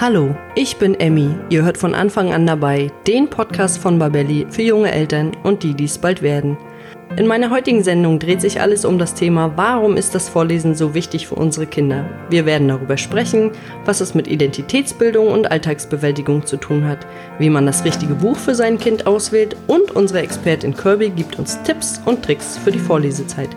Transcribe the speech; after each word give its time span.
Hallo, 0.00 0.34
ich 0.54 0.78
bin 0.78 0.98
Emmy. 0.98 1.28
Ihr 1.50 1.62
hört 1.62 1.76
von 1.76 1.94
Anfang 1.94 2.32
an 2.32 2.46
dabei 2.46 2.90
den 3.06 3.28
Podcast 3.28 3.76
von 3.76 3.98
Babelli 3.98 4.46
für 4.48 4.62
junge 4.62 4.90
Eltern 4.90 5.32
und 5.42 5.62
die, 5.62 5.74
die 5.74 5.84
es 5.84 5.98
bald 5.98 6.22
werden. 6.22 6.56
In 7.18 7.26
meiner 7.26 7.50
heutigen 7.50 7.84
Sendung 7.84 8.18
dreht 8.18 8.40
sich 8.40 8.62
alles 8.62 8.86
um 8.86 8.98
das 8.98 9.12
Thema, 9.12 9.52
warum 9.56 9.98
ist 9.98 10.14
das 10.14 10.30
Vorlesen 10.30 10.74
so 10.74 10.94
wichtig 10.94 11.26
für 11.26 11.34
unsere 11.34 11.66
Kinder? 11.66 12.08
Wir 12.30 12.46
werden 12.46 12.68
darüber 12.68 12.96
sprechen, 12.96 13.50
was 13.84 14.00
es 14.00 14.14
mit 14.14 14.26
Identitätsbildung 14.26 15.28
und 15.28 15.50
Alltagsbewältigung 15.50 16.46
zu 16.46 16.56
tun 16.56 16.86
hat, 16.86 17.06
wie 17.38 17.50
man 17.50 17.66
das 17.66 17.84
richtige 17.84 18.14
Buch 18.14 18.36
für 18.36 18.54
sein 18.54 18.78
Kind 18.78 19.06
auswählt 19.06 19.54
und 19.66 19.90
unsere 19.90 20.22
Expertin 20.22 20.74
Kirby 20.74 21.10
gibt 21.10 21.38
uns 21.38 21.62
Tipps 21.62 22.00
und 22.06 22.24
Tricks 22.24 22.56
für 22.56 22.72
die 22.72 22.78
Vorlesezeit. 22.78 23.50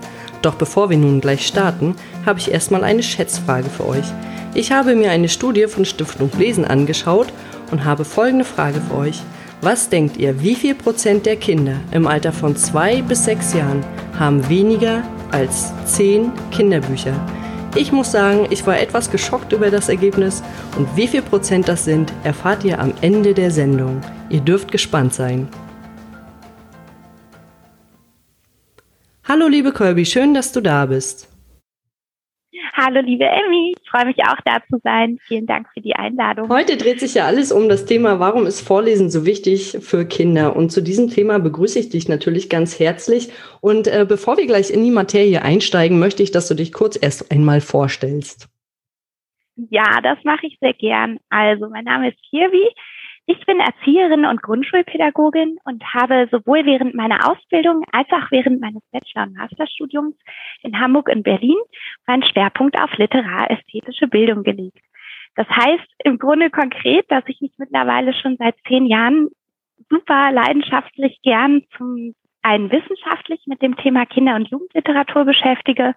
Doch 0.44 0.56
bevor 0.56 0.90
wir 0.90 0.98
nun 0.98 1.22
gleich 1.22 1.48
starten, 1.48 1.96
habe 2.26 2.38
ich 2.38 2.52
erstmal 2.52 2.84
eine 2.84 3.02
Schätzfrage 3.02 3.70
für 3.70 3.88
euch. 3.88 4.06
Ich 4.54 4.72
habe 4.72 4.94
mir 4.94 5.10
eine 5.10 5.30
Studie 5.30 5.66
von 5.68 5.86
Stiftung 5.86 6.30
Lesen 6.38 6.66
angeschaut 6.66 7.28
und 7.72 7.86
habe 7.86 8.06
folgende 8.06 8.46
Frage 8.46 8.82
für 8.82 8.98
euch. 8.98 9.22
Was 9.62 9.88
denkt 9.88 10.18
ihr, 10.18 10.42
wie 10.42 10.56
viel 10.56 10.76
Prozent 10.76 11.26
der 11.26 11.38
Kinder 11.38 11.78
im 11.92 12.06
Alter 12.06 12.34
von 12.34 12.58
zwei 12.58 13.02
bis 13.02 13.24
sechs 13.24 13.54
Jahren 13.54 13.84
haben 14.20 14.48
weniger 14.50 15.04
als 15.32 15.72
zehn 15.86 16.34
Kinderbücher? 16.52 17.14
Ich 17.76 17.94
muss 17.94 18.12
sagen, 18.12 18.46
ich 18.50 18.68
war 18.68 18.78
etwas 18.78 19.10
geschockt 19.10 19.54
über 19.54 19.72
das 19.72 19.88
Ergebnis 19.88 20.44
und 20.78 20.88
wie 20.98 21.08
viel 21.08 21.22
Prozent 21.22 21.70
das 21.70 21.86
sind, 21.86 22.12
erfahrt 22.26 22.66
ihr 22.66 22.80
am 22.80 22.94
Ende 23.00 23.34
der 23.34 23.50
Sendung. 23.50 24.02
Ihr 24.30 24.42
dürft 24.42 24.72
gespannt 24.72 25.14
sein. 25.14 25.48
Hallo 29.26 29.48
liebe 29.48 29.72
Colby, 29.72 30.06
schön, 30.06 30.34
dass 30.34 30.52
du 30.52 30.60
da 30.60 30.86
bist. 30.86 31.30
Hallo, 32.76 33.00
liebe 33.02 33.24
Emmy. 33.24 33.74
Ich 33.82 33.90
freue 33.90 34.06
mich 34.06 34.18
auch, 34.28 34.36
da 34.44 34.58
zu 34.70 34.80
sein. 34.84 35.18
Vielen 35.28 35.46
Dank 35.46 35.68
für 35.74 35.80
die 35.80 35.96
Einladung. 35.96 36.50
Heute 36.50 36.76
dreht 36.76 37.00
sich 37.00 37.14
ja 37.14 37.26
alles 37.26 37.52
um 37.52 37.70
das 37.70 37.86
Thema, 37.86 38.20
warum 38.20 38.46
ist 38.46 38.62
Vorlesen 38.62 39.10
so 39.10 39.26
wichtig 39.26 39.78
für 39.80 40.06
Kinder? 40.06 40.56
Und 40.56 40.72
zu 40.72 40.82
diesem 40.82 41.10
Thema 41.10 41.40
begrüße 41.40 41.80
ich 41.80 41.90
dich 41.90 42.10
natürlich 42.10 42.50
ganz 42.50 42.80
herzlich. 42.80 43.32
Und 43.62 43.88
äh, 43.88 44.06
bevor 44.08 44.38
wir 44.38 44.48
gleich 44.48 44.72
in 44.72 44.84
die 44.84 44.92
Materie 44.92 45.42
einsteigen, 45.42 46.00
möchte 46.00 46.24
ich, 46.24 46.32
dass 46.32 46.48
du 46.48 46.56
dich 46.56 46.74
kurz 46.74 46.98
erst 47.02 47.32
einmal 47.32 47.62
vorstellst. 47.62 48.50
Ja, 49.70 50.02
das 50.02 50.18
mache 50.24 50.48
ich 50.48 50.58
sehr 50.60 50.74
gern. 50.74 51.20
Also, 51.30 51.70
mein 51.70 51.86
Name 51.86 52.10
ist 52.10 52.18
Kirby. 52.30 52.68
Ich 53.26 53.46
bin 53.46 53.62
Erzieherin 53.62 54.26
und 54.26 54.42
Grundschulpädagogin 54.42 55.58
und 55.64 55.84
habe 55.94 56.28
sowohl 56.30 56.66
während 56.66 56.94
meiner 56.94 57.30
Ausbildung 57.30 57.86
als 57.94 58.08
auch 58.12 58.30
während 58.32 58.60
meines 58.60 58.84
Bachelor- 58.92 59.24
und 59.24 59.38
Masterstudiums 59.38 60.16
in 60.62 60.78
Hamburg 60.78 61.08
und 61.08 61.24
Berlin 61.24 61.58
meinen 62.06 62.24
Schwerpunkt 62.24 62.78
auf 62.78 62.92
literästhetische 62.98 64.08
Bildung 64.08 64.44
gelegt. 64.44 64.84
Das 65.36 65.48
heißt 65.48 65.88
im 66.04 66.20
Grunde 66.20 66.50
konkret, 66.50 67.10
dass 67.10 67.24
ich 67.28 67.40
mich 67.40 67.54
mittlerweile 67.58 68.14
schon 68.14 68.36
seit 68.38 68.56
zehn 68.68 68.86
Jahren 68.86 69.30
super 69.90 70.32
leidenschaftlich 70.32 71.20
gern 71.24 71.64
zum 71.78 72.14
einen 72.42 72.72
wissenschaftlich 72.72 73.42
mit 73.46 73.62
dem 73.62 73.78
Thema 73.78 74.06
Kinder- 74.06 74.36
und 74.36 74.50
Jugendliteratur 74.50 75.24
beschäftige 75.24 75.96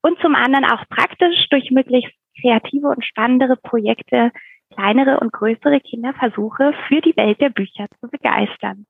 und 0.00 0.18
zum 0.20 0.34
anderen 0.34 0.64
auch 0.64 0.88
praktisch 0.88 1.48
durch 1.50 1.70
möglichst 1.70 2.14
kreative 2.40 2.88
und 2.88 3.04
spannendere 3.04 3.56
Projekte 3.56 4.32
kleinere 4.72 5.20
und 5.20 5.32
größere 5.32 5.80
Kinder 5.80 6.12
versuche, 6.14 6.72
für 6.88 7.00
die 7.00 7.16
Welt 7.16 7.40
der 7.40 7.50
Bücher 7.50 7.86
zu 8.00 8.08
begeistern. 8.08 8.86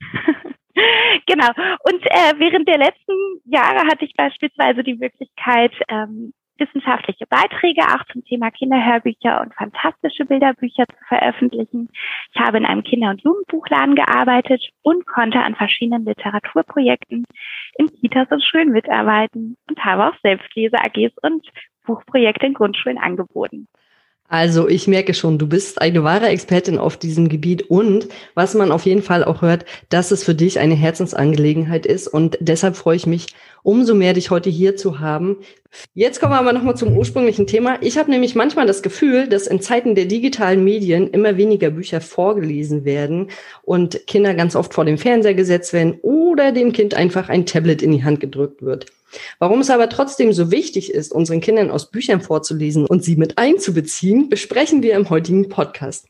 genau. 1.26 1.48
Und 1.84 2.02
äh, 2.04 2.34
während 2.38 2.68
der 2.68 2.78
letzten 2.78 3.14
Jahre 3.44 3.86
hatte 3.86 4.04
ich 4.04 4.14
beispielsweise 4.14 4.82
die 4.82 4.94
Möglichkeit, 4.94 5.72
ähm, 5.88 6.32
wissenschaftliche 6.58 7.26
Beiträge 7.26 7.82
auch 7.82 8.04
zum 8.12 8.24
Thema 8.24 8.50
Kinderhörbücher 8.50 9.40
und 9.40 9.54
fantastische 9.54 10.24
Bilderbücher 10.24 10.86
zu 10.86 11.04
veröffentlichen. 11.08 11.90
Ich 12.32 12.40
habe 12.40 12.58
in 12.58 12.64
einem 12.64 12.82
Kinder- 12.82 13.10
und 13.10 13.22
Jugendbuchladen 13.22 13.94
gearbeitet 13.94 14.70
und 14.82 15.06
konnte 15.06 15.38
an 15.40 15.54
verschiedenen 15.54 16.04
Literaturprojekten 16.04 17.24
in 17.74 17.86
Kitas 18.00 18.28
und 18.30 18.42
Schulen 18.42 18.70
mitarbeiten 18.70 19.56
und 19.68 19.84
habe 19.84 20.06
auch 20.08 20.18
selbst 20.22 20.54
Lese-AGs 20.54 21.12
und 21.22 21.46
Buchprojekte 21.84 22.46
in 22.46 22.54
Grundschulen 22.54 22.98
angeboten. 22.98 23.68
Also 24.28 24.68
ich 24.68 24.88
merke 24.88 25.14
schon, 25.14 25.38
du 25.38 25.46
bist 25.46 25.80
eine 25.80 26.02
wahre 26.02 26.26
Expertin 26.28 26.78
auf 26.78 26.96
diesem 26.96 27.28
Gebiet 27.28 27.70
und 27.70 28.08
was 28.34 28.54
man 28.54 28.72
auf 28.72 28.84
jeden 28.84 29.02
Fall 29.02 29.24
auch 29.24 29.42
hört, 29.42 29.64
dass 29.88 30.10
es 30.10 30.24
für 30.24 30.34
dich 30.34 30.58
eine 30.58 30.74
Herzensangelegenheit 30.74 31.86
ist 31.86 32.08
und 32.08 32.36
deshalb 32.40 32.76
freue 32.76 32.96
ich 32.96 33.06
mich 33.06 33.26
umso 33.62 33.94
mehr, 33.94 34.12
dich 34.12 34.30
heute 34.30 34.48
hier 34.48 34.76
zu 34.76 35.00
haben. 35.00 35.38
Jetzt 35.92 36.20
kommen 36.20 36.32
wir 36.32 36.38
aber 36.38 36.52
nochmal 36.52 36.76
zum 36.76 36.96
ursprünglichen 36.96 37.46
Thema. 37.46 37.78
Ich 37.82 37.98
habe 37.98 38.10
nämlich 38.10 38.34
manchmal 38.34 38.66
das 38.66 38.82
Gefühl, 38.82 39.28
dass 39.28 39.46
in 39.46 39.60
Zeiten 39.60 39.94
der 39.94 40.06
digitalen 40.06 40.62
Medien 40.62 41.10
immer 41.10 41.36
weniger 41.36 41.70
Bücher 41.70 42.00
vorgelesen 42.00 42.84
werden 42.84 43.30
und 43.62 44.06
Kinder 44.06 44.34
ganz 44.34 44.54
oft 44.56 44.72
vor 44.72 44.84
dem 44.84 44.98
Fernseher 44.98 45.34
gesetzt 45.34 45.72
werden 45.72 45.98
oder 46.02 46.52
dem 46.52 46.72
Kind 46.72 46.94
einfach 46.94 47.28
ein 47.28 47.44
Tablet 47.44 47.82
in 47.82 47.92
die 47.92 48.04
Hand 48.04 48.20
gedrückt 48.20 48.62
wird. 48.62 48.86
Warum 49.38 49.60
es 49.60 49.70
aber 49.70 49.88
trotzdem 49.88 50.32
so 50.32 50.50
wichtig 50.50 50.92
ist, 50.92 51.12
unseren 51.12 51.40
Kindern 51.40 51.70
aus 51.70 51.90
Büchern 51.90 52.20
vorzulesen 52.20 52.86
und 52.86 53.04
sie 53.04 53.16
mit 53.16 53.38
einzubeziehen, 53.38 54.28
besprechen 54.28 54.82
wir 54.82 54.94
im 54.94 55.10
heutigen 55.10 55.48
Podcast. 55.48 56.08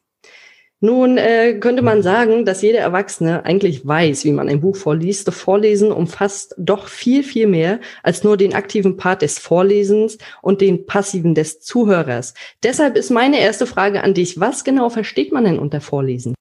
Nun 0.81 1.17
äh, 1.17 1.55
könnte 1.59 1.81
man 1.81 2.03
sagen, 2.03 2.45
dass 2.45 2.61
jeder 2.61 2.81
Erwachsene 2.81 3.47
eigentlich 3.47 3.87
weiß, 3.87 4.27
wie 4.27 4.33
man 4.33 4.49
ein 4.51 4.61
Buch 4.61 4.77
vorliest. 4.77 5.33
Vorlesen 5.33 5.91
umfasst 5.91 6.55
doch 6.59 6.89
viel, 6.89 7.23
viel 7.23 7.47
mehr 7.47 7.81
als 8.03 8.25
nur 8.25 8.37
den 8.37 8.55
aktiven 8.55 8.99
Part 8.99 9.23
des 9.23 9.39
Vorlesens 9.39 10.19
und 10.43 10.61
den 10.61 10.85
passiven 10.85 11.35
des 11.35 11.61
Zuhörers. 11.61 12.35
Deshalb 12.63 12.97
ist 12.97 13.11
meine 13.11 13.41
erste 13.41 13.67
Frage 13.67 14.05
an 14.05 14.13
dich, 14.13 14.39
was 14.39 14.65
genau 14.65 14.91
versteht 14.91 15.33
man 15.33 15.45
denn 15.45 15.59
unter 15.59 15.81
Vorlesen? 15.81 16.35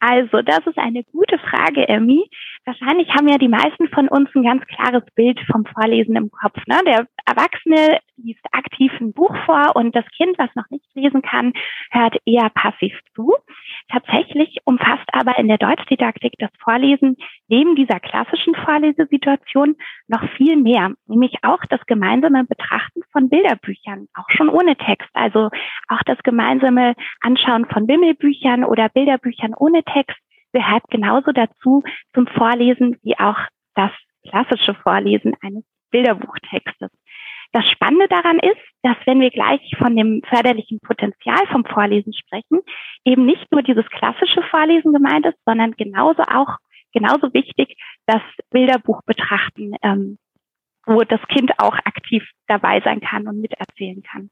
Also, 0.00 0.40
das 0.42 0.60
ist 0.66 0.78
eine 0.78 1.02
gute 1.12 1.38
Frage, 1.38 1.86
Emmy. 1.88 2.28
Wahrscheinlich 2.66 3.08
haben 3.14 3.28
ja 3.28 3.36
die 3.36 3.48
meisten 3.48 3.88
von 3.88 4.08
uns 4.08 4.30
ein 4.34 4.42
ganz 4.42 4.64
klares 4.66 5.04
Bild 5.14 5.38
vom 5.50 5.66
Vorlesen 5.66 6.16
im 6.16 6.30
Kopf. 6.30 6.56
Ne? 6.66 6.78
Der 6.86 7.06
Erwachsene 7.26 7.98
liest 8.16 8.44
aktiv 8.52 8.90
ein 9.00 9.12
Buch 9.12 9.34
vor 9.44 9.76
und 9.76 9.94
das 9.94 10.04
Kind, 10.16 10.38
was 10.38 10.48
noch 10.54 10.68
nicht 10.70 10.86
lesen 10.94 11.20
kann, 11.20 11.52
hört 11.90 12.16
eher 12.24 12.48
passiv 12.50 12.98
zu. 13.14 13.34
Tatsächlich 13.90 14.58
umfasst 14.64 15.08
aber 15.12 15.38
in 15.38 15.48
der 15.48 15.58
Deutschdidaktik 15.58 16.32
das 16.38 16.50
Vorlesen 16.62 17.16
neben 17.48 17.76
dieser 17.76 18.00
klassischen 18.00 18.54
Vorlesesituation 18.54 19.76
noch 20.08 20.22
viel 20.36 20.56
mehr, 20.56 20.92
nämlich 21.06 21.34
auch 21.42 21.60
das 21.68 21.84
gemeinsame 21.86 22.44
Betrachten 22.44 23.02
von 23.12 23.28
Bilderbüchern, 23.28 24.08
auch 24.14 24.30
schon 24.30 24.48
ohne 24.48 24.76
Text. 24.76 25.10
Also 25.12 25.50
auch 25.88 26.02
das 26.06 26.18
gemeinsame 26.22 26.94
Anschauen 27.20 27.66
von 27.66 27.86
Wimmelbüchern 27.86 28.64
oder 28.64 28.88
Bilderbüchern 28.88 29.52
ohne 29.54 29.82
Text 29.84 30.16
gehört 30.54 30.84
genauso 30.88 31.32
dazu 31.32 31.82
zum 32.14 32.26
Vorlesen 32.28 32.96
wie 33.02 33.18
auch 33.18 33.38
das 33.74 33.90
klassische 34.26 34.74
Vorlesen 34.74 35.34
eines 35.42 35.64
Bilderbuchtextes. 35.90 36.90
Das 37.52 37.70
Spannende 37.70 38.08
daran 38.08 38.38
ist, 38.38 38.60
dass 38.82 38.96
wenn 39.06 39.20
wir 39.20 39.30
gleich 39.30 39.60
von 39.78 39.94
dem 39.94 40.22
förderlichen 40.28 40.80
Potenzial 40.80 41.46
vom 41.52 41.64
Vorlesen 41.64 42.12
sprechen, 42.12 42.60
eben 43.04 43.26
nicht 43.26 43.50
nur 43.52 43.62
dieses 43.62 43.86
klassische 43.90 44.42
Vorlesen 44.50 44.92
gemeint 44.92 45.26
ist, 45.26 45.38
sondern 45.44 45.72
genauso 45.72 46.22
auch, 46.22 46.56
genauso 46.92 47.32
wichtig, 47.32 47.76
das 48.06 48.22
Bilderbuch 48.50 49.02
betrachten, 49.04 49.76
ähm, 49.82 50.18
wo 50.86 51.02
das 51.02 51.20
Kind 51.28 51.52
auch 51.58 51.74
aktiv 51.84 52.28
dabei 52.48 52.80
sein 52.80 53.00
kann 53.00 53.28
und 53.28 53.40
miterzählen 53.40 54.02
kann. 54.02 54.30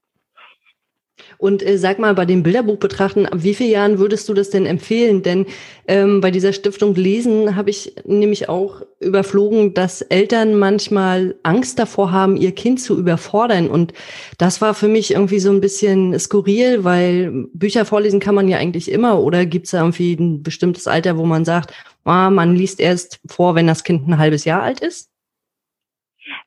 Und 1.38 1.66
äh, 1.66 1.78
sag 1.78 1.98
mal, 1.98 2.14
bei 2.14 2.24
dem 2.24 2.42
Bilderbuch 2.42 2.78
betrachten, 2.78 3.26
ab 3.26 3.38
wie 3.42 3.54
vielen 3.54 3.70
Jahren 3.70 3.98
würdest 3.98 4.28
du 4.28 4.34
das 4.34 4.50
denn 4.50 4.66
empfehlen? 4.66 5.22
Denn 5.22 5.46
ähm, 5.88 6.20
bei 6.20 6.30
dieser 6.30 6.52
Stiftung 6.52 6.94
Lesen 6.94 7.56
habe 7.56 7.70
ich 7.70 7.94
nämlich 8.04 8.48
auch 8.48 8.82
überflogen, 9.00 9.74
dass 9.74 10.02
Eltern 10.02 10.58
manchmal 10.58 11.34
Angst 11.42 11.78
davor 11.78 12.12
haben, 12.12 12.36
ihr 12.36 12.52
Kind 12.52 12.80
zu 12.80 12.98
überfordern. 12.98 13.68
Und 13.68 13.92
das 14.38 14.60
war 14.60 14.74
für 14.74 14.88
mich 14.88 15.12
irgendwie 15.12 15.40
so 15.40 15.50
ein 15.50 15.60
bisschen 15.60 16.18
skurril, 16.18 16.84
weil 16.84 17.48
Bücher 17.52 17.84
vorlesen 17.84 18.20
kann 18.20 18.34
man 18.34 18.48
ja 18.48 18.58
eigentlich 18.58 18.90
immer. 18.90 19.20
Oder 19.20 19.46
gibt 19.46 19.66
es 19.66 19.72
irgendwie 19.72 20.14
ein 20.14 20.42
bestimmtes 20.42 20.86
Alter, 20.86 21.18
wo 21.18 21.24
man 21.24 21.44
sagt, 21.44 21.72
ah, 22.04 22.30
man 22.30 22.56
liest 22.56 22.80
erst 22.80 23.20
vor, 23.26 23.54
wenn 23.54 23.66
das 23.66 23.84
Kind 23.84 24.08
ein 24.08 24.18
halbes 24.18 24.44
Jahr 24.44 24.62
alt 24.62 24.80
ist? 24.80 25.11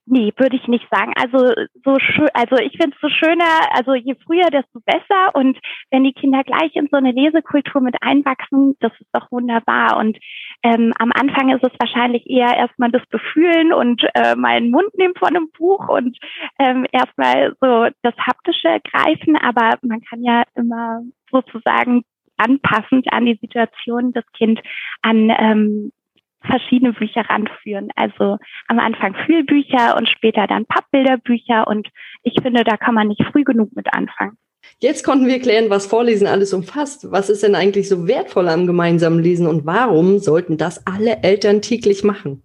Nee, 0.05 0.31
würde 0.37 0.55
ich 0.55 0.67
nicht 0.67 0.87
sagen. 0.91 1.13
Also 1.15 1.53
so 1.83 1.97
schön, 1.99 2.29
also 2.33 2.57
ich 2.57 2.77
finde 2.77 2.95
es 2.95 3.01
so 3.01 3.09
schöner, 3.09 3.71
also 3.71 3.93
je 3.95 4.15
früher, 4.25 4.49
desto 4.51 4.79
besser. 4.85 5.33
Und 5.33 5.57
wenn 5.91 6.03
die 6.03 6.13
Kinder 6.13 6.43
gleich 6.43 6.75
in 6.75 6.87
so 6.91 6.97
eine 6.97 7.11
Lesekultur 7.11 7.81
mit 7.81 7.95
einwachsen, 8.01 8.75
das 8.79 8.91
ist 8.99 9.09
doch 9.13 9.31
wunderbar. 9.31 9.97
Und 9.97 10.17
ähm, 10.63 10.93
am 10.99 11.11
Anfang 11.11 11.49
ist 11.49 11.63
es 11.63 11.73
wahrscheinlich 11.79 12.29
eher 12.29 12.55
erstmal 12.55 12.91
das 12.91 13.05
Befühlen 13.07 13.73
und 13.73 14.03
äh, 14.13 14.35
mal 14.35 14.57
einen 14.57 14.71
Mund 14.71 14.93
nehmen 14.95 15.15
von 15.17 15.29
einem 15.29 15.49
Buch 15.57 15.87
und 15.89 16.17
ähm, 16.59 16.85
erstmal 16.91 17.55
so 17.59 17.87
das 18.01 18.15
haptische 18.17 18.67
ergreifen. 18.67 19.37
Aber 19.37 19.77
man 19.81 20.01
kann 20.01 20.23
ja 20.23 20.43
immer 20.55 21.01
sozusagen 21.31 22.03
anpassend 22.37 23.11
an 23.11 23.25
die 23.25 23.37
Situation 23.41 24.13
das 24.13 24.25
Kind 24.33 24.59
an 25.01 25.31
ähm, 25.37 25.91
verschiedene 26.45 26.93
Bücher 26.93 27.21
ranführen. 27.21 27.89
Also 27.95 28.37
am 28.67 28.79
Anfang 28.79 29.15
Fühlbücher 29.25 29.95
und 29.97 30.09
später 30.09 30.47
dann 30.47 30.65
Pappbilderbücher. 30.65 31.67
Und 31.67 31.89
ich 32.23 32.35
finde, 32.41 32.63
da 32.63 32.77
kann 32.77 32.95
man 32.95 33.07
nicht 33.07 33.23
früh 33.31 33.43
genug 33.43 33.75
mit 33.75 33.93
anfangen. 33.93 34.37
Jetzt 34.79 35.03
konnten 35.03 35.27
wir 35.27 35.39
klären, 35.39 35.69
was 35.69 35.85
Vorlesen 35.85 36.27
alles 36.27 36.53
umfasst. 36.53 37.11
Was 37.11 37.29
ist 37.29 37.43
denn 37.43 37.55
eigentlich 37.55 37.87
so 37.87 38.07
wertvoll 38.07 38.49
am 38.49 38.67
gemeinsamen 38.67 39.19
Lesen 39.19 39.47
und 39.47 39.65
warum 39.65 40.19
sollten 40.19 40.57
das 40.57 40.85
alle 40.85 41.23
Eltern 41.23 41.61
täglich 41.61 42.03
machen? 42.03 42.43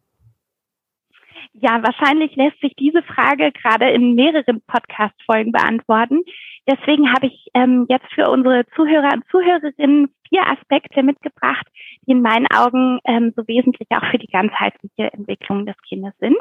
Ja, 1.52 1.82
wahrscheinlich 1.82 2.37
lässt 2.37 2.61
sich 2.61 2.75
diese 2.79 3.02
Frage 3.02 3.50
gerade 3.52 3.91
in 3.91 4.14
mehreren 4.14 4.62
Podcast-Folgen 4.67 5.50
beantworten. 5.50 6.20
Deswegen 6.69 7.12
habe 7.12 7.26
ich 7.26 7.49
ähm, 7.55 7.87
jetzt 7.88 8.06
für 8.14 8.31
unsere 8.31 8.64
Zuhörer 8.76 9.14
und 9.14 9.25
Zuhörerinnen 9.31 10.14
vier 10.29 10.47
Aspekte 10.47 11.02
mitgebracht, 11.02 11.67
die 12.06 12.12
in 12.12 12.23
meinen 12.23 12.47
Augen 12.55 13.00
ähm, 13.05 13.32
so 13.35 13.47
wesentlich 13.49 13.88
auch 13.91 14.05
für 14.11 14.19
die 14.19 14.31
ganzheitliche 14.31 15.12
Entwicklung 15.12 15.67
des 15.67 15.76
Kindes 15.88 16.14
sind. 16.20 16.38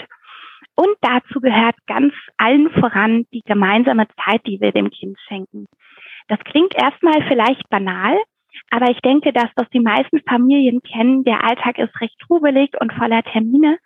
Und 0.75 0.95
dazu 1.01 1.41
gehört 1.41 1.75
ganz 1.87 2.13
allen 2.37 2.69
voran 2.69 3.25
die 3.33 3.41
gemeinsame 3.45 4.07
Zeit, 4.23 4.45
die 4.45 4.61
wir 4.61 4.71
dem 4.71 4.91
Kind 4.91 5.17
schenken. 5.27 5.65
Das 6.27 6.39
klingt 6.45 6.75
erstmal 6.75 7.21
vielleicht 7.27 7.67
banal, 7.69 8.17
aber 8.69 8.91
ich 8.91 8.99
denke, 8.99 9.33
dass 9.33 9.49
das 9.55 9.67
die 9.71 9.79
meisten 9.79 10.21
Familien 10.21 10.81
kennen. 10.83 11.23
Der 11.23 11.43
Alltag 11.43 11.79
ist 11.79 11.99
recht 11.99 12.17
trubelig 12.19 12.69
und 12.79 12.93
voller 12.93 13.23
Termine. 13.23 13.79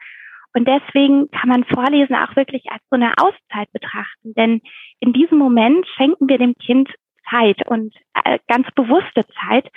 Und 0.54 0.68
deswegen 0.68 1.30
kann 1.32 1.50
man 1.50 1.64
Vorlesen 1.64 2.16
auch 2.16 2.36
wirklich 2.36 2.64
als 2.70 2.82
so 2.90 2.96
eine 2.96 3.14
Auszeit 3.18 3.72
betrachten. 3.72 4.34
Denn 4.36 4.62
in 5.00 5.14
diesem 5.14 5.38
Moment 5.38 5.88
schenken 5.96 6.30
wir 6.30 6.38
dem 6.38 6.54
Kind 6.56 6.90
Zeit 7.30 7.68
und 7.68 7.94
äh, 8.24 8.40
ganz 8.48 8.68
bewusste 8.76 9.26
Zeit, 9.40 9.68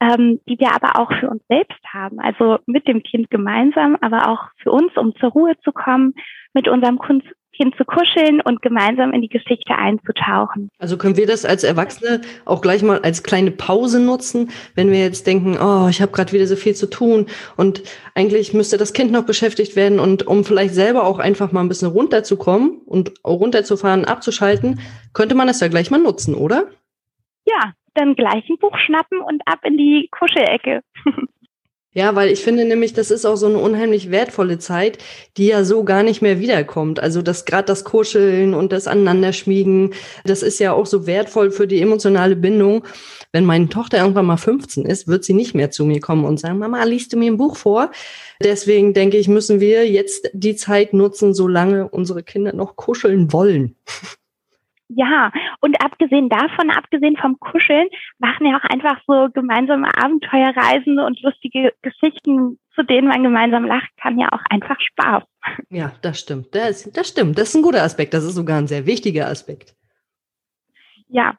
ähm, 0.00 0.40
die 0.48 0.58
wir 0.58 0.72
aber 0.72 1.00
auch 1.00 1.12
für 1.18 1.28
uns 1.28 1.42
selbst 1.48 1.82
haben. 1.92 2.20
Also 2.20 2.58
mit 2.66 2.86
dem 2.86 3.02
Kind 3.02 3.30
gemeinsam, 3.30 3.96
aber 4.00 4.28
auch 4.28 4.48
für 4.62 4.70
uns, 4.70 4.96
um 4.96 5.14
zur 5.16 5.30
Ruhe 5.30 5.58
zu 5.64 5.72
kommen, 5.72 6.14
mit 6.54 6.68
unserem 6.68 6.98
Kind 7.60 7.76
zu 7.76 7.84
kuscheln 7.84 8.40
und 8.40 8.62
gemeinsam 8.62 9.12
in 9.12 9.20
die 9.20 9.28
Geschichte 9.28 9.74
einzutauchen. 9.74 10.70
Also 10.78 10.96
können 10.96 11.18
wir 11.18 11.26
das 11.26 11.44
als 11.44 11.62
Erwachsene 11.62 12.22
auch 12.46 12.62
gleich 12.62 12.82
mal 12.82 13.00
als 13.00 13.22
kleine 13.22 13.50
Pause 13.50 14.00
nutzen, 14.00 14.50
wenn 14.74 14.90
wir 14.90 15.00
jetzt 15.00 15.26
denken, 15.26 15.58
oh, 15.60 15.88
ich 15.90 16.00
habe 16.00 16.10
gerade 16.10 16.32
wieder 16.32 16.46
so 16.46 16.56
viel 16.56 16.74
zu 16.74 16.88
tun 16.88 17.26
und 17.58 17.82
eigentlich 18.14 18.54
müsste 18.54 18.78
das 18.78 18.94
Kind 18.94 19.12
noch 19.12 19.26
beschäftigt 19.26 19.76
werden 19.76 20.00
und 20.00 20.26
um 20.26 20.44
vielleicht 20.44 20.72
selber 20.72 21.04
auch 21.04 21.18
einfach 21.18 21.52
mal 21.52 21.60
ein 21.60 21.68
bisschen 21.68 21.88
runterzukommen 21.88 22.80
und 22.86 23.12
runterzufahren, 23.26 24.06
abzuschalten, 24.06 24.80
könnte 25.12 25.34
man 25.34 25.46
das 25.46 25.60
ja 25.60 25.68
gleich 25.68 25.90
mal 25.90 26.00
nutzen, 26.00 26.34
oder? 26.34 26.68
Ja, 27.44 27.74
dann 27.92 28.14
gleich 28.14 28.48
ein 28.48 28.56
Buch 28.58 28.78
schnappen 28.78 29.20
und 29.20 29.42
ab 29.44 29.60
in 29.64 29.76
die 29.76 30.08
Kuschelecke. 30.10 30.80
Ja, 31.92 32.14
weil 32.14 32.30
ich 32.30 32.40
finde 32.44 32.64
nämlich, 32.64 32.92
das 32.92 33.10
ist 33.10 33.24
auch 33.24 33.34
so 33.34 33.46
eine 33.46 33.58
unheimlich 33.58 34.12
wertvolle 34.12 34.60
Zeit, 34.60 34.98
die 35.36 35.46
ja 35.46 35.64
so 35.64 35.82
gar 35.82 36.04
nicht 36.04 36.22
mehr 36.22 36.38
wiederkommt. 36.38 37.00
Also 37.00 37.20
das 37.20 37.44
gerade 37.46 37.66
das 37.66 37.82
Kuscheln 37.82 38.54
und 38.54 38.70
das 38.70 38.86
Aneinanderschmiegen, 38.86 39.92
das 40.24 40.44
ist 40.44 40.60
ja 40.60 40.72
auch 40.72 40.86
so 40.86 41.08
wertvoll 41.08 41.50
für 41.50 41.66
die 41.66 41.80
emotionale 41.80 42.36
Bindung. 42.36 42.84
Wenn 43.32 43.44
meine 43.44 43.68
Tochter 43.68 43.98
irgendwann 43.98 44.26
mal 44.26 44.36
15 44.36 44.84
ist, 44.86 45.08
wird 45.08 45.24
sie 45.24 45.34
nicht 45.34 45.54
mehr 45.54 45.72
zu 45.72 45.84
mir 45.84 46.00
kommen 46.00 46.24
und 46.24 46.38
sagen, 46.38 46.58
Mama, 46.58 46.84
liest 46.84 47.12
du 47.12 47.16
mir 47.16 47.32
ein 47.32 47.38
Buch 47.38 47.56
vor? 47.56 47.90
Deswegen 48.40 48.94
denke 48.94 49.16
ich, 49.16 49.26
müssen 49.26 49.58
wir 49.58 49.88
jetzt 49.90 50.30
die 50.32 50.54
Zeit 50.54 50.92
nutzen, 50.92 51.34
solange 51.34 51.88
unsere 51.88 52.22
Kinder 52.22 52.52
noch 52.52 52.76
kuscheln 52.76 53.32
wollen. 53.32 53.74
Ja, 54.92 55.30
und 55.60 55.80
abgesehen 55.84 56.28
davon, 56.28 56.70
abgesehen 56.70 57.16
vom 57.16 57.38
Kuscheln, 57.38 57.88
machen 58.18 58.46
ja 58.46 58.56
auch 58.56 58.68
einfach 58.68 59.00
so 59.06 59.28
gemeinsame 59.32 59.86
Abenteuerreisen 59.96 60.98
und 60.98 61.22
lustige 61.22 61.72
Geschichten, 61.82 62.58
zu 62.74 62.82
denen 62.82 63.08
man 63.08 63.22
gemeinsam 63.22 63.64
lachen 63.66 63.88
kann, 64.00 64.18
ja 64.18 64.28
auch 64.32 64.42
einfach 64.50 64.80
Spaß. 64.80 65.22
Ja, 65.70 65.92
das 66.02 66.18
stimmt. 66.18 66.54
Das, 66.54 66.90
das 66.92 67.08
stimmt. 67.08 67.38
Das 67.38 67.50
ist 67.50 67.54
ein 67.54 67.62
guter 67.62 67.82
Aspekt. 67.82 68.14
Das 68.14 68.24
ist 68.24 68.34
sogar 68.34 68.58
ein 68.58 68.66
sehr 68.66 68.84
wichtiger 68.86 69.28
Aspekt. 69.28 69.74
Ja, 71.12 71.34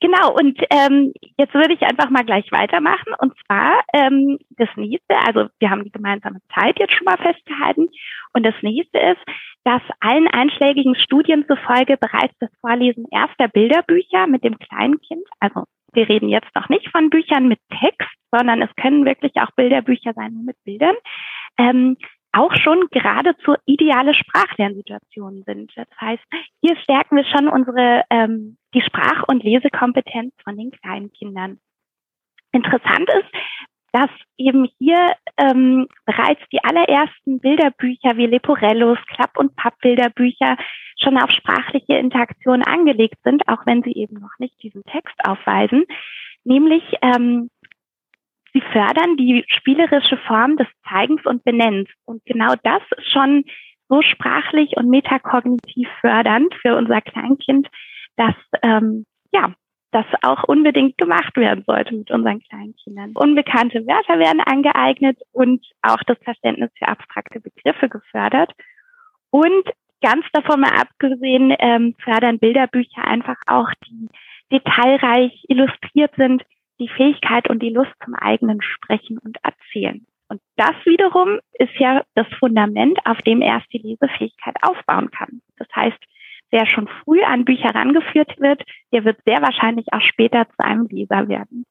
genau. 0.00 0.34
Und 0.34 0.60
ähm, 0.70 1.12
jetzt 1.36 1.52
würde 1.52 1.74
ich 1.74 1.82
einfach 1.82 2.10
mal 2.10 2.24
gleich 2.24 2.50
weitermachen. 2.52 3.12
Und 3.18 3.34
zwar 3.44 3.82
ähm, 3.92 4.38
das 4.50 4.68
nächste, 4.76 5.16
also 5.26 5.48
wir 5.58 5.70
haben 5.70 5.82
die 5.82 5.90
gemeinsame 5.90 6.38
Zeit 6.54 6.78
jetzt 6.78 6.94
schon 6.94 7.06
mal 7.06 7.16
festgehalten. 7.16 7.88
Und 8.32 8.46
das 8.46 8.54
nächste 8.62 8.98
ist, 8.98 9.20
dass 9.64 9.82
allen 9.98 10.28
einschlägigen 10.28 10.94
Studien 10.94 11.44
zufolge 11.48 11.96
bereits 11.96 12.34
das 12.38 12.50
Vorlesen 12.60 13.06
erster 13.10 13.48
Bilderbücher 13.48 14.28
mit 14.28 14.44
dem 14.44 14.58
kleinen 14.58 15.00
Kind, 15.00 15.26
also 15.40 15.64
wir 15.92 16.08
reden 16.08 16.28
jetzt 16.28 16.54
noch 16.54 16.68
nicht 16.68 16.88
von 16.90 17.10
Büchern 17.10 17.48
mit 17.48 17.58
Text, 17.80 18.08
sondern 18.30 18.62
es 18.62 18.70
können 18.76 19.04
wirklich 19.04 19.32
auch 19.36 19.50
Bilderbücher 19.56 20.12
sein 20.14 20.34
nur 20.34 20.44
mit 20.44 20.56
Bildern, 20.64 20.94
ähm, 21.58 21.96
auch 22.32 22.54
schon 22.54 22.86
geradezu 22.90 23.54
ideale 23.64 24.14
Sprachlernsituationen 24.14 25.42
sind. 25.44 25.72
Das 25.74 25.88
heißt, 26.00 26.22
hier 26.60 26.76
stärken 26.76 27.16
wir 27.16 27.24
schon 27.24 27.48
unsere 27.48 28.02
ähm, 28.10 28.58
die 28.76 28.82
Sprach- 28.82 29.24
und 29.26 29.42
Lesekompetenz 29.42 30.34
von 30.44 30.56
den 30.56 30.70
kleinen 30.70 31.10
Kindern. 31.12 31.58
Interessant 32.52 33.08
ist, 33.08 33.30
dass 33.92 34.10
eben 34.36 34.68
hier 34.78 35.12
ähm, 35.38 35.88
bereits 36.04 36.42
die 36.52 36.62
allerersten 36.62 37.40
Bilderbücher 37.40 38.16
wie 38.16 38.26
Leporellos, 38.26 38.98
Klapp- 39.06 39.38
und 39.38 39.56
Pappbilderbücher 39.56 40.58
schon 41.00 41.16
auf 41.16 41.30
sprachliche 41.30 41.94
Interaktion 41.94 42.62
angelegt 42.62 43.16
sind, 43.24 43.48
auch 43.48 43.64
wenn 43.64 43.82
sie 43.82 43.92
eben 43.92 44.20
noch 44.20 44.38
nicht 44.38 44.62
diesen 44.62 44.82
Text 44.84 45.14
aufweisen. 45.24 45.84
Nämlich 46.44 46.82
ähm, 47.00 47.48
sie 48.52 48.60
fördern 48.60 49.16
die 49.16 49.44
spielerische 49.48 50.18
Form 50.18 50.58
des 50.58 50.68
Zeigens 50.88 51.24
und 51.24 51.44
Benennens. 51.44 51.88
Und 52.04 52.22
genau 52.26 52.54
das 52.62 52.82
ist 52.98 53.10
schon 53.10 53.44
so 53.88 54.02
sprachlich 54.02 54.76
und 54.76 54.88
metakognitiv 54.90 55.88
fördernd 56.00 56.54
für 56.60 56.76
unser 56.76 57.00
Kleinkind, 57.00 57.68
dass 58.16 58.34
ähm, 58.62 59.06
ja 59.32 59.54
das 59.92 60.06
auch 60.22 60.44
unbedingt 60.44 60.98
gemacht 60.98 61.36
werden 61.36 61.64
sollte 61.66 61.94
mit 61.94 62.10
unseren 62.10 62.40
kleinen 62.40 62.74
Kindern. 62.76 63.12
Unbekannte 63.14 63.86
Wörter 63.86 64.18
werden 64.18 64.40
angeeignet 64.40 65.18
und 65.32 65.64
auch 65.82 66.02
das 66.06 66.18
Verständnis 66.22 66.70
für 66.76 66.88
abstrakte 66.88 67.40
Begriffe 67.40 67.88
gefördert. 67.88 68.50
Und 69.30 69.64
ganz 70.02 70.26
davon 70.32 70.60
mal 70.60 70.72
abgesehen, 70.78 71.54
ähm, 71.58 71.94
fördern 72.02 72.38
Bilderbücher 72.38 73.04
einfach 73.04 73.36
auch, 73.46 73.70
die 73.88 74.08
detailreich 74.52 75.44
illustriert 75.48 76.14
sind, 76.16 76.42
die 76.78 76.88
Fähigkeit 76.88 77.48
und 77.48 77.62
die 77.62 77.70
Lust 77.70 77.92
zum 78.04 78.14
eigenen 78.14 78.60
Sprechen 78.62 79.18
und 79.18 79.38
Erzählen. 79.42 80.06
Und 80.28 80.40
das 80.56 80.74
wiederum 80.84 81.38
ist 81.54 81.74
ja 81.78 82.02
das 82.14 82.26
Fundament, 82.38 82.98
auf 83.04 83.18
dem 83.22 83.40
erst 83.40 83.72
die 83.72 83.78
Lesefähigkeit 83.78 84.56
aufbauen 84.62 85.10
kann. 85.10 85.40
Das 85.56 85.68
heißt, 85.74 85.98
wer 86.56 86.66
schon 86.66 86.88
früh 87.04 87.22
an 87.22 87.44
Bücher 87.44 87.74
rangeführt 87.74 88.32
wird, 88.38 88.62
der 88.92 89.04
wird 89.04 89.18
sehr 89.26 89.42
wahrscheinlich 89.42 89.84
auch 89.92 90.00
später 90.00 90.46
zu 90.48 90.64
einem 90.64 90.86
Leser 90.86 91.28
werden. 91.28 91.66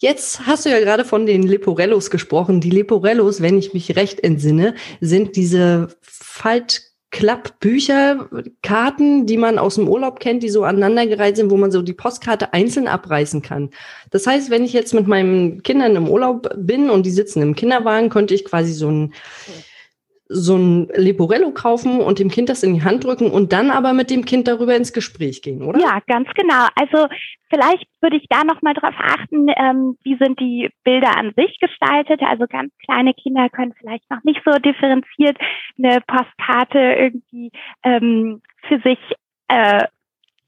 Jetzt 0.00 0.46
hast 0.46 0.66
du 0.66 0.70
ja 0.70 0.80
gerade 0.80 1.06
von 1.06 1.24
den 1.24 1.44
Leporellos 1.44 2.10
gesprochen. 2.10 2.60
Die 2.60 2.68
Leporellos, 2.68 3.40
wenn 3.40 3.56
ich 3.56 3.72
mich 3.72 3.96
recht 3.96 4.22
entsinne, 4.22 4.74
sind 5.00 5.36
diese 5.36 5.88
Faltklappbücher, 6.02 8.28
Karten, 8.62 9.24
die 9.24 9.38
man 9.38 9.58
aus 9.58 9.76
dem 9.76 9.88
Urlaub 9.88 10.20
kennt, 10.20 10.42
die 10.42 10.50
so 10.50 10.64
aneinandergereiht 10.64 11.36
sind, 11.36 11.50
wo 11.50 11.56
man 11.56 11.70
so 11.70 11.80
die 11.80 11.94
Postkarte 11.94 12.52
einzeln 12.52 12.88
abreißen 12.88 13.40
kann. 13.40 13.70
Das 14.10 14.26
heißt, 14.26 14.50
wenn 14.50 14.62
ich 14.62 14.74
jetzt 14.74 14.92
mit 14.92 15.06
meinen 15.06 15.62
Kindern 15.62 15.96
im 15.96 16.06
Urlaub 16.06 16.50
bin 16.58 16.90
und 16.90 17.06
die 17.06 17.10
sitzen 17.10 17.40
im 17.40 17.54
Kinderwagen, 17.54 18.10
könnte 18.10 18.34
ich 18.34 18.44
quasi 18.44 18.74
so 18.74 18.90
ein 18.90 19.14
so 20.32 20.56
ein 20.56 20.88
Leporello 20.94 21.50
kaufen 21.52 22.00
und 22.00 22.18
dem 22.18 22.30
Kind 22.30 22.48
das 22.48 22.62
in 22.62 22.74
die 22.74 22.82
Hand 22.82 23.04
drücken 23.04 23.30
und 23.30 23.52
dann 23.52 23.70
aber 23.70 23.92
mit 23.92 24.10
dem 24.10 24.24
Kind 24.24 24.48
darüber 24.48 24.74
ins 24.74 24.92
Gespräch 24.92 25.42
gehen, 25.42 25.62
oder? 25.62 25.78
Ja, 25.78 25.98
ganz 26.06 26.28
genau. 26.34 26.66
Also 26.74 27.08
vielleicht 27.50 27.86
würde 28.00 28.16
ich 28.16 28.26
da 28.28 28.44
noch 28.44 28.62
mal 28.62 28.74
drauf 28.74 28.94
achten, 28.98 29.48
ähm, 29.56 29.96
wie 30.02 30.16
sind 30.16 30.40
die 30.40 30.70
Bilder 30.84 31.16
an 31.16 31.32
sich 31.36 31.58
gestaltet. 31.60 32.22
Also 32.22 32.46
ganz 32.48 32.72
kleine 32.84 33.14
Kinder 33.14 33.48
können 33.50 33.74
vielleicht 33.78 34.10
noch 34.10 34.22
nicht 34.24 34.40
so 34.44 34.52
differenziert 34.52 35.36
eine 35.78 36.00
Postkarte 36.06 36.78
irgendwie 36.78 37.50
ähm, 37.84 38.40
für 38.68 38.80
sich 38.80 38.98
äh, 39.48 39.84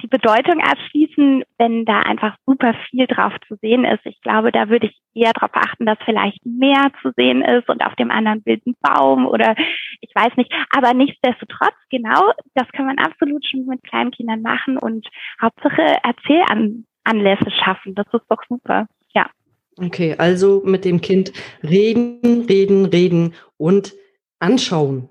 die 0.02 0.08
Bedeutung 0.08 0.60
erschließen, 0.60 1.44
wenn 1.58 1.84
da 1.84 2.00
einfach 2.00 2.36
super 2.46 2.74
viel 2.90 3.06
drauf 3.06 3.32
zu 3.48 3.56
sehen 3.62 3.84
ist. 3.84 4.04
Ich 4.04 4.20
glaube, 4.22 4.52
da 4.52 4.68
würde 4.68 4.86
ich 4.88 5.00
eher 5.14 5.32
darauf 5.32 5.52
achten, 5.54 5.86
dass 5.86 5.98
vielleicht 6.04 6.44
mehr 6.44 6.90
zu 7.00 7.12
sehen 7.16 7.42
ist 7.42 7.68
und 7.68 7.84
auf 7.84 7.94
dem 7.94 8.10
anderen 8.10 8.42
Bild 8.42 8.66
ein 8.66 8.74
Baum 8.80 9.26
oder 9.26 9.54
ich 10.00 10.10
weiß 10.14 10.36
nicht. 10.36 10.52
Aber 10.76 10.92
nichtsdestotrotz, 10.94 11.74
genau, 11.90 12.32
das 12.54 12.68
kann 12.72 12.86
man 12.86 12.98
absolut 12.98 13.46
schon 13.46 13.66
mit 13.66 13.82
kleinen 13.84 14.10
Kindern 14.10 14.42
machen 14.42 14.76
und 14.76 15.06
Hauptsache 15.40 15.82
Erzählanlässe 16.02 17.50
schaffen. 17.50 17.94
Das 17.94 18.06
ist 18.12 18.26
doch 18.28 18.42
super. 18.48 18.86
Ja. 19.14 19.30
Okay, 19.78 20.16
also 20.18 20.62
mit 20.64 20.84
dem 20.84 21.00
Kind 21.00 21.32
reden, 21.62 22.46
reden, 22.48 22.84
reden 22.86 23.34
und 23.56 23.94
anschauen 24.38 25.08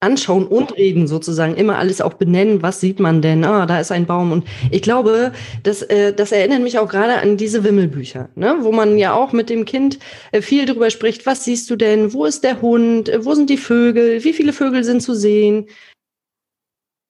anschauen 0.00 0.46
und 0.46 0.76
reden 0.78 1.06
sozusagen, 1.06 1.56
immer 1.56 1.76
alles 1.76 2.00
auch 2.00 2.14
benennen, 2.14 2.62
was 2.62 2.80
sieht 2.80 3.00
man 3.00 3.20
denn? 3.20 3.44
Ah, 3.44 3.66
da 3.66 3.80
ist 3.80 3.92
ein 3.92 4.06
Baum. 4.06 4.32
Und 4.32 4.46
ich 4.70 4.80
glaube, 4.80 5.32
das, 5.62 5.82
äh, 5.82 6.14
das 6.14 6.32
erinnert 6.32 6.62
mich 6.62 6.78
auch 6.78 6.88
gerade 6.88 7.16
an 7.16 7.36
diese 7.36 7.64
Wimmelbücher, 7.64 8.30
ne? 8.34 8.56
wo 8.60 8.72
man 8.72 8.96
ja 8.96 9.12
auch 9.12 9.32
mit 9.32 9.50
dem 9.50 9.66
Kind 9.66 9.98
äh, 10.32 10.40
viel 10.40 10.64
drüber 10.64 10.88
spricht, 10.88 11.26
was 11.26 11.44
siehst 11.44 11.68
du 11.68 11.76
denn? 11.76 12.14
Wo 12.14 12.24
ist 12.24 12.44
der 12.44 12.62
Hund? 12.62 13.12
Wo 13.20 13.34
sind 13.34 13.50
die 13.50 13.58
Vögel? 13.58 14.24
Wie 14.24 14.32
viele 14.32 14.54
Vögel 14.54 14.84
sind 14.84 15.02
zu 15.02 15.14
sehen? 15.14 15.66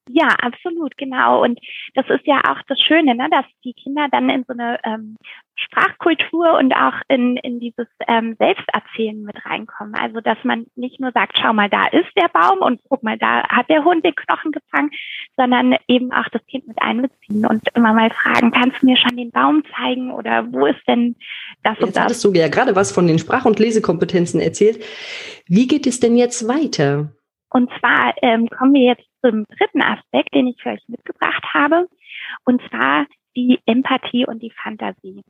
Ja, 0.09 0.29
absolut, 0.41 0.97
genau. 0.97 1.43
Und 1.43 1.59
das 1.93 2.09
ist 2.09 2.25
ja 2.25 2.41
auch 2.49 2.61
das 2.67 2.79
Schöne, 2.79 3.15
ne, 3.15 3.27
dass 3.29 3.45
die 3.63 3.73
Kinder 3.73 4.07
dann 4.11 4.29
in 4.29 4.43
so 4.47 4.53
eine 4.53 4.79
ähm, 4.83 5.15
Sprachkultur 5.55 6.57
und 6.57 6.73
auch 6.73 6.95
in, 7.07 7.37
in 7.37 7.59
dieses 7.59 7.87
ähm, 8.07 8.35
Selbsterzählen 8.39 9.21
mit 9.21 9.45
reinkommen. 9.45 9.93
Also 9.95 10.19
dass 10.19 10.37
man 10.43 10.65
nicht 10.75 10.99
nur 10.99 11.11
sagt, 11.11 11.37
schau 11.39 11.53
mal, 11.53 11.69
da 11.69 11.85
ist 11.87 12.09
der 12.17 12.29
Baum 12.29 12.59
und 12.59 12.81
guck 12.89 13.03
mal, 13.03 13.17
da 13.17 13.47
hat 13.47 13.69
der 13.69 13.83
Hund 13.83 14.03
den 14.03 14.15
Knochen 14.15 14.51
gefangen, 14.51 14.89
sondern 15.37 15.75
eben 15.87 16.11
auch 16.11 16.27
das 16.31 16.45
Kind 16.47 16.67
mit 16.67 16.81
einbeziehen 16.81 17.45
und 17.45 17.63
immer 17.75 17.93
mal 17.93 18.09
fragen, 18.09 18.51
kannst 18.51 18.81
du 18.81 18.87
mir 18.87 18.97
schon 18.97 19.17
den 19.17 19.31
Baum 19.31 19.63
zeigen 19.77 20.11
oder 20.11 20.51
wo 20.51 20.65
ist 20.65 20.81
denn 20.87 21.15
das 21.63 21.73
jetzt 21.73 21.83
und 21.83 21.95
das? 21.95 22.03
hattest 22.03 22.23
du 22.23 22.33
ja 22.33 22.47
gerade 22.47 22.75
was 22.75 22.91
von 22.91 23.05
den 23.05 23.19
Sprach- 23.19 23.45
und 23.45 23.59
Lesekompetenzen 23.59 24.39
erzählt. 24.39 24.83
Wie 25.47 25.67
geht 25.67 25.85
es 25.85 25.99
denn 25.99 26.15
jetzt 26.15 26.47
weiter? 26.47 27.11
Und 27.51 27.69
zwar 27.79 28.15
ähm, 28.21 28.47
kommen 28.49 28.73
wir 28.73 28.83
jetzt 28.83 29.10
zum 29.21 29.45
dritten 29.45 29.81
Aspekt, 29.81 30.33
den 30.33 30.47
ich 30.47 30.61
für 30.61 30.69
euch 30.69 30.83
mitgebracht 30.87 31.43
habe. 31.53 31.87
Und 32.45 32.61
zwar 32.69 33.05
die 33.35 33.59
Empathie 33.65 34.25
und 34.25 34.41
die 34.41 34.51
Fantasie. 34.51 35.23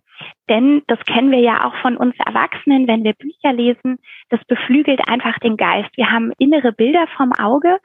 Denn 0.49 0.81
das 0.87 0.99
kennen 1.05 1.31
wir 1.31 1.39
ja 1.39 1.65
auch 1.65 1.75
von 1.81 1.97
uns 1.97 2.15
Erwachsenen, 2.25 2.87
wenn 2.87 3.03
wir 3.03 3.13
Bücher 3.13 3.53
lesen, 3.53 3.99
das 4.29 4.43
beflügelt 4.45 5.01
einfach 5.07 5.37
den 5.39 5.57
Geist. 5.57 5.95
Wir 5.95 6.11
haben 6.11 6.31
innere 6.39 6.71
Bilder 6.71 7.07
vom 7.15 7.31
Auge 7.33 7.77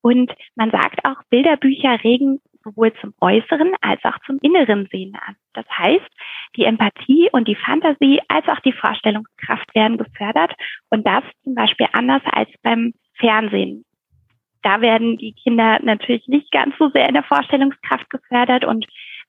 und 0.00 0.32
man 0.54 0.70
sagt 0.70 1.04
auch, 1.04 1.16
Bilderbücher 1.30 2.04
regen 2.04 2.40
sowohl 2.62 2.92
zum 3.00 3.12
äußeren 3.20 3.72
als 3.80 4.02
auch 4.04 4.18
zum 4.26 4.38
inneren 4.40 4.88
Sehen 4.90 5.16
an. 5.26 5.36
Das 5.52 5.66
heißt, 5.68 6.08
die 6.56 6.64
Empathie 6.64 7.28
und 7.32 7.46
die 7.46 7.56
Fantasie 7.56 8.20
als 8.28 8.48
auch 8.48 8.60
die 8.60 8.72
Vorstellungskraft 8.72 9.74
werden 9.74 9.98
gefördert 9.98 10.52
und 10.90 11.06
das 11.06 11.22
zum 11.42 11.54
Beispiel 11.54 11.86
anders 11.92 12.22
als 12.32 12.48
beim 12.62 12.94
Fernsehen. 13.18 13.84
Da 14.64 14.80
werden 14.80 15.18
die 15.18 15.34
Kinder 15.34 15.78
natürlich 15.82 16.26
nicht 16.26 16.50
ganz 16.50 16.74
so 16.78 16.88
sehr 16.88 17.06
in 17.06 17.14
der 17.14 17.22
Vorstellungskraft 17.22 18.08
gefördert 18.08 18.64
und 18.64 18.86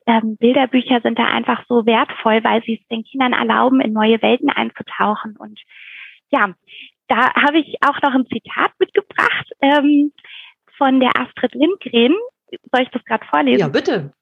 ähm, 0.08 0.38
Bilderbücher 0.38 1.01
sind 1.01 1.20
da 1.20 1.25
einfach 1.25 1.65
so 1.68 1.86
wertvoll, 1.86 2.42
weil 2.44 2.63
sie 2.63 2.80
es 2.80 2.88
den 2.88 3.04
Kindern 3.04 3.34
erlauben, 3.34 3.82
in 3.82 3.92
neue 3.92 4.22
Welten 4.22 4.50
einzutauchen. 4.50 5.36
Und 5.36 5.60
ja, 6.32 6.54
da 7.08 7.34
habe 7.34 7.60
ich 7.60 7.75
auch 7.86 8.01
noch 8.01 8.13
ein 8.13 8.27
Zitat 8.27 8.72
mitgebracht 8.80 9.51
ähm, 9.62 10.13
von 10.77 11.01
der 11.01 11.12
Astrid 11.20 11.54
Lindgren. 11.54 12.15
Soll 12.72 12.84
ich 12.84 12.89
das 12.89 13.04
gerade 13.04 13.25
vorlesen? 13.25 13.60
Ja, 13.60 13.68
bitte. 13.68 14.13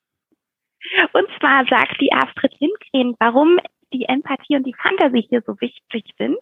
Und 1.12 1.27
zwar 1.39 1.65
sagt 1.65 2.01
die 2.01 2.12
Astrid 2.12 2.60
Lindgren, 2.60 3.15
warum 3.20 3.60
die 3.93 4.05
Empathie 4.05 4.55
und 4.55 4.65
die 4.65 4.75
Fantasie 4.82 5.27
hier 5.29 5.43
so 5.46 5.60
wichtig 5.62 6.05
sind, 6.17 6.39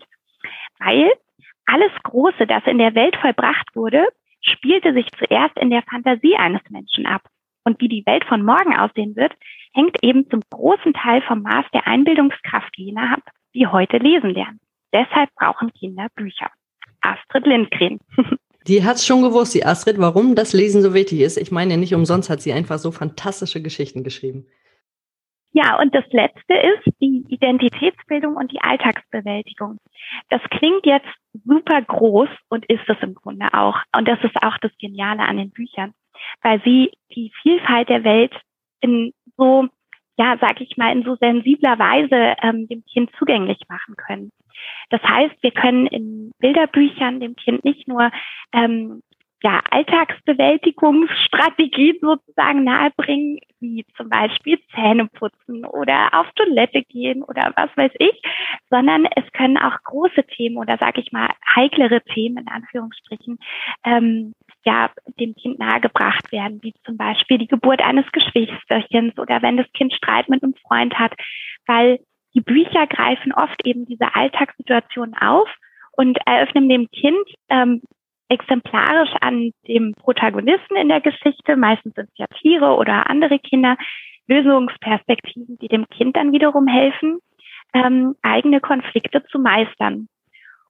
weil 0.79 1.11
alles 1.65 1.91
Große, 2.03 2.47
das 2.47 2.63
in 2.65 2.77
der 2.77 2.95
Welt 2.95 3.17
vollbracht 3.17 3.75
wurde, 3.75 4.07
spielte 4.41 4.93
sich 4.93 5.07
zuerst 5.17 5.57
in 5.57 5.69
der 5.69 5.83
Fantasie 5.83 6.35
eines 6.35 6.61
Menschen 6.69 7.05
ab. 7.05 7.21
Und 7.63 7.79
wie 7.79 7.87
die 7.87 8.05
Welt 8.05 8.25
von 8.25 8.43
morgen 8.43 8.75
aussehen 8.75 9.15
wird, 9.15 9.33
hängt 9.73 9.97
eben 10.03 10.29
zum 10.29 10.41
großen 10.49 10.93
Teil 10.93 11.21
vom 11.21 11.43
Maß 11.43 11.65
der 11.73 11.87
Einbildungskraft 11.87 12.75
jener 12.77 13.13
ab, 13.13 13.21
die 13.53 13.67
heute 13.67 13.97
lesen 13.97 14.31
lernen. 14.31 14.59
Deshalb 14.93 15.29
brauchen 15.35 15.71
Kinder 15.73 16.07
Bücher. 16.15 16.49
Astrid 17.01 17.45
Lindgren. 17.45 17.99
Die 18.67 18.83
hat's 18.85 19.07
schon 19.07 19.23
gewusst, 19.23 19.55
die 19.55 19.65
Astrid, 19.65 19.97
warum 19.97 20.35
das 20.35 20.53
Lesen 20.53 20.83
so 20.83 20.93
wichtig 20.93 21.21
ist. 21.21 21.37
Ich 21.37 21.49
meine, 21.49 21.77
nicht 21.77 21.95
umsonst 21.95 22.29
hat 22.29 22.43
sie 22.43 22.53
einfach 22.53 22.77
so 22.77 22.91
fantastische 22.91 23.59
Geschichten 23.59 24.03
geschrieben. 24.03 24.45
Ja, 25.53 25.79
und 25.79 25.93
das 25.93 26.05
Letzte 26.11 26.53
ist 26.53 26.95
die 27.01 27.25
Identitätsbildung 27.27 28.35
und 28.37 28.51
die 28.51 28.61
Alltagsbewältigung. 28.61 29.79
Das 30.29 30.41
klingt 30.49 30.85
jetzt 30.85 31.09
super 31.45 31.81
groß 31.81 32.29
und 32.49 32.65
ist 32.67 32.87
es 32.87 32.97
im 33.01 33.15
Grunde 33.15 33.53
auch. 33.53 33.77
Und 33.95 34.07
das 34.07 34.19
ist 34.23 34.35
auch 34.41 34.57
das 34.59 34.71
Geniale 34.79 35.23
an 35.23 35.37
den 35.37 35.51
Büchern 35.51 35.93
weil 36.41 36.61
sie 36.63 36.91
die 37.15 37.31
Vielfalt 37.41 37.89
der 37.89 38.03
Welt 38.03 38.33
in 38.79 39.13
so, 39.37 39.67
ja, 40.17 40.37
sag 40.39 40.61
ich 40.61 40.77
mal, 40.77 40.91
in 40.91 41.03
so 41.03 41.15
sensibler 41.15 41.79
Weise 41.79 42.35
ähm, 42.41 42.67
dem 42.67 42.83
Kind 42.85 43.11
zugänglich 43.17 43.59
machen 43.69 43.95
können. 43.95 44.31
Das 44.89 45.01
heißt, 45.01 45.35
wir 45.41 45.51
können 45.51 45.87
in 45.87 46.31
Bilderbüchern 46.39 47.19
dem 47.19 47.35
Kind 47.35 47.63
nicht 47.63 47.87
nur 47.87 48.11
ähm, 48.53 49.01
ja, 49.43 49.59
Alltagsbewältigungsstrategien 49.71 51.97
sozusagen 51.99 52.63
nahebringen, 52.63 53.39
wie 53.59 53.83
zum 53.97 54.07
Beispiel 54.09 54.59
Zähne 54.73 55.07
putzen 55.07 55.65
oder 55.65 56.13
auf 56.13 56.27
Toilette 56.35 56.83
gehen 56.83 57.23
oder 57.23 57.51
was 57.55 57.75
weiß 57.75 57.91
ich, 57.97 58.21
sondern 58.69 59.07
es 59.15 59.23
können 59.33 59.57
auch 59.57 59.81
große 59.83 60.23
Themen 60.27 60.57
oder 60.57 60.77
sag 60.79 60.99
ich 60.99 61.11
mal 61.11 61.31
heiklere 61.55 62.01
Themen 62.01 62.37
in 62.37 62.47
Anführungsstrichen 62.47 63.39
ähm, 63.83 64.35
ja 64.63 64.91
dem 65.19 65.33
Kind 65.35 65.57
nahegebracht 65.57 66.31
werden, 66.31 66.59
wie 66.61 66.75
zum 66.85 66.97
Beispiel 66.97 67.39
die 67.39 67.47
Geburt 67.47 67.81
eines 67.81 68.05
Geschwisterchens 68.11 69.17
oder 69.17 69.41
wenn 69.41 69.57
das 69.57 69.65
Kind 69.73 69.91
Streit 69.93 70.29
mit 70.29 70.43
einem 70.43 70.53
Freund 70.67 70.99
hat, 70.99 71.13
weil 71.65 71.99
die 72.35 72.41
Bücher 72.41 72.85
greifen 72.87 73.33
oft 73.33 73.65
eben 73.65 73.87
diese 73.87 74.13
Alltagssituationen 74.15 75.15
auf 75.15 75.49
und 75.93 76.19
eröffnen 76.25 76.69
dem 76.69 76.87
Kind 76.91 77.27
ähm, 77.49 77.81
exemplarisch 78.31 79.11
an 79.19 79.51
dem 79.67 79.93
Protagonisten 79.93 80.77
in 80.77 80.87
der 80.87 81.01
Geschichte, 81.01 81.57
meistens 81.57 81.93
sind 81.95 82.09
es 82.09 82.17
ja 82.17 82.27
Tiere 82.27 82.75
oder 82.75 83.09
andere 83.09 83.39
Kinder, 83.39 83.75
Lösungsperspektiven, 84.27 85.57
die 85.59 85.67
dem 85.67 85.85
Kind 85.89 86.15
dann 86.15 86.31
wiederum 86.31 86.67
helfen, 86.67 87.19
ähm, 87.73 88.15
eigene 88.21 88.61
Konflikte 88.61 89.23
zu 89.25 89.37
meistern. 89.37 90.07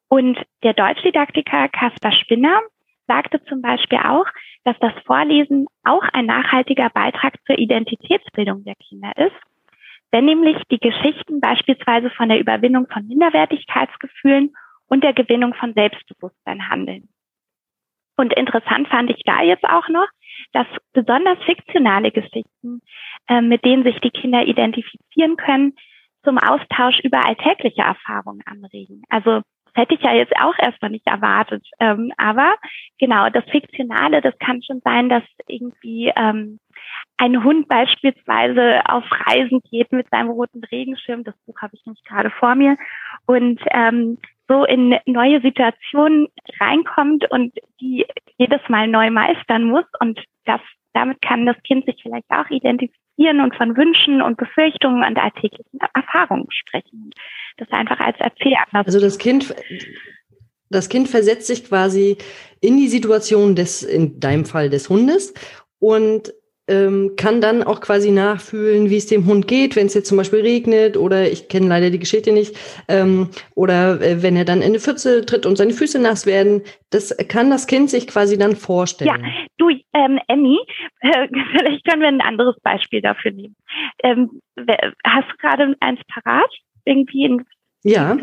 Und 0.07 0.39
der 0.63 0.73
Deutschdidaktiker 0.73 1.69
Caspar 1.69 2.11
Spinner 2.11 2.61
sagte 3.07 3.43
zum 3.45 3.61
Beispiel 3.61 3.99
auch, 3.99 4.25
dass 4.63 4.77
das 4.79 4.93
Vorlesen 5.05 5.67
auch 5.83 6.03
ein 6.13 6.25
nachhaltiger 6.25 6.89
Beitrag 6.89 7.35
zur 7.45 7.59
Identitätsbildung 7.59 8.63
der 8.63 8.75
Kinder 8.75 9.11
ist, 9.17 9.35
wenn 10.11 10.25
nämlich 10.25 10.57
die 10.71 10.79
Geschichten 10.79 11.39
beispielsweise 11.39 12.09
von 12.09 12.29
der 12.29 12.39
Überwindung 12.39 12.87
von 12.91 13.07
Minderwertigkeitsgefühlen 13.07 14.53
und 14.87 15.03
der 15.03 15.13
Gewinnung 15.13 15.53
von 15.53 15.73
Selbstbewusstsein 15.73 16.69
handeln. 16.69 17.07
Und 18.21 18.33
interessant 18.33 18.87
fand 18.87 19.09
ich 19.09 19.23
da 19.25 19.41
jetzt 19.41 19.63
auch 19.63 19.89
noch, 19.89 20.07
dass 20.53 20.67
besonders 20.93 21.39
fiktionale 21.43 22.11
Geschichten, 22.11 22.83
äh, 23.27 23.41
mit 23.41 23.65
denen 23.65 23.83
sich 23.83 23.99
die 23.99 24.11
Kinder 24.11 24.45
identifizieren 24.45 25.37
können, 25.37 25.73
zum 26.23 26.37
Austausch 26.37 26.99
über 26.99 27.25
alltägliche 27.25 27.81
Erfahrungen 27.81 28.43
anregen. 28.45 29.01
Also 29.09 29.41
das 29.65 29.73
hätte 29.73 29.95
ich 29.95 30.01
ja 30.01 30.13
jetzt 30.13 30.35
auch 30.39 30.53
erstmal 30.59 30.91
nicht 30.91 31.07
erwartet. 31.07 31.65
Ähm, 31.79 32.13
aber 32.17 32.53
genau, 32.99 33.27
das 33.29 33.43
Fiktionale, 33.45 34.21
das 34.21 34.37
kann 34.37 34.61
schon 34.61 34.81
sein, 34.83 35.09
dass 35.09 35.23
irgendwie 35.47 36.13
ähm, 36.15 36.59
ein 37.17 37.43
Hund 37.43 37.67
beispielsweise 37.67 38.81
auf 38.85 39.03
Reisen 39.25 39.61
geht 39.71 39.91
mit 39.91 40.07
seinem 40.11 40.29
roten 40.29 40.63
Regenschirm. 40.65 41.23
Das 41.23 41.35
Buch 41.47 41.59
habe 41.59 41.73
ich 41.73 41.83
nicht 41.87 42.05
gerade 42.05 42.29
vor 42.29 42.53
mir. 42.53 42.77
Und 43.25 43.59
ähm, 43.71 44.19
so 44.51 44.65
in 44.65 44.95
neue 45.05 45.41
Situationen 45.41 46.27
reinkommt 46.59 47.29
und 47.31 47.53
die 47.79 48.05
jedes 48.37 48.59
Mal 48.67 48.87
neu 48.87 49.09
meistern 49.09 49.63
muss. 49.63 49.85
Und 49.99 50.19
das, 50.45 50.59
damit 50.93 51.21
kann 51.21 51.45
das 51.45 51.55
Kind 51.63 51.85
sich 51.85 51.95
vielleicht 52.01 52.29
auch 52.29 52.49
identifizieren 52.49 53.39
und 53.41 53.55
von 53.55 53.77
Wünschen 53.77 54.21
und 54.21 54.37
Befürchtungen 54.37 55.03
und 55.03 55.17
alltäglichen 55.17 55.79
Erfahrungen 55.93 56.47
sprechen. 56.51 57.11
Das 57.57 57.69
einfach 57.71 57.99
als 57.99 58.19
Erzählanlass. 58.19 58.85
Also 58.85 58.99
das 58.99 59.17
Kind, 59.17 59.55
das 60.69 60.89
Kind 60.89 61.07
versetzt 61.07 61.47
sich 61.47 61.63
quasi 61.63 62.17
in 62.59 62.77
die 62.77 62.89
Situation 62.89 63.55
des, 63.55 63.83
in 63.83 64.19
deinem 64.19 64.45
Fall 64.45 64.69
des 64.69 64.89
Hundes 64.89 65.33
und 65.79 66.33
ähm, 66.71 67.11
kann 67.17 67.41
dann 67.41 67.63
auch 67.63 67.81
quasi 67.81 68.11
nachfühlen, 68.11 68.89
wie 68.89 68.97
es 68.97 69.07
dem 69.07 69.25
Hund 69.25 69.47
geht, 69.47 69.75
wenn 69.75 69.87
es 69.87 69.93
jetzt 69.93 70.07
zum 70.07 70.17
Beispiel 70.17 70.39
regnet 70.39 70.95
oder 70.95 71.29
ich 71.29 71.49
kenne 71.49 71.67
leider 71.67 71.89
die 71.89 71.99
Geschichte 71.99 72.31
nicht, 72.31 72.55
ähm, 72.87 73.29
oder 73.55 74.01
äh, 74.01 74.23
wenn 74.23 74.37
er 74.37 74.45
dann 74.45 74.59
in 74.59 74.69
eine 74.69 74.79
Pfütze 74.79 75.25
tritt 75.25 75.45
und 75.45 75.57
seine 75.57 75.73
Füße 75.73 75.99
nass 75.99 76.25
werden. 76.25 76.61
Das 76.89 77.15
kann 77.27 77.49
das 77.49 77.67
Kind 77.67 77.89
sich 77.89 78.07
quasi 78.07 78.37
dann 78.37 78.55
vorstellen. 78.55 79.23
Ja, 79.23 79.29
du, 79.57 79.69
ähm, 79.93 80.19
Emmy, 80.27 80.59
äh, 81.01 81.27
vielleicht 81.51 81.85
können 81.85 82.01
wir 82.01 82.07
ein 82.07 82.21
anderes 82.21 82.55
Beispiel 82.61 83.01
dafür 83.01 83.31
nehmen. 83.31 83.55
Ähm, 84.03 84.41
hast 85.05 85.29
du 85.29 85.37
gerade 85.37 85.75
eins 85.81 85.99
parat? 86.07 86.49
Irgendwie 86.85 87.27
ein 87.27 87.45
ja, 87.83 88.15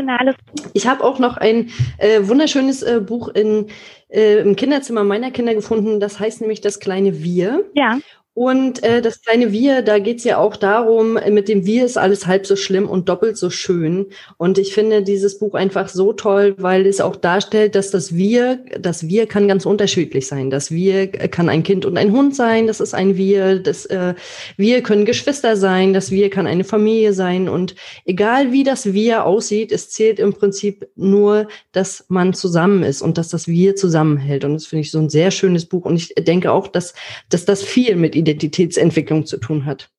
ich 0.72 0.86
habe 0.86 1.02
auch 1.02 1.18
noch 1.18 1.36
ein 1.36 1.70
äh, 1.98 2.20
wunderschönes 2.22 2.82
äh, 2.84 3.00
Buch 3.00 3.28
in, 3.28 3.66
äh, 4.08 4.38
im 4.38 4.54
Kinderzimmer 4.54 5.02
meiner 5.02 5.32
Kinder 5.32 5.52
gefunden. 5.52 5.98
Das 5.98 6.20
heißt 6.20 6.40
nämlich 6.40 6.60
Das 6.60 6.78
kleine 6.78 7.24
Wir. 7.24 7.64
Ja. 7.74 7.98
Und 8.38 8.84
äh, 8.84 9.02
das 9.02 9.20
kleine 9.20 9.50
Wir, 9.50 9.82
da 9.82 9.98
geht's 9.98 10.22
ja 10.22 10.38
auch 10.38 10.54
darum, 10.54 11.14
mit 11.14 11.48
dem 11.48 11.66
Wir 11.66 11.84
ist 11.84 11.98
alles 11.98 12.28
halb 12.28 12.46
so 12.46 12.54
schlimm 12.54 12.88
und 12.88 13.08
doppelt 13.08 13.36
so 13.36 13.50
schön. 13.50 14.06
Und 14.36 14.58
ich 14.58 14.74
finde 14.74 15.02
dieses 15.02 15.40
Buch 15.40 15.54
einfach 15.54 15.88
so 15.88 16.12
toll, 16.12 16.54
weil 16.56 16.86
es 16.86 17.00
auch 17.00 17.16
darstellt, 17.16 17.74
dass 17.74 17.90
das 17.90 18.14
Wir, 18.14 18.60
das 18.78 19.08
Wir 19.08 19.26
kann 19.26 19.48
ganz 19.48 19.66
unterschiedlich 19.66 20.28
sein. 20.28 20.50
Das 20.50 20.70
Wir 20.70 21.08
kann 21.08 21.48
ein 21.48 21.64
Kind 21.64 21.84
und 21.84 21.98
ein 21.98 22.12
Hund 22.12 22.36
sein, 22.36 22.68
das 22.68 22.78
ist 22.78 22.94
ein 22.94 23.16
Wir. 23.16 23.58
Das 23.58 23.86
äh, 23.86 24.14
Wir 24.56 24.84
können 24.84 25.04
Geschwister 25.04 25.56
sein, 25.56 25.92
das 25.92 26.12
Wir 26.12 26.30
kann 26.30 26.46
eine 26.46 26.62
Familie 26.62 27.14
sein. 27.14 27.48
Und 27.48 27.74
egal 28.04 28.52
wie 28.52 28.62
das 28.62 28.92
Wir 28.92 29.24
aussieht, 29.24 29.72
es 29.72 29.90
zählt 29.90 30.20
im 30.20 30.32
Prinzip 30.32 30.86
nur, 30.94 31.48
dass 31.72 32.04
man 32.06 32.34
zusammen 32.34 32.84
ist 32.84 33.02
und 33.02 33.18
dass 33.18 33.30
das 33.30 33.48
Wir 33.48 33.74
zusammenhält. 33.74 34.44
Und 34.44 34.54
das 34.54 34.66
finde 34.66 34.82
ich 34.82 34.92
so 34.92 35.00
ein 35.00 35.10
sehr 35.10 35.32
schönes 35.32 35.66
Buch. 35.66 35.84
Und 35.84 35.96
ich 35.96 36.14
denke 36.14 36.52
auch, 36.52 36.68
dass, 36.68 36.94
dass 37.30 37.44
das 37.44 37.64
viel 37.64 37.96
mit 37.96 38.14
Identitätsentwicklung 38.30 39.26
zu 39.26 39.38
tun 39.38 39.64
hat. 39.64 39.90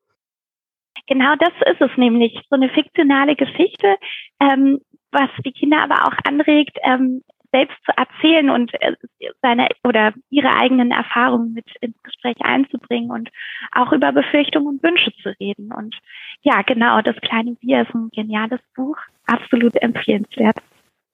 Genau 1.08 1.34
das 1.40 1.54
ist 1.74 1.82
es 1.82 1.98
nämlich, 1.98 2.40
so 2.50 2.56
eine 2.56 2.70
fiktionale 2.70 3.36
Geschichte, 3.36 3.96
ähm, 4.40 4.80
was 5.12 5.30
die 5.44 5.52
Kinder 5.52 5.82
aber 5.82 6.06
auch 6.06 6.14
anregt, 6.24 6.78
ähm, 6.84 7.24
selbst 7.52 7.78
zu 7.84 7.92
erzählen 7.98 8.52
und 8.52 8.72
äh, 8.82 8.94
seine 9.42 9.70
oder 9.84 10.14
ihre 10.30 10.56
eigenen 10.56 10.92
Erfahrungen 10.92 11.54
mit 11.54 11.66
ins 11.82 11.98
Gespräch 12.04 12.38
einzubringen 12.42 13.10
und 13.10 13.30
auch 13.72 13.92
über 13.92 14.12
Befürchtungen 14.12 14.68
und 14.68 14.84
Wünsche 14.84 15.12
zu 15.24 15.30
reden. 15.40 15.72
Und 15.74 15.96
ja, 16.44 16.62
genau, 16.62 17.02
das 17.02 17.16
kleine 17.22 17.58
Wir 17.60 17.82
ist 17.82 17.96
ein 17.96 18.10
geniales 18.12 18.62
Buch, 18.76 18.98
absolut 19.26 19.76
empfehlenswert. 19.82 20.58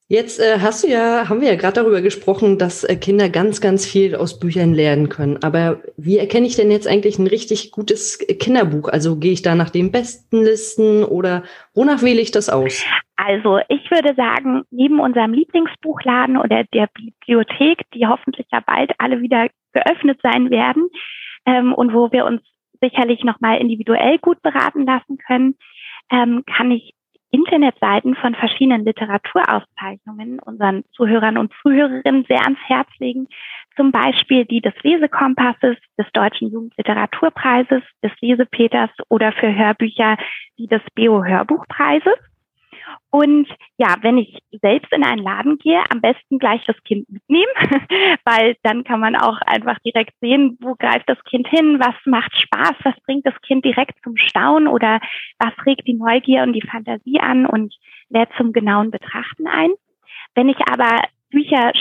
Jetzt 0.08 0.38
äh, 0.38 0.60
hast 0.60 0.84
du 0.84 0.88
ja, 0.88 1.28
haben 1.28 1.40
wir 1.40 1.48
ja 1.48 1.56
gerade 1.56 1.80
darüber 1.80 2.00
gesprochen, 2.00 2.58
dass 2.58 2.84
äh, 2.84 2.94
Kinder 2.94 3.28
ganz, 3.28 3.60
ganz 3.60 3.84
viel 3.84 4.14
aus 4.14 4.38
Büchern 4.38 4.72
lernen 4.72 5.08
können. 5.08 5.42
Aber 5.42 5.80
wie 5.96 6.16
erkenne 6.16 6.46
ich 6.46 6.54
denn 6.54 6.70
jetzt 6.70 6.86
eigentlich 6.86 7.18
ein 7.18 7.26
richtig 7.26 7.72
gutes 7.72 8.18
Kinderbuch? 8.38 8.88
Also 8.88 9.16
gehe 9.16 9.32
ich 9.32 9.42
da 9.42 9.56
nach 9.56 9.70
den 9.70 9.90
besten 9.90 10.44
Listen 10.44 11.02
oder 11.02 11.42
wonach 11.74 12.02
wähle 12.02 12.20
ich 12.20 12.30
das 12.30 12.48
aus? 12.48 12.86
Also 13.16 13.58
ich 13.68 13.90
würde 13.90 14.14
sagen, 14.14 14.62
neben 14.70 15.00
unserem 15.00 15.32
Lieblingsbuchladen 15.32 16.36
oder 16.36 16.62
der 16.72 16.88
Bibliothek, 16.94 17.82
die 17.92 18.06
hoffentlich 18.06 18.46
ja 18.52 18.60
bald 18.64 18.92
alle 18.98 19.20
wieder 19.22 19.48
geöffnet 19.72 20.20
sein 20.22 20.50
werden 20.50 20.88
ähm, 21.46 21.74
und 21.74 21.92
wo 21.92 22.12
wir 22.12 22.26
uns 22.26 22.42
sicherlich 22.80 23.24
nochmal 23.24 23.58
individuell 23.58 24.18
gut 24.18 24.40
beraten 24.42 24.86
lassen 24.86 25.18
können, 25.18 25.56
ähm, 26.12 26.44
kann 26.46 26.70
ich 26.70 26.94
Internetseiten 27.36 28.14
von 28.14 28.34
verschiedenen 28.34 28.84
Literaturauszeichnungen 28.84 30.38
unseren 30.40 30.84
Zuhörern 30.92 31.36
und 31.36 31.52
Zuhörerinnen 31.60 32.24
sehr 32.26 32.42
ans 32.42 32.58
Herz 32.66 32.88
legen. 32.98 33.28
Zum 33.76 33.92
Beispiel 33.92 34.46
die 34.46 34.62
des 34.62 34.72
Lesekompasses, 34.82 35.76
des 35.98 36.06
Deutschen 36.14 36.50
Jugendliteraturpreises, 36.50 37.82
des 38.02 38.12
Lesepeters 38.22 38.90
oder 39.10 39.32
für 39.32 39.54
Hörbücher 39.54 40.16
die 40.58 40.66
des 40.66 40.80
Beo-Hörbuchpreises. 40.94 42.16
Und 43.10 43.48
ja, 43.78 43.96
wenn 44.02 44.18
ich 44.18 44.38
selbst 44.62 44.92
in 44.92 45.04
einen 45.04 45.22
Laden 45.22 45.58
gehe, 45.58 45.82
am 45.90 46.00
besten 46.00 46.38
gleich 46.38 46.64
das 46.66 46.76
Kind 46.84 47.08
mitnehmen, 47.08 47.52
weil 48.24 48.56
dann 48.62 48.84
kann 48.84 49.00
man 49.00 49.16
auch 49.16 49.40
einfach 49.42 49.78
direkt 49.80 50.14
sehen, 50.20 50.56
wo 50.60 50.74
greift 50.74 51.08
das 51.08 51.22
Kind 51.24 51.48
hin, 51.48 51.80
was 51.80 51.94
macht 52.04 52.36
Spaß, 52.36 52.74
was 52.84 52.94
bringt 53.04 53.26
das 53.26 53.40
Kind 53.42 53.64
direkt 53.64 54.02
zum 54.02 54.16
Staunen 54.16 54.68
oder 54.68 55.00
was 55.38 55.52
regt 55.64 55.86
die 55.86 55.94
Neugier 55.94 56.42
und 56.42 56.52
die 56.52 56.66
Fantasie 56.66 57.20
an 57.20 57.46
und 57.46 57.74
lädt 58.08 58.30
zum 58.36 58.52
genauen 58.52 58.90
Betrachten 58.90 59.46
ein. 59.46 59.70
Wenn 60.34 60.48
ich 60.48 60.58
aber 60.70 61.02
Bücher 61.30 61.72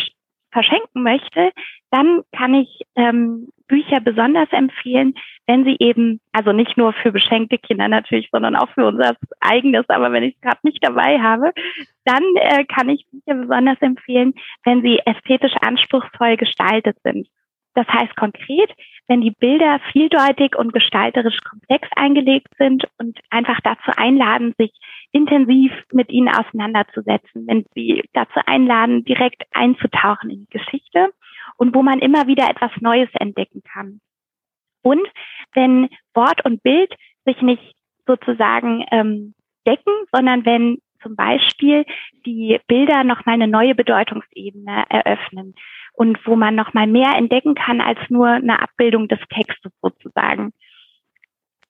verschenken 0.52 1.04
möchte, 1.04 1.52
dann 1.92 2.22
kann 2.32 2.54
ich 2.54 2.82
ähm, 2.96 3.50
Bücher 3.68 4.00
besonders 4.00 4.52
empfehlen, 4.52 5.16
wenn 5.48 5.64
sie 5.64 5.76
eben, 5.80 6.20
also 6.32 6.52
nicht 6.52 6.78
nur 6.78 6.94
für 6.94 7.12
beschenkte 7.12 7.58
Kinder 7.58 7.88
natürlich, 7.88 8.30
sondern 8.32 8.56
auch 8.56 8.70
für 8.70 8.86
unser 8.86 9.16
eigenes, 9.40 9.88
aber 9.90 10.12
wenn 10.12 10.24
ich 10.24 10.36
es 10.36 10.42
gerade 10.42 10.60
nicht 10.64 10.84
dabei 10.84 11.20
habe, 11.20 11.52
dann 12.04 12.24
äh, 12.36 12.66
kann 12.66 12.90
ich 12.90 13.06
Bücher 13.12 13.40
besonders 13.40 13.82
empfehlen, 13.82 14.34
wenn 14.64 14.82
sie 14.82 15.00
ästhetisch 15.06 15.54
anspruchsvoll 15.62 16.38
gestaltet 16.38 16.98
sind. 17.04 17.28
Das 17.76 17.88
heißt 17.88 18.16
konkret, 18.16 18.72
wenn 19.08 19.22
die 19.22 19.32
Bilder 19.32 19.80
vieldeutig 19.92 20.56
und 20.56 20.74
gestalterisch 20.74 21.38
komplex 21.42 21.88
eingelegt 21.96 22.48
sind 22.58 22.88
und 22.98 23.20
einfach 23.30 23.60
dazu 23.62 23.92
einladen, 23.98 24.56
sich 24.58 24.72
intensiv 25.12 25.72
mit 25.92 26.10
ihnen 26.10 26.30
auseinanderzusetzen, 26.30 27.46
wenn 27.48 27.66
sie 27.76 28.04
dazu 28.14 28.40
einladen, 28.46 29.04
direkt 29.04 29.44
einzutauchen 29.52 30.30
in 30.30 30.48
die 30.50 30.58
Geschichte 30.58 31.10
und 31.58 31.76
wo 31.76 31.84
man 31.84 32.00
immer 32.00 32.28
wieder 32.28 32.50
etwas 32.50 32.72
Neues 32.80 33.10
entdecken 33.14 33.62
kann. 33.64 34.00
Und 34.82 35.08
wenn 35.54 35.90
Wort 36.14 36.46
und 36.46 36.62
Bild 36.62 36.94
sich 37.26 37.42
nicht 37.42 37.76
sozusagen 38.06 38.86
ähm, 38.92 39.34
decken, 39.66 39.94
sondern 40.12 40.46
wenn 40.46 40.80
zum 41.02 41.16
Beispiel 41.16 41.86
die 42.26 42.60
Bilder 42.68 43.04
nochmal 43.04 43.36
eine 43.36 43.48
neue 43.48 43.76
Bedeutungsebene 43.76 44.86
eröffnen 44.90 45.56
und 45.94 46.20
wo 46.26 46.36
man 46.36 46.56
nochmal 46.56 46.88
mehr 46.88 47.14
entdecken 47.16 47.56
kann 47.56 47.82
als 47.82 48.00
nur 48.10 48.28
eine 48.28 48.62
Abbildung 48.62 49.08
des 49.08 49.20
Textes 49.30 49.72
sozusagen. 49.82 50.52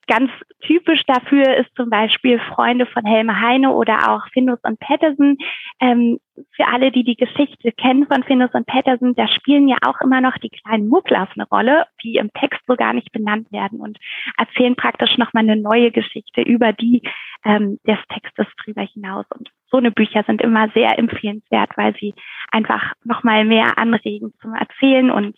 Ganz 0.07 0.29
typisch 0.61 1.01
dafür 1.07 1.57
ist 1.57 1.75
zum 1.75 1.89
Beispiel 1.89 2.39
Freunde 2.39 2.85
von 2.85 3.05
Helme 3.05 3.39
Heine 3.41 3.71
oder 3.71 4.11
auch 4.11 4.21
Findus 4.33 4.59
und 4.61 4.79
Patterson. 4.79 5.37
Ähm, 5.79 6.19
für 6.51 6.67
alle, 6.67 6.91
die 6.91 7.03
die 7.03 7.15
Geschichte 7.15 7.71
kennen 7.71 8.05
von 8.05 8.23
Findus 8.23 8.53
und 8.53 8.67
Patterson, 8.67 9.15
da 9.15 9.27
spielen 9.27 9.67
ja 9.67 9.77
auch 9.85 9.99
immer 10.01 10.21
noch 10.21 10.37
die 10.37 10.49
kleinen 10.49 10.89
Mugglas 10.89 11.29
eine 11.35 11.47
Rolle, 11.47 11.85
die 12.03 12.17
im 12.17 12.31
Text 12.33 12.61
so 12.67 12.75
gar 12.75 12.93
nicht 12.93 13.11
benannt 13.13 13.51
werden 13.51 13.79
und 13.79 13.97
erzählen 14.37 14.75
praktisch 14.75 15.17
nochmal 15.17 15.43
eine 15.43 15.55
neue 15.55 15.91
Geschichte 15.91 16.41
über 16.41 16.71
die 16.71 17.01
ähm, 17.43 17.79
des 17.87 17.97
Textes 18.09 18.47
drüber 18.63 18.81
hinaus. 18.83 19.25
Und 19.35 19.49
so 19.71 19.77
eine 19.77 19.91
Bücher 19.91 20.23
sind 20.27 20.41
immer 20.41 20.69
sehr 20.69 20.99
empfehlenswert, 20.99 21.71
weil 21.77 21.95
sie 21.99 22.13
einfach 22.51 22.93
nochmal 23.03 23.43
mehr 23.43 23.77
anregen 23.77 24.33
zum 24.41 24.53
Erzählen 24.53 25.09
und 25.09 25.35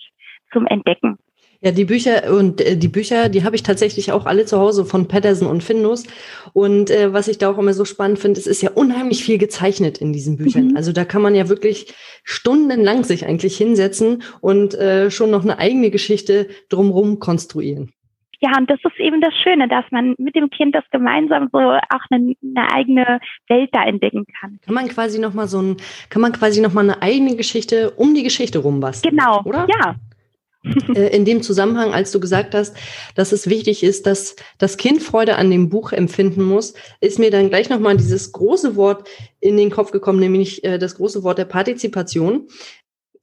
zum 0.51 0.65
Entdecken. 0.65 1.19
Ja, 1.60 1.72
die 1.72 1.86
Bücher 1.86 2.32
und 2.38 2.62
äh, 2.62 2.78
die 2.78 2.88
Bücher, 2.88 3.30
die 3.30 3.43
habe 3.43 3.56
ich 3.56 3.63
tatsächlich 3.63 4.12
auch 4.12 4.26
alle 4.26 4.46
zu 4.46 4.60
Hause 4.60 4.86
von 4.86 5.08
Patterson 5.08 5.48
und 5.48 5.63
Findus. 5.63 6.06
Und 6.54 6.91
äh, 6.91 7.13
was 7.13 7.28
ich 7.28 7.39
da 7.39 7.50
auch 7.50 7.58
immer 7.58 7.74
so 7.74 7.84
spannend 7.84 8.20
finde, 8.20 8.39
es 8.39 8.48
ist 8.48 8.62
ja 8.62 8.72
unheimlich 8.72 9.24
viel 9.24 9.39
gezeichnet 9.39 9.98
in 9.98 10.13
diesen 10.13 10.38
Büchern. 10.38 10.70
Mhm. 10.70 10.78
Also 10.78 10.91
da 10.91 11.04
kann 11.04 11.24
man 11.24 11.34
ja 11.34 11.50
wirklich 11.50 11.93
stundenlang 12.24 13.04
sich 13.04 13.26
eigentlich 13.26 13.58
hinsetzen 13.58 14.22
und 14.39 14.76
äh, 14.76 15.10
schon 15.10 15.32
noch 15.32 15.43
eine 15.43 15.58
eigene 15.58 15.89
Geschichte 15.89 16.48
drumherum 16.70 17.20
konstruieren. 17.20 17.91
Ja, 18.39 18.52
und 18.58 18.70
das 18.70 18.80
ist 18.84 19.00
eben 19.00 19.20
das 19.20 19.34
Schöne, 19.34 19.67
dass 19.67 19.86
man 19.89 20.13
mit 20.20 20.36
dem 20.36 20.52
Kind 20.52 20.76
das 20.76 20.84
gemeinsam 20.91 21.50
so 21.52 21.58
auch 21.58 22.06
eine, 22.12 22.36
eine 22.43 22.72
eigene 22.72 23.20
Welt 23.48 23.70
da 23.72 23.84
entdecken 23.84 24.26
kann. 24.39 24.60
Kann 24.63 24.76
man 24.76 24.88
quasi 24.89 25.20
noch 25.20 25.34
mal 25.34 25.48
so 25.48 25.60
ein, 25.60 25.78
kann 26.12 26.22
man 26.22 26.34
quasi 26.34 26.62
noch 26.62 26.74
mal 26.74 26.82
eine 26.82 27.02
eigene 27.02 27.36
Geschichte 27.36 27.91
um 27.91 28.13
die 28.13 28.22
Geschichte 28.22 28.60
rumbasteln? 28.60 29.17
Genau, 29.17 29.41
oder? 29.43 29.65
Ja, 29.67 29.96
in 30.93 31.25
dem 31.25 31.41
Zusammenhang, 31.41 31.93
als 31.93 32.12
du 32.12 32.19
gesagt 32.19 32.56
hast, 32.56 32.75
dass 33.15 33.32
es 33.32 33.47
wichtig 33.47 33.84
ist, 33.84 34.06
dass 34.06 34.36
das 34.58 34.77
Kind 34.77 35.03
Freude 35.03 35.36
an 35.36 35.51
dem 35.51 35.69
Buch 35.69 35.91
empfinden 35.91 36.43
muss, 36.43 36.73
ist 37.01 37.19
mir 37.19 37.32
dann 37.32 37.49
gleich 37.49 37.69
nochmal 37.69 37.97
dieses 37.97 38.32
große 38.32 38.75
Wort 38.75 39.08
in 39.39 39.58
den 39.58 39.71
Kopf 39.71 39.91
gekommen, 39.91 40.19
nämlich 40.19 40.63
äh, 40.63 40.77
das 40.77 40.95
große 40.95 41.23
Wort 41.23 41.38
der 41.38 41.45
Partizipation. 41.45 42.47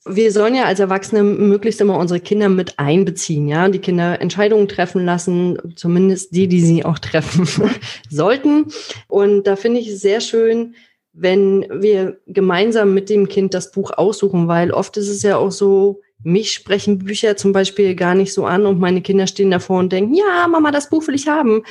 Wir 0.06 0.32
sollen 0.32 0.54
ja 0.54 0.64
als 0.64 0.80
Erwachsene 0.80 1.22
möglichst 1.22 1.80
immer 1.80 1.98
unsere 1.98 2.20
Kinder 2.20 2.50
mit 2.50 2.78
einbeziehen, 2.78 3.48
ja, 3.48 3.68
die 3.68 3.78
Kinder 3.78 4.20
Entscheidungen 4.20 4.68
treffen 4.68 5.04
lassen, 5.04 5.58
zumindest 5.76 6.36
die, 6.36 6.46
die 6.46 6.60
sie 6.60 6.84
auch 6.84 6.98
treffen 6.98 7.48
sollten. 8.10 8.66
Und 9.08 9.44
da 9.44 9.56
finde 9.56 9.80
ich 9.80 9.88
es 9.88 10.02
sehr 10.02 10.20
schön, 10.20 10.74
wenn 11.14 11.66
wir 11.70 12.18
gemeinsam 12.26 12.92
mit 12.92 13.08
dem 13.08 13.28
Kind 13.28 13.54
das 13.54 13.70
Buch 13.70 13.92
aussuchen, 13.92 14.48
weil 14.48 14.72
oft 14.72 14.96
ist 14.96 15.08
es 15.08 15.22
ja 15.22 15.36
auch 15.36 15.52
so, 15.52 16.02
mich 16.24 16.52
sprechen 16.52 16.98
Bücher 16.98 17.36
zum 17.36 17.52
Beispiel 17.52 17.94
gar 17.94 18.14
nicht 18.14 18.32
so 18.32 18.46
an 18.46 18.66
und 18.66 18.80
meine 18.80 19.02
Kinder 19.02 19.26
stehen 19.26 19.50
davor 19.50 19.78
und 19.78 19.92
denken, 19.92 20.14
ja, 20.14 20.48
Mama, 20.48 20.70
das 20.70 20.90
Buch 20.90 21.06
will 21.06 21.14
ich 21.14 21.28
haben. 21.28 21.62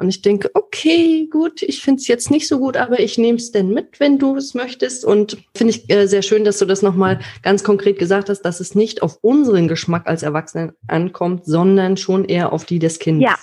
Und 0.00 0.08
ich 0.08 0.22
denke, 0.22 0.50
okay, 0.54 1.28
gut, 1.30 1.60
ich 1.60 1.82
finde 1.82 2.00
es 2.00 2.08
jetzt 2.08 2.30
nicht 2.30 2.48
so 2.48 2.58
gut, 2.58 2.78
aber 2.78 3.00
ich 3.00 3.18
nehme 3.18 3.36
es 3.36 3.52
denn 3.52 3.68
mit, 3.68 4.00
wenn 4.00 4.18
du 4.18 4.34
es 4.34 4.54
möchtest. 4.54 5.04
Und 5.04 5.36
finde 5.54 5.74
ich 5.74 5.90
äh, 5.90 6.06
sehr 6.06 6.22
schön, 6.22 6.44
dass 6.44 6.58
du 6.58 6.64
das 6.64 6.80
nochmal 6.80 7.20
ganz 7.42 7.62
konkret 7.62 7.98
gesagt 7.98 8.30
hast, 8.30 8.40
dass 8.40 8.60
es 8.60 8.74
nicht 8.74 9.02
auf 9.02 9.18
unseren 9.20 9.68
Geschmack 9.68 10.06
als 10.06 10.22
Erwachsenen 10.22 10.72
ankommt, 10.88 11.44
sondern 11.44 11.98
schon 11.98 12.24
eher 12.24 12.54
auf 12.54 12.64
die 12.64 12.78
des 12.78 12.98
Kindes. 12.98 13.28
Ja, 13.28 13.34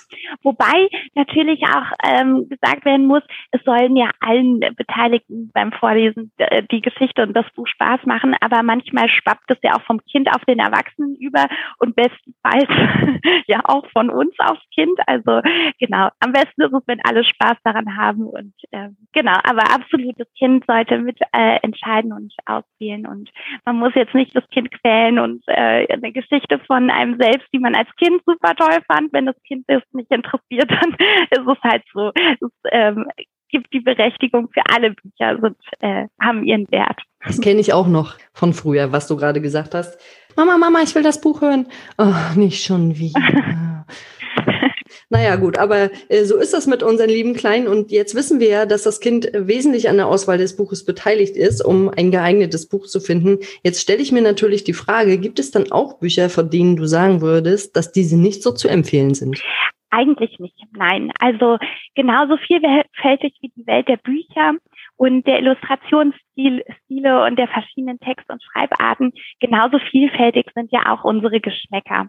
wobei 0.42 0.88
natürlich 1.14 1.62
auch 1.62 1.92
ähm, 2.04 2.48
gesagt 2.48 2.84
werden 2.84 3.06
muss, 3.06 3.22
es 3.52 3.62
sollen 3.64 3.96
ja 3.96 4.10
allen 4.18 4.58
Beteiligten 4.58 5.52
beim 5.54 5.70
Vorlesen 5.70 6.32
äh, 6.38 6.64
die 6.72 6.80
Geschichte 6.80 7.22
und 7.22 7.34
das 7.34 7.46
Buch 7.54 7.68
Spaß 7.68 8.00
machen, 8.04 8.34
aber 8.40 8.64
manchmal 8.64 9.08
schwappt 9.08 9.48
es 9.48 9.58
ja 9.62 9.76
auch 9.76 9.82
vom 9.82 10.00
Kind 10.10 10.28
auf 10.34 10.44
den 10.44 10.58
Erwachsenen 10.58 11.14
über 11.16 11.46
und 11.78 11.94
bestenfalls 11.94 12.68
ja 13.46 13.60
auch 13.62 13.86
von 13.92 14.10
uns 14.10 14.34
aufs 14.38 14.64
Kind. 14.74 14.98
Also 15.06 15.40
genau, 15.78 16.08
am 16.18 16.32
besten 16.32 16.47
besten 16.48 16.62
ist 16.62 16.72
es, 16.72 16.86
wenn 16.86 17.00
alle 17.04 17.24
Spaß 17.24 17.56
daran 17.64 17.96
haben 17.96 18.26
und 18.26 18.54
äh, 18.70 18.88
genau, 19.12 19.36
aber 19.44 19.62
absolut, 19.72 20.18
das 20.18 20.28
Kind 20.38 20.64
sollte 20.66 20.98
mit 20.98 21.18
äh, 21.32 21.58
entscheiden 21.62 22.12
und 22.12 22.32
auswählen 22.46 23.06
und 23.06 23.30
man 23.64 23.76
muss 23.76 23.94
jetzt 23.94 24.14
nicht 24.14 24.34
das 24.34 24.48
Kind 24.50 24.70
quälen 24.70 25.18
und 25.18 25.42
äh, 25.46 25.86
eine 25.92 26.12
Geschichte 26.12 26.58
von 26.66 26.90
einem 26.90 27.18
selbst, 27.18 27.48
die 27.52 27.58
man 27.58 27.74
als 27.74 27.88
Kind 27.96 28.22
super 28.26 28.54
toll 28.54 28.78
fand, 28.86 29.12
wenn 29.12 29.26
das 29.26 29.36
Kind 29.46 29.64
das 29.68 29.82
nicht 29.92 30.10
interessiert, 30.10 30.70
dann 30.70 30.96
ist 31.30 31.46
es 31.46 31.62
halt 31.62 31.82
so. 31.92 32.12
Es 32.14 32.50
ähm, 32.70 33.06
gibt 33.50 33.72
die 33.72 33.80
Berechtigung 33.80 34.48
für 34.52 34.62
alle 34.74 34.90
Bücher, 34.90 35.38
sind, 35.40 35.56
äh, 35.80 36.06
haben 36.20 36.44
ihren 36.44 36.70
Wert. 36.70 37.00
Das 37.24 37.40
kenne 37.40 37.60
ich 37.60 37.72
auch 37.72 37.88
noch 37.88 38.16
von 38.32 38.52
früher, 38.52 38.92
was 38.92 39.08
du 39.08 39.16
gerade 39.16 39.40
gesagt 39.40 39.74
hast. 39.74 39.98
Mama, 40.36 40.56
Mama, 40.56 40.80
ich 40.82 40.94
will 40.94 41.02
das 41.02 41.20
Buch 41.20 41.40
hören. 41.40 41.66
Oh, 41.96 42.14
nicht 42.36 42.62
schon 42.62 42.96
wieder. 42.96 43.86
Naja, 45.10 45.36
gut, 45.36 45.58
aber 45.58 45.90
äh, 46.08 46.24
so 46.24 46.36
ist 46.36 46.54
das 46.54 46.66
mit 46.66 46.82
unseren 46.82 47.08
lieben 47.08 47.34
Kleinen. 47.34 47.68
Und 47.68 47.90
jetzt 47.90 48.14
wissen 48.14 48.40
wir 48.40 48.48
ja, 48.48 48.66
dass 48.66 48.82
das 48.82 49.00
Kind 49.00 49.30
wesentlich 49.32 49.88
an 49.88 49.96
der 49.96 50.06
Auswahl 50.06 50.38
des 50.38 50.56
Buches 50.56 50.84
beteiligt 50.84 51.36
ist, 51.36 51.64
um 51.64 51.88
ein 51.88 52.10
geeignetes 52.10 52.68
Buch 52.68 52.86
zu 52.86 53.00
finden. 53.00 53.38
Jetzt 53.62 53.80
stelle 53.80 54.02
ich 54.02 54.12
mir 54.12 54.22
natürlich 54.22 54.64
die 54.64 54.74
Frage, 54.74 55.18
gibt 55.18 55.38
es 55.38 55.50
dann 55.50 55.72
auch 55.72 55.98
Bücher, 55.98 56.28
von 56.30 56.50
denen 56.50 56.76
du 56.76 56.86
sagen 56.86 57.20
würdest, 57.20 57.76
dass 57.76 57.92
diese 57.92 58.18
nicht 58.18 58.42
so 58.42 58.52
zu 58.52 58.68
empfehlen 58.68 59.14
sind? 59.14 59.42
Eigentlich 59.90 60.38
nicht, 60.38 60.56
nein. 60.72 61.10
Also 61.18 61.58
genauso 61.94 62.36
vielfältig 62.36 63.34
wie 63.40 63.50
die 63.56 63.66
Welt 63.66 63.88
der 63.88 63.96
Bücher 63.96 64.54
und 64.96 65.26
der 65.26 65.38
Illustrationsstile 65.38 67.24
und 67.24 67.38
der 67.38 67.48
verschiedenen 67.48 67.98
Text- 68.00 68.28
und 68.28 68.42
Schreibarten, 68.42 69.12
genauso 69.40 69.78
vielfältig 69.78 70.46
sind 70.54 70.70
ja 70.72 70.92
auch 70.92 71.04
unsere 71.04 71.40
Geschmäcker. 71.40 72.08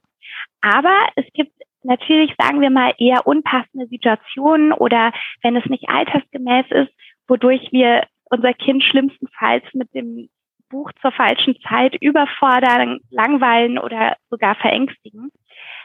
Aber 0.61 1.07
es 1.15 1.25
gibt 1.33 1.53
natürlich, 1.83 2.33
sagen 2.37 2.61
wir 2.61 2.69
mal, 2.69 2.93
eher 2.97 3.25
unpassende 3.25 3.87
Situationen 3.87 4.73
oder 4.73 5.11
wenn 5.41 5.55
es 5.55 5.65
nicht 5.65 5.89
altersgemäß 5.89 6.65
ist, 6.69 6.91
wodurch 7.27 7.71
wir 7.71 8.03
unser 8.29 8.53
Kind 8.53 8.83
schlimmstenfalls 8.83 9.63
mit 9.73 9.93
dem 9.93 10.29
Buch 10.69 10.91
zur 11.01 11.11
falschen 11.11 11.55
Zeit 11.67 11.95
überfordern, 11.99 12.99
langweilen 13.09 13.79
oder 13.79 14.17
sogar 14.29 14.55
verängstigen. 14.55 15.31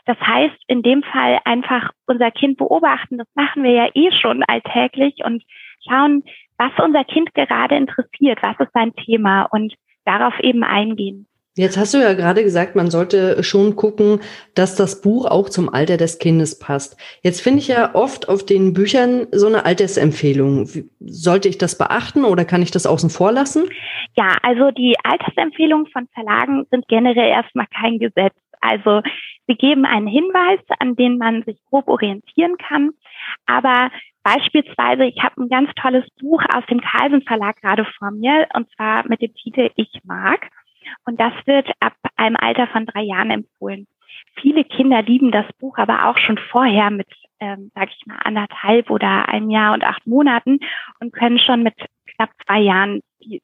Das 0.05 0.21
heißt, 0.21 0.57
in 0.67 0.83
dem 0.83 1.03
Fall 1.03 1.41
einfach 1.45 1.91
unser 2.07 2.31
Kind 2.31 2.59
beobachten, 2.59 3.17
das 3.17 3.29
machen 3.35 3.63
wir 3.63 3.71
ja 3.71 3.89
eh 3.95 4.13
schon 4.13 4.43
alltäglich 4.43 5.25
und 5.25 5.43
schauen, 5.89 6.23
was 6.59 6.73
unser 6.83 7.05
Kind 7.05 7.35
gerade 7.35 7.77
interessiert, 7.77 8.39
was 8.43 8.59
ist 8.61 8.73
sein 8.75 8.95
Thema 8.95 9.45
und 9.45 9.75
darauf 10.05 10.39
eben 10.41 10.63
eingehen. 10.63 11.27
Jetzt 11.57 11.79
hast 11.79 11.95
du 11.95 11.99
ja 11.99 12.15
gerade 12.15 12.43
gesagt, 12.43 12.75
man 12.75 12.91
sollte 12.91 13.45
schon 13.45 13.77
gucken, 13.77 14.19
dass 14.57 14.75
das 14.75 15.01
Buch 15.01 15.25
auch 15.25 15.49
zum 15.49 15.73
Alter 15.73 15.97
des 15.97 16.19
Kindes 16.19 16.59
passt. 16.59 16.97
Jetzt 17.23 17.43
finde 17.43 17.61
ich 17.61 17.69
ja 17.69 17.95
oft 17.95 18.29
auf 18.29 18.45
den 18.45 18.73
Büchern 18.73 19.29
so 19.31 19.47
eine 19.47 19.65
Altersempfehlung. 19.65 20.69
Sollte 20.99 21.49
ich 21.49 21.57
das 21.57 21.79
beachten 21.79 22.25
oder 22.25 22.45
kann 22.45 22.63
ich 22.63 22.73
das 22.73 22.87
außen 22.87 23.09
vor 23.09 23.31
lassen? 23.31 23.69
Ja, 24.17 24.37
also 24.43 24.73
die 24.73 24.97
Altersempfehlungen 25.05 25.87
von 25.87 26.09
Verlagen 26.13 26.67
sind 26.73 26.89
generell 26.89 27.29
erstmal 27.29 27.67
kein 27.67 28.01
Gesetz. 28.01 28.35
Also 28.61 29.03
sie 29.47 29.55
geben 29.55 29.85
einen 29.85 30.09
Hinweis, 30.09 30.59
an 30.81 30.97
den 30.97 31.19
man 31.19 31.45
sich 31.45 31.59
grob 31.71 31.87
orientieren 31.87 32.57
kann. 32.59 32.91
Aber 33.47 33.91
beispielsweise, 34.25 35.05
ich 35.05 35.23
habe 35.23 35.41
ein 35.41 35.49
ganz 35.49 35.71
tolles 35.81 36.05
Buch 36.21 36.43
aus 36.53 36.65
dem 36.69 36.81
Carlsen 36.81 37.23
Verlag 37.23 37.61
gerade 37.61 37.87
vor 37.97 38.11
mir, 38.11 38.49
und 38.55 38.69
zwar 38.75 39.07
mit 39.07 39.23
dem 39.23 39.33
Titel 39.35 39.71
Ich 39.77 40.01
mag. 40.03 40.51
Und 41.05 41.21
das 41.21 41.33
wird 41.47 41.71
ab 41.81 41.95
einem 42.17 42.37
Alter 42.37 42.67
von 42.69 42.87
drei 42.87 43.03
Jahren 43.03 43.31
empfohlen. 43.31 43.87
Viele 44.41 44.65
Kinder 44.65 45.03
lieben 45.03 45.31
das 45.31 45.47
Buch 45.59 45.79
aber 45.79 46.09
auch 46.09 46.19
schon 46.19 46.39
vorher 46.39 46.91
mit, 46.91 47.09
ähm, 47.41 47.71
sage 47.75 47.91
ich 47.97 48.07
mal, 48.07 48.19
anderthalb 48.25 48.91
oder 48.91 49.29
einem 49.29 49.51
Jahr 49.51 49.75
und 49.75 49.85
acht 49.85 50.07
Monaten 50.07 50.61
und 51.01 51.13
können 51.13 51.39
schon 51.39 51.63
mit 51.63 51.75
knapp 52.17 52.31
zwei 52.47 52.61
Jahren 52.61 53.01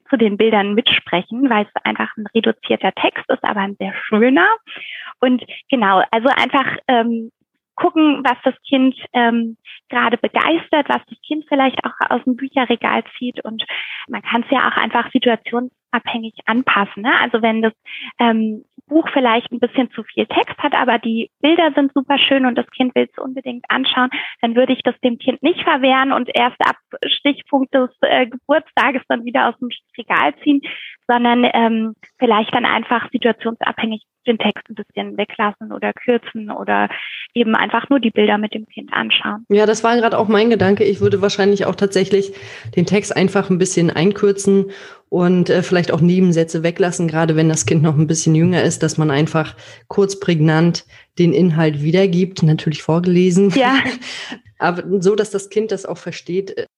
zu 0.08 0.16
den 0.16 0.36
Bildern 0.36 0.74
mitsprechen, 0.74 1.48
weil 1.48 1.64
es 1.64 1.84
einfach 1.84 2.16
ein 2.16 2.26
reduzierter 2.34 2.92
Text 2.92 3.24
ist, 3.28 3.42
aber 3.44 3.60
ein 3.60 3.76
sehr 3.78 3.94
schöner. 3.94 4.46
Und 5.20 5.42
genau, 5.70 6.02
also 6.10 6.28
einfach 6.28 6.76
ähm, 6.86 7.30
gucken, 7.76 8.22
was 8.24 8.36
das 8.44 8.54
Kind 8.68 8.94
ähm, 9.12 9.56
gerade 9.88 10.18
begeistert, 10.18 10.88
was 10.88 11.00
das 11.08 11.18
Kind 11.26 11.46
vielleicht 11.48 11.82
auch 11.84 11.94
aus 12.10 12.22
dem 12.24 12.36
Bücherregal 12.36 13.04
zieht. 13.18 13.42
Und 13.44 13.64
man 14.08 14.22
kann 14.22 14.42
es 14.42 14.50
ja 14.50 14.68
auch 14.68 14.76
einfach 14.76 15.10
situationsabhängig 15.90 16.34
anpassen. 16.46 17.02
Ne? 17.02 17.12
Also 17.20 17.42
wenn 17.42 17.62
das 17.62 17.72
ähm, 18.18 18.64
Buch 18.86 19.08
vielleicht 19.12 19.50
ein 19.52 19.60
bisschen 19.60 19.90
zu 19.92 20.02
viel 20.02 20.26
Text 20.26 20.58
hat, 20.58 20.74
aber 20.74 20.98
die 20.98 21.30
Bilder 21.40 21.72
sind 21.74 21.92
super 21.94 22.18
schön 22.18 22.46
und 22.46 22.56
das 22.56 22.66
Kind 22.70 22.94
will 22.94 23.08
es 23.10 23.22
unbedingt 23.22 23.64
anschauen, 23.68 24.10
dann 24.40 24.56
würde 24.56 24.72
ich 24.72 24.82
das 24.82 24.98
dem 25.02 25.18
Kind 25.18 25.42
nicht 25.42 25.62
verwehren 25.62 26.12
und 26.12 26.28
erst 26.34 26.60
ab 26.66 26.76
Stichpunkt 27.06 27.72
des 27.74 27.90
äh, 28.02 28.26
Geburtstages 28.26 29.02
dann 29.08 29.24
wieder 29.24 29.48
aus 29.48 29.58
dem 29.58 29.68
Regal 29.96 30.34
ziehen, 30.42 30.60
sondern 31.06 31.48
ähm, 31.52 31.94
vielleicht 32.18 32.54
dann 32.54 32.66
einfach 32.66 33.10
situationsabhängig 33.10 34.02
den 34.26 34.38
Text 34.38 34.68
ein 34.68 34.74
bisschen 34.74 35.16
weglassen 35.16 35.72
oder 35.72 35.92
kürzen 35.92 36.50
oder 36.50 36.88
eben 37.34 37.54
einfach 37.54 37.88
nur 37.88 38.00
die 38.00 38.10
Bilder 38.10 38.38
mit 38.38 38.54
dem 38.54 38.66
Kind 38.66 38.92
anschauen. 38.92 39.46
Ja, 39.48 39.66
das 39.66 39.82
war 39.82 39.96
gerade 39.96 40.18
auch 40.18 40.28
mein 40.28 40.50
Gedanke. 40.50 40.84
Ich 40.84 41.00
würde 41.00 41.22
wahrscheinlich 41.22 41.64
auch 41.64 41.74
tatsächlich 41.74 42.32
den 42.76 42.86
Text 42.86 43.16
einfach 43.16 43.50
ein 43.50 43.58
bisschen 43.58 43.90
einkürzen 43.90 44.70
und 45.10 45.50
äh, 45.50 45.62
vielleicht 45.62 45.92
auch 45.92 46.00
Nebensätze 46.00 46.62
weglassen, 46.62 47.08
gerade 47.08 47.36
wenn 47.36 47.48
das 47.48 47.66
Kind 47.66 47.82
noch 47.82 47.98
ein 47.98 48.06
bisschen 48.06 48.34
jünger 48.34 48.62
ist, 48.62 48.82
dass 48.82 48.96
man 48.96 49.10
einfach 49.10 49.56
kurz 49.88 50.18
prägnant 50.18 50.86
den 51.18 51.34
Inhalt 51.34 51.82
wiedergibt, 51.82 52.42
natürlich 52.42 52.82
vorgelesen. 52.82 53.50
Ja. 53.50 53.74
Aber 54.58 55.02
so, 55.02 55.16
dass 55.16 55.30
das 55.30 55.50
Kind 55.50 55.72
das 55.72 55.84
auch 55.84 55.98
versteht, 55.98 56.68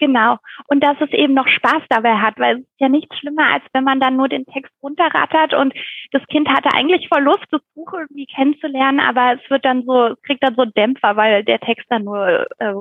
Genau. 0.00 0.36
Und 0.68 0.82
dass 0.84 0.96
es 1.00 1.10
eben 1.10 1.34
noch 1.34 1.48
Spaß 1.48 1.82
dabei 1.88 2.14
hat, 2.18 2.38
weil 2.38 2.58
es 2.58 2.60
ist 2.60 2.80
ja 2.80 2.88
nichts 2.88 3.18
schlimmer, 3.18 3.52
als 3.52 3.64
wenn 3.72 3.82
man 3.82 3.98
dann 3.98 4.16
nur 4.16 4.28
den 4.28 4.46
Text 4.46 4.72
runterrattert 4.80 5.54
und 5.54 5.74
das 6.12 6.24
Kind 6.28 6.48
hatte 6.48 6.72
eigentlich 6.72 7.08
voll 7.08 7.22
Lust, 7.22 7.44
das 7.50 7.60
Buch 7.74 7.92
irgendwie 7.92 8.26
kennenzulernen, 8.26 9.00
aber 9.00 9.34
es 9.34 9.50
wird 9.50 9.64
dann 9.64 9.82
so, 9.84 10.14
kriegt 10.22 10.42
dann 10.44 10.54
so 10.54 10.66
Dämpfer, 10.66 11.16
weil 11.16 11.42
der 11.42 11.58
Text 11.58 11.86
dann 11.90 12.04
nur 12.04 12.46
äh, 12.58 12.74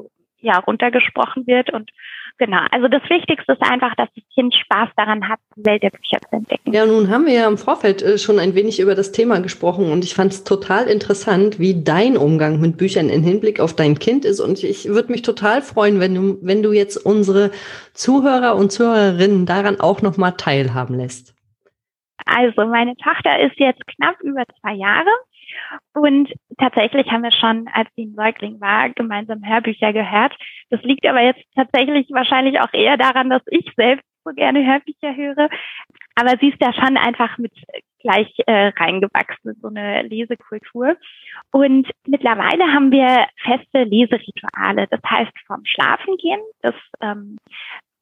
ja 0.47 0.59
runtergesprochen 0.59 1.45
wird 1.45 1.71
und 1.71 1.91
Genau, 2.39 2.59
also 2.69 2.87
das 2.87 3.01
Wichtigste 3.09 3.53
ist 3.53 3.63
einfach, 3.63 3.95
dass 3.95 4.09
das 4.13 4.23
Kind 4.35 4.53
Spaß 4.53 4.89
daran 4.95 5.27
hat, 5.27 5.39
die 5.55 5.65
Welt 5.65 5.81
der 5.81 5.89
Bücher 5.89 6.19
zu 6.21 6.35
entdecken. 6.35 6.71
Ja, 6.71 6.85
nun 6.85 7.09
haben 7.09 7.25
wir 7.25 7.33
ja 7.33 7.47
im 7.47 7.57
Vorfeld 7.57 8.03
äh, 8.03 8.19
schon 8.19 8.37
ein 8.37 8.53
wenig 8.53 8.79
über 8.79 8.93
das 8.93 9.11
Thema 9.11 9.39
gesprochen 9.39 9.91
und 9.91 10.03
ich 10.03 10.13
fand 10.13 10.31
es 10.31 10.43
total 10.43 10.85
interessant, 10.85 11.57
wie 11.57 11.83
dein 11.83 12.15
Umgang 12.15 12.59
mit 12.59 12.77
Büchern 12.77 13.09
im 13.09 13.23
Hinblick 13.23 13.59
auf 13.59 13.75
dein 13.75 13.97
Kind 13.97 14.23
ist 14.23 14.39
und 14.39 14.63
ich 14.63 14.87
würde 14.87 15.11
mich 15.11 15.23
total 15.23 15.63
freuen, 15.63 15.99
wenn 15.99 16.13
du, 16.13 16.37
wenn 16.43 16.61
du 16.61 16.73
jetzt 16.73 16.97
unsere 16.97 17.49
Zuhörer 17.93 18.55
und 18.55 18.71
Zuhörerinnen 18.71 19.47
daran 19.47 19.79
auch 19.79 20.03
nochmal 20.03 20.33
teilhaben 20.33 20.95
lässt. 20.95 21.33
Also 22.25 22.65
meine 22.67 22.95
Tochter 22.97 23.39
ist 23.39 23.57
jetzt 23.57 23.81
knapp 23.87 24.19
über 24.21 24.43
zwei 24.61 24.73
Jahre 24.73 25.09
und 25.93 26.31
tatsächlich 26.57 27.09
haben 27.11 27.23
wir 27.23 27.31
schon, 27.31 27.67
als 27.73 27.89
sie 27.95 28.05
ein 28.05 28.15
Säugling 28.15 28.59
war, 28.59 28.89
gemeinsam 28.89 29.45
Hörbücher 29.45 29.93
gehört. 29.93 30.35
Das 30.69 30.81
liegt 30.83 31.05
aber 31.05 31.21
jetzt 31.21 31.43
tatsächlich 31.55 32.07
wahrscheinlich 32.11 32.59
auch 32.59 32.73
eher 32.73 32.97
daran, 32.97 33.29
dass 33.29 33.41
ich 33.47 33.71
selbst 33.75 34.05
so 34.23 34.33
gerne 34.33 34.65
Hörbücher 34.65 35.15
höre. 35.15 35.49
Aber 36.15 36.37
sie 36.39 36.49
ist 36.49 36.61
da 36.61 36.73
schon 36.73 36.97
einfach 36.97 37.37
mit 37.37 37.53
gleich 37.99 38.31
äh, 38.45 38.67
reingewachsen, 38.77 39.55
so 39.61 39.67
eine 39.67 40.03
Lesekultur. 40.03 40.95
Und 41.51 41.89
mittlerweile 42.05 42.73
haben 42.73 42.91
wir 42.91 43.27
feste 43.43 43.83
Leserituale. 43.83 44.87
Das 44.89 45.01
heißt, 45.07 45.31
vom 45.45 45.63
Schlafengehen, 45.65 46.41
das 46.61 46.75
ähm, 47.01 47.37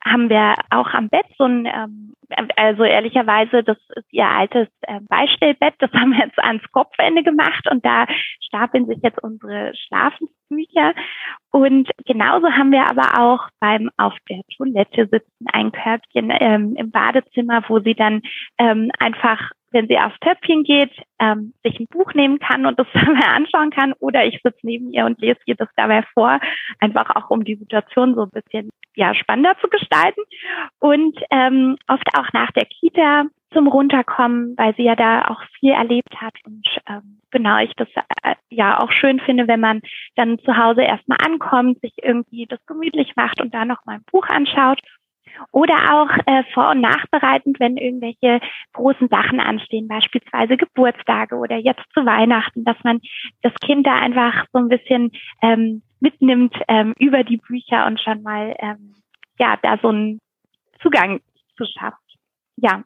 haben 0.06 0.30
wir 0.30 0.56
auch 0.70 0.94
am 0.94 1.10
Bett 1.10 1.26
so 1.38 1.46
ein, 1.46 1.66
ähm, 1.66 2.14
also 2.56 2.84
ehrlicherweise, 2.84 3.64
das 3.64 3.78
ist 3.96 4.12
ihr 4.12 4.28
altes 4.28 4.68
äh, 4.82 5.00
Beistellbett, 5.10 5.74
das 5.80 5.92
haben 5.94 6.12
wir 6.12 6.26
jetzt 6.26 6.40
ans 6.40 6.64
Kopfende 6.72 7.24
gemacht 7.24 7.70
und 7.70 7.84
da 7.84 8.06
stapeln 8.40 8.86
sich 8.86 9.00
jetzt 9.02 9.22
unsere 9.24 9.74
Schlafensbücher. 10.48 10.94
Und 11.52 11.90
genauso 12.06 12.52
haben 12.52 12.72
wir 12.72 12.90
aber 12.90 13.20
auch 13.20 13.48
beim 13.60 13.90
auf 13.98 14.14
der 14.30 14.42
Toilette 14.58 15.08
sitzen 15.12 15.46
ein 15.52 15.72
Körbchen 15.72 16.32
ähm, 16.40 16.76
im 16.76 16.92
Badezimmer, 16.92 17.64
wo 17.68 17.80
sie 17.80 17.96
dann 17.96 18.22
ähm, 18.58 18.92
einfach 19.00 19.52
wenn 19.72 19.90
sie 19.90 20.00
aufs 20.00 20.18
Töpfchen 20.22 20.64
geht, 20.64 20.92
ähm, 21.20 21.54
sich 21.62 21.78
ein 21.78 21.88
Buch 21.88 22.14
nehmen 22.14 22.40
kann 22.40 22.66
und 22.66 22.80
das 22.80 22.88
dabei 22.94 23.28
anschauen 23.28 23.72
kann 23.72 23.92
oder 24.00 24.26
ich 24.26 24.40
sitze 24.42 24.60
neben 24.64 24.94
ihr 24.94 25.06
und 25.06 25.20
lese 25.20 25.40
ihr 25.46 25.56
das 25.56 25.68
dabei 25.76 26.04
vor, 26.14 26.40
einfach 26.80 27.14
auch 27.14 27.30
um 27.30 27.44
die 27.44 27.56
Situation 27.56 28.16
so 28.16 28.24
ein 28.24 28.30
bisschen 28.30 28.70
ja 28.96 29.14
spannender 29.14 29.58
zu 29.60 29.68
gestalten 29.68 30.22
und 30.80 31.20
ähm, 31.30 31.76
oft 31.88 32.08
auch 32.18 32.32
nach 32.32 32.52
der 32.52 32.66
Kita 32.66 33.26
zum 33.52 33.68
Runterkommen, 33.68 34.56
weil 34.58 34.76
sie 34.76 34.84
ja 34.84 34.96
da 34.96 35.28
auch 35.30 35.42
viel 35.60 35.72
erlebt 35.72 36.22
hat. 36.22 36.34
Und 36.46 36.68
ähm, 36.88 37.20
genau 37.32 37.60
ich 37.60 37.74
das 37.76 37.88
äh, 38.24 38.36
ja 38.50 38.80
auch 38.80 38.92
schön 38.92 39.20
finde, 39.20 39.48
wenn 39.48 39.60
man 39.60 39.82
dann 40.16 40.40
zu 40.40 40.58
Hause 40.58 40.82
erstmal 40.82 41.20
ankommt, 41.24 41.80
sich 41.82 41.94
irgendwie 42.02 42.46
das 42.48 42.64
gemütlich 42.66 43.16
macht 43.16 43.42
und 43.42 43.54
da 43.54 43.66
noch 43.66 43.86
mal 43.86 43.96
ein 43.96 44.06
Buch 44.12 44.28
anschaut. 44.28 44.80
Oder 45.52 45.76
auch 45.94 46.10
äh, 46.28 46.44
vor- 46.54 46.70
und 46.72 46.80
nachbereitend, 46.80 47.60
wenn 47.60 47.76
irgendwelche 47.76 48.40
großen 48.74 49.10
Sachen 49.10 49.42
anstehen, 49.42 49.88
beispielsweise 49.88 50.56
Geburtstage 50.56 51.36
oder 51.36 51.58
jetzt 51.58 51.84
zu 51.94 52.06
Weihnachten, 52.06 52.64
dass 52.64 52.78
man 52.84 53.02
das 53.42 53.54
Kind 53.56 53.86
da 53.86 53.96
einfach 53.96 54.46
so 54.54 54.60
ein 54.60 54.70
bisschen 54.70 55.12
ähm, 55.42 55.82
mitnimmt 56.00 56.56
ähm, 56.70 56.94
über 57.00 57.24
die 57.24 57.38
Bücher 57.38 57.86
und 57.86 58.00
schon 58.00 58.22
mal 58.24 58.56
ähm, 58.60 58.96
ja 59.38 59.58
da 59.62 59.78
so 59.82 59.90
einen 59.90 60.20
Zugang 60.82 61.20
zu 61.58 61.66
schafft. 61.66 61.98
Ja, 62.58 62.84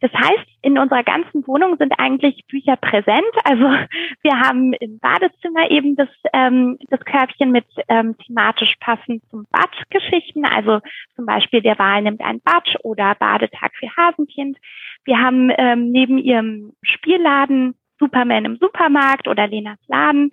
das 0.00 0.12
heißt, 0.12 0.46
in 0.62 0.78
unserer 0.78 1.02
ganzen 1.02 1.46
Wohnung 1.46 1.76
sind 1.78 1.94
eigentlich 1.98 2.44
Bücher 2.48 2.76
präsent. 2.76 3.32
Also 3.44 3.64
wir 4.22 4.40
haben 4.40 4.72
im 4.74 4.98
Badezimmer 4.98 5.70
eben 5.70 5.96
das, 5.96 6.08
ähm, 6.32 6.78
das 6.88 7.00
Körbchen 7.00 7.52
mit 7.52 7.66
ähm, 7.88 8.16
thematisch 8.18 8.74
passend 8.80 9.22
zum 9.30 9.46
Badgeschichten. 9.50 10.44
Also 10.44 10.80
zum 11.14 11.26
Beispiel 11.26 11.62
der 11.62 11.78
Wahl 11.78 12.02
nimmt 12.02 12.20
ein 12.20 12.40
Bad 12.40 12.76
oder 12.82 13.14
Badetag 13.14 13.72
für 13.74 13.88
Hasenkind. 13.96 14.58
Wir 15.04 15.18
haben 15.18 15.50
ähm, 15.56 15.90
neben 15.90 16.18
ihrem 16.18 16.72
Spielladen 16.82 17.74
Superman 17.98 18.44
im 18.44 18.56
Supermarkt 18.56 19.28
oder 19.28 19.46
Lenas 19.46 19.78
Laden 19.86 20.30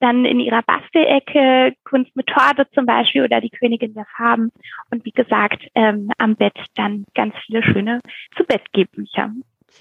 dann 0.00 0.24
in 0.24 0.40
ihrer 0.40 0.62
Bastelecke 0.62 1.74
Kunst 1.84 2.14
mit 2.16 2.26
Torte 2.26 2.66
zum 2.74 2.86
Beispiel 2.86 3.22
oder 3.22 3.40
die 3.40 3.50
Königin 3.50 3.94
der 3.94 4.06
Farben 4.16 4.50
und 4.90 5.04
wie 5.04 5.12
gesagt 5.12 5.66
ähm, 5.74 6.10
am 6.18 6.36
Bett 6.36 6.58
dann 6.74 7.04
ganz 7.14 7.34
viele 7.46 7.62
schöne 7.62 8.00
zu 8.36 8.44
Bett 8.44 8.62
Bücher. 8.92 9.30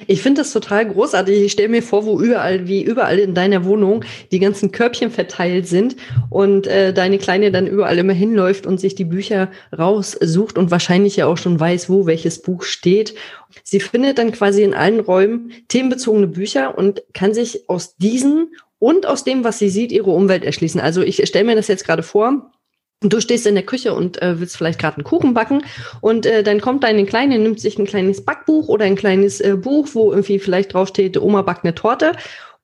Ich 0.07 0.21
finde 0.21 0.41
das 0.41 0.53
total 0.53 0.87
großartig. 0.87 1.41
Ich 1.41 1.51
stelle 1.51 1.69
mir 1.69 1.83
vor, 1.83 2.05
wo 2.05 2.21
überall, 2.21 2.67
wie 2.67 2.83
überall 2.83 3.19
in 3.19 3.33
deiner 3.33 3.65
Wohnung 3.65 4.05
die 4.31 4.39
ganzen 4.39 4.71
Körbchen 4.71 5.11
verteilt 5.11 5.67
sind 5.67 5.95
und 6.29 6.67
äh, 6.67 6.93
deine 6.93 7.17
Kleine 7.17 7.51
dann 7.51 7.67
überall 7.67 7.97
immer 7.97 8.13
hinläuft 8.13 8.65
und 8.65 8.79
sich 8.79 8.95
die 8.95 9.05
Bücher 9.05 9.49
raussucht 9.77 10.57
und 10.57 10.71
wahrscheinlich 10.71 11.17
ja 11.17 11.25
auch 11.25 11.37
schon 11.37 11.59
weiß, 11.59 11.89
wo 11.89 12.05
welches 12.05 12.41
Buch 12.41 12.63
steht. 12.63 13.15
Sie 13.63 13.79
findet 13.79 14.19
dann 14.19 14.31
quasi 14.31 14.63
in 14.63 14.73
allen 14.73 14.99
Räumen 14.99 15.51
themenbezogene 15.67 16.27
Bücher 16.27 16.77
und 16.77 17.03
kann 17.13 17.33
sich 17.33 17.67
aus 17.67 17.97
diesen 17.97 18.51
und 18.79 19.05
aus 19.05 19.23
dem, 19.23 19.43
was 19.43 19.59
sie 19.59 19.69
sieht, 19.69 19.91
ihre 19.91 20.09
Umwelt 20.09 20.43
erschließen. 20.43 20.81
Also 20.81 21.01
ich 21.01 21.25
stelle 21.27 21.45
mir 21.45 21.55
das 21.55 21.67
jetzt 21.67 21.85
gerade 21.85 22.03
vor. 22.03 22.51
Du 23.01 23.21
stehst 23.21 23.47
in 23.47 23.55
der 23.55 23.65
Küche 23.65 23.93
und 23.93 24.21
äh, 24.21 24.41
willst 24.41 24.57
vielleicht 24.57 24.79
gerade 24.79 24.97
einen 24.97 25.05
Kuchen 25.05 25.33
backen 25.33 25.63
und 26.01 26.25
äh, 26.25 26.43
dann 26.43 26.59
kommt 26.59 26.83
deine 26.83 27.05
Kleine, 27.05 27.39
nimmt 27.39 27.61
sich 27.61 27.79
ein 27.79 27.85
kleines 27.85 28.25
Backbuch 28.25 28.67
oder 28.67 28.83
ein 28.83 28.97
kleines 28.97 29.39
äh, 29.39 29.55
Buch, 29.55 29.87
wo 29.93 30.11
irgendwie 30.11 30.39
vielleicht 30.39 30.73
draufsteht, 30.73 31.15
Oma 31.17 31.43
backt 31.43 31.63
eine 31.63 31.75
Torte 31.75 32.11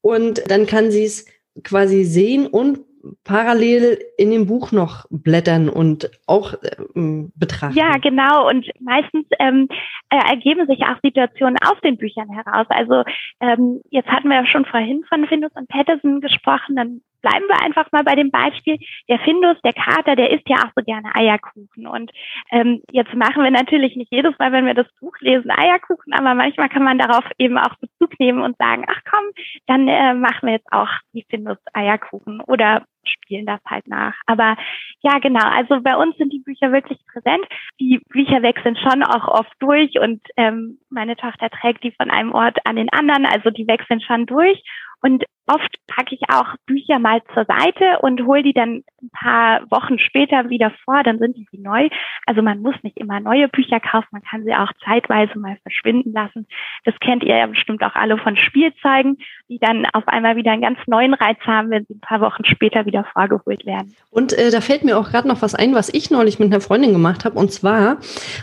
und 0.02 0.44
dann 0.50 0.66
kann 0.66 0.92
sie 0.92 1.06
es 1.06 1.26
quasi 1.64 2.04
sehen 2.04 2.48
und 2.48 2.80
parallel 3.24 4.00
in 4.18 4.32
dem 4.32 4.48
Buch 4.48 4.72
noch 4.72 5.06
blättern 5.10 5.70
und 5.70 6.10
auch 6.28 6.54
ähm, 6.96 7.32
betrachten. 7.36 7.78
Ja, 7.78 7.98
genau. 7.98 8.48
Und 8.48 8.70
meistens 8.80 9.26
ähm, 9.40 9.68
äh, 10.10 10.18
ergeben 10.30 10.68
sich 10.68 10.82
auch 10.84 11.00
Situationen 11.02 11.58
aus 11.66 11.80
den 11.84 11.98
Büchern 11.98 12.30
heraus. 12.30 12.68
Also 12.70 13.04
ähm, 13.40 13.82
jetzt 13.90 14.10
hatten 14.10 14.30
wir 14.30 14.38
ja 14.38 14.46
schon 14.46 14.66
vorhin 14.66 15.04
von 15.08 15.26
Findus 15.28 15.52
und 15.56 15.68
Patterson 15.68 16.22
gesprochen. 16.22 16.76
Dann 16.76 17.02
bleiben 17.26 17.48
wir 17.48 17.62
einfach 17.62 17.92
mal 17.92 18.04
bei 18.04 18.16
dem 18.16 18.30
Beispiel. 18.30 18.78
Der 19.10 19.20
Findus, 19.20 19.58
der 19.64 19.74
Kater, 19.74 20.16
der 20.16 20.32
isst 20.32 20.48
ja 20.48 20.58
auch 20.58 20.72
so 20.76 20.84
gerne 20.86 21.16
Eierkuchen. 21.16 21.88
Und 21.88 22.12
ähm, 22.52 22.82
jetzt 22.92 23.14
machen 23.16 23.44
wir 23.44 23.52
natürlich 23.52 23.96
nicht 23.96 24.12
jedes 24.12 24.38
Mal, 24.38 24.52
wenn 24.52 24.66
wir 24.66 24.76
das 24.76 24.88
Buch 25.00 25.16
lesen, 25.20 25.50
Eierkuchen, 25.50 26.14
aber 26.14 26.36
manchmal 26.36 26.70
kann 26.70 26.84
man 26.84 27.00
darauf 27.00 27.26
eben 27.40 27.58
auch 27.58 27.76
Bezug 27.76 28.20
nehmen 28.20 28.42
und 28.42 28.58
sagen, 28.58 28.86
ach 28.88 29.02
komm, 29.10 29.26
dann 29.66 29.88
äh, 29.88 30.14
machen 30.14 30.48
wir 30.48 30.54
jetzt 30.54 30.72
auch 30.72 30.90
die 31.14 31.26
Findus 31.30 31.58
Eierkuchen 31.74 32.42
oder 32.42 32.86
spielen 33.08 33.46
das 33.46 33.60
halt 33.68 33.88
nach. 33.88 34.14
Aber 34.26 34.56
ja, 35.02 35.20
genau. 35.20 35.46
Also 35.46 35.82
bei 35.82 35.96
uns 35.96 36.18
sind 36.18 36.34
die 36.34 36.40
Bücher 36.40 36.72
wirklich 36.72 37.00
präsent. 37.12 37.46
Die 37.80 38.02
Bücher 38.10 38.42
wechseln 38.42 38.76
schon 38.78 39.04
auch 39.04 39.28
oft 39.28 39.54
durch 39.60 40.00
und 40.00 40.22
ähm, 40.38 40.80
meine 40.90 41.16
Tochter 41.16 41.50
trägt 41.50 41.84
die 41.84 41.92
von 41.92 42.10
einem 42.10 42.34
Ort 42.34 42.58
an 42.66 42.76
den 42.76 42.90
anderen. 42.90 43.26
Also 43.26 43.50
die 43.50 43.68
wechseln 43.68 44.02
schon 44.02 44.26
durch. 44.26 44.62
Und 45.06 45.24
oft 45.48 45.76
packe 45.88 46.16
ich 46.16 46.22
auch 46.30 46.56
Bücher 46.66 47.00
mal 47.00 47.22
zur 47.34 47.46
Seite 47.46 48.00
und 48.02 48.26
hole 48.26 48.42
die 48.42 48.54
dann 48.54 48.84
ein 49.02 49.10
paar 49.12 49.62
Wochen 49.70 50.00
später 50.00 50.50
wieder 50.50 50.72
vor, 50.84 51.04
dann 51.04 51.20
sind 51.20 51.38
die 51.38 51.60
neu. 51.60 51.90
Also 52.26 52.42
man 52.42 52.62
muss 52.62 52.76
nicht 52.82 52.98
immer 52.98 53.20
neue 53.20 53.48
Bücher 53.48 53.80
kaufen, 53.80 54.08
man 54.12 54.24
kann 54.24 54.44
sie 54.44 54.54
auch 54.56 54.72
zeitweise 54.84 55.38
mal 55.38 55.58
verschwinden 55.62 56.12
lassen. 56.14 56.48
Das 56.84 56.96
kennt 57.00 57.24
ihr 57.24 57.38
ja 57.38 57.46
bestimmt 57.46 57.84
auch 57.84 57.94
alle 57.94 58.18
von 58.18 58.36
Spielzeugen, 58.36 59.18
die 59.48 59.60
dann 59.60 59.86
auf 59.94 60.08
einmal 60.08 60.36
wieder 60.36 60.52
einen 60.52 60.64
ganz 60.64 60.80
neuen 60.88 61.14
Reiz 61.14 61.38
haben, 61.46 61.70
wenn 61.70 61.86
sie 61.86 61.94
ein 61.94 62.00
paar 62.00 62.22
Wochen 62.22 62.44
später 62.46 62.86
wieder 62.86 63.06
vorgeholt 63.14 63.66
werden. 63.66 63.96
Und 64.10 64.34
äh, 64.34 64.50
da 64.50 64.62
fällt 64.62 64.84
mir 64.84 64.98
auch 64.98 65.12
gerade 65.12 65.28
noch 65.28 65.42
was 65.42 65.54
ein, 65.54 65.76
was 65.76 65.94
ich 65.94 66.10
neulich 66.10 66.40
mit 66.40 66.52
einer 66.52 66.62
Freundin 66.62 66.94
gemacht 66.94 67.26
habe. 67.26 67.38
Und 67.38 67.52
zwar 67.52 67.98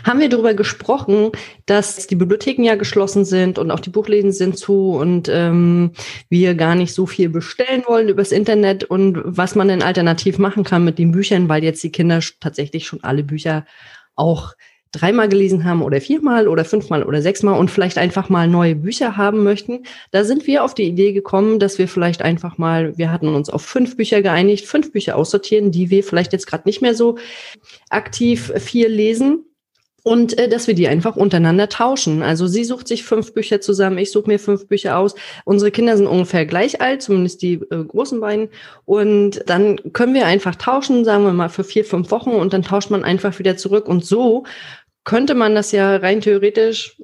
haben 0.05 0.19
wir 0.19 0.29
darüber 0.29 0.53
gesprochen, 0.53 1.31
dass 1.65 2.07
die 2.07 2.15
Bibliotheken 2.15 2.63
ja 2.63 2.75
geschlossen 2.75 3.25
sind 3.25 3.59
und 3.59 3.71
auch 3.71 3.81
die 3.81 3.89
Buchläden 3.89 4.31
sind 4.31 4.57
zu 4.57 4.93
und 4.93 5.27
ähm, 5.27 5.91
wir 6.29 6.52
gar 6.55 6.75
nicht 6.75 6.93
so 6.93 7.05
viel 7.05 7.29
bestellen 7.29 7.83
wollen 7.87 8.09
übers 8.09 8.31
Internet 8.31 8.83
und 8.83 9.21
was 9.23 9.55
man 9.55 9.67
denn 9.67 9.83
alternativ 9.83 10.37
machen 10.37 10.63
kann 10.63 10.85
mit 10.85 10.99
den 10.99 11.11
Büchern, 11.11 11.49
weil 11.49 11.63
jetzt 11.63 11.83
die 11.83 11.91
Kinder 11.91 12.19
tatsächlich 12.39 12.85
schon 12.85 13.03
alle 13.03 13.23
Bücher 13.23 13.65
auch 14.15 14.53
dreimal 14.93 15.27
gelesen 15.27 15.65
haben 15.65 15.81
oder 15.81 15.99
viermal 15.99 16.47
oder 16.47 16.63
fünfmal 16.63 17.03
oder 17.03 17.21
sechsmal 17.21 17.59
und 17.59 17.71
vielleicht 17.71 17.97
einfach 17.97 18.29
mal 18.29 18.47
neue 18.47 18.75
Bücher 18.75 19.17
haben 19.17 19.43
möchten. 19.43 19.83
Da 20.11 20.23
sind 20.23 20.45
wir 20.47 20.63
auf 20.63 20.75
die 20.75 20.83
Idee 20.83 21.13
gekommen, 21.13 21.59
dass 21.59 21.79
wir 21.79 21.87
vielleicht 21.87 22.21
einfach 22.21 22.57
mal, 22.57 22.97
wir 22.97 23.11
hatten 23.11 23.27
uns 23.27 23.49
auf 23.49 23.63
fünf 23.63 23.97
Bücher 23.97 24.21
geeinigt, 24.21 24.65
fünf 24.65 24.91
Bücher 24.91 25.15
aussortieren, 25.15 25.71
die 25.71 25.89
wir 25.89 26.03
vielleicht 26.03 26.31
jetzt 26.31 26.45
gerade 26.45 26.67
nicht 26.67 26.81
mehr 26.81 26.93
so 26.93 27.17
aktiv 27.89 28.53
viel 28.57 28.87
lesen 28.87 29.45
und 30.03 30.37
äh, 30.37 30.49
dass 30.49 30.67
wir 30.67 30.75
die 30.75 30.87
einfach 30.87 31.15
untereinander 31.15 31.69
tauschen. 31.69 32.21
Also 32.21 32.47
sie 32.47 32.63
sucht 32.63 32.87
sich 32.87 33.03
fünf 33.03 33.33
Bücher 33.33 33.61
zusammen, 33.61 33.97
ich 33.97 34.11
suche 34.11 34.27
mir 34.27 34.39
fünf 34.39 34.67
Bücher 34.67 34.97
aus. 34.97 35.15
Unsere 35.45 35.71
Kinder 35.71 35.97
sind 35.97 36.07
ungefähr 36.07 36.45
gleich 36.45 36.81
alt, 36.81 37.01
zumindest 37.01 37.41
die 37.41 37.53
äh, 37.53 37.83
großen 37.83 38.19
beiden. 38.19 38.49
Und 38.85 39.43
dann 39.47 39.79
können 39.93 40.13
wir 40.13 40.25
einfach 40.25 40.55
tauschen, 40.55 41.05
sagen 41.05 41.23
wir 41.23 41.33
mal 41.33 41.49
für 41.49 41.63
vier, 41.63 41.85
fünf 41.85 42.11
Wochen 42.11 42.31
und 42.31 42.53
dann 42.53 42.63
tauscht 42.63 42.89
man 42.89 43.03
einfach 43.03 43.39
wieder 43.39 43.57
zurück. 43.57 43.87
Und 43.87 44.05
so 44.05 44.43
könnte 45.05 45.35
man 45.35 45.55
das 45.55 45.71
ja 45.71 45.95
rein 45.97 46.21
theoretisch 46.21 46.97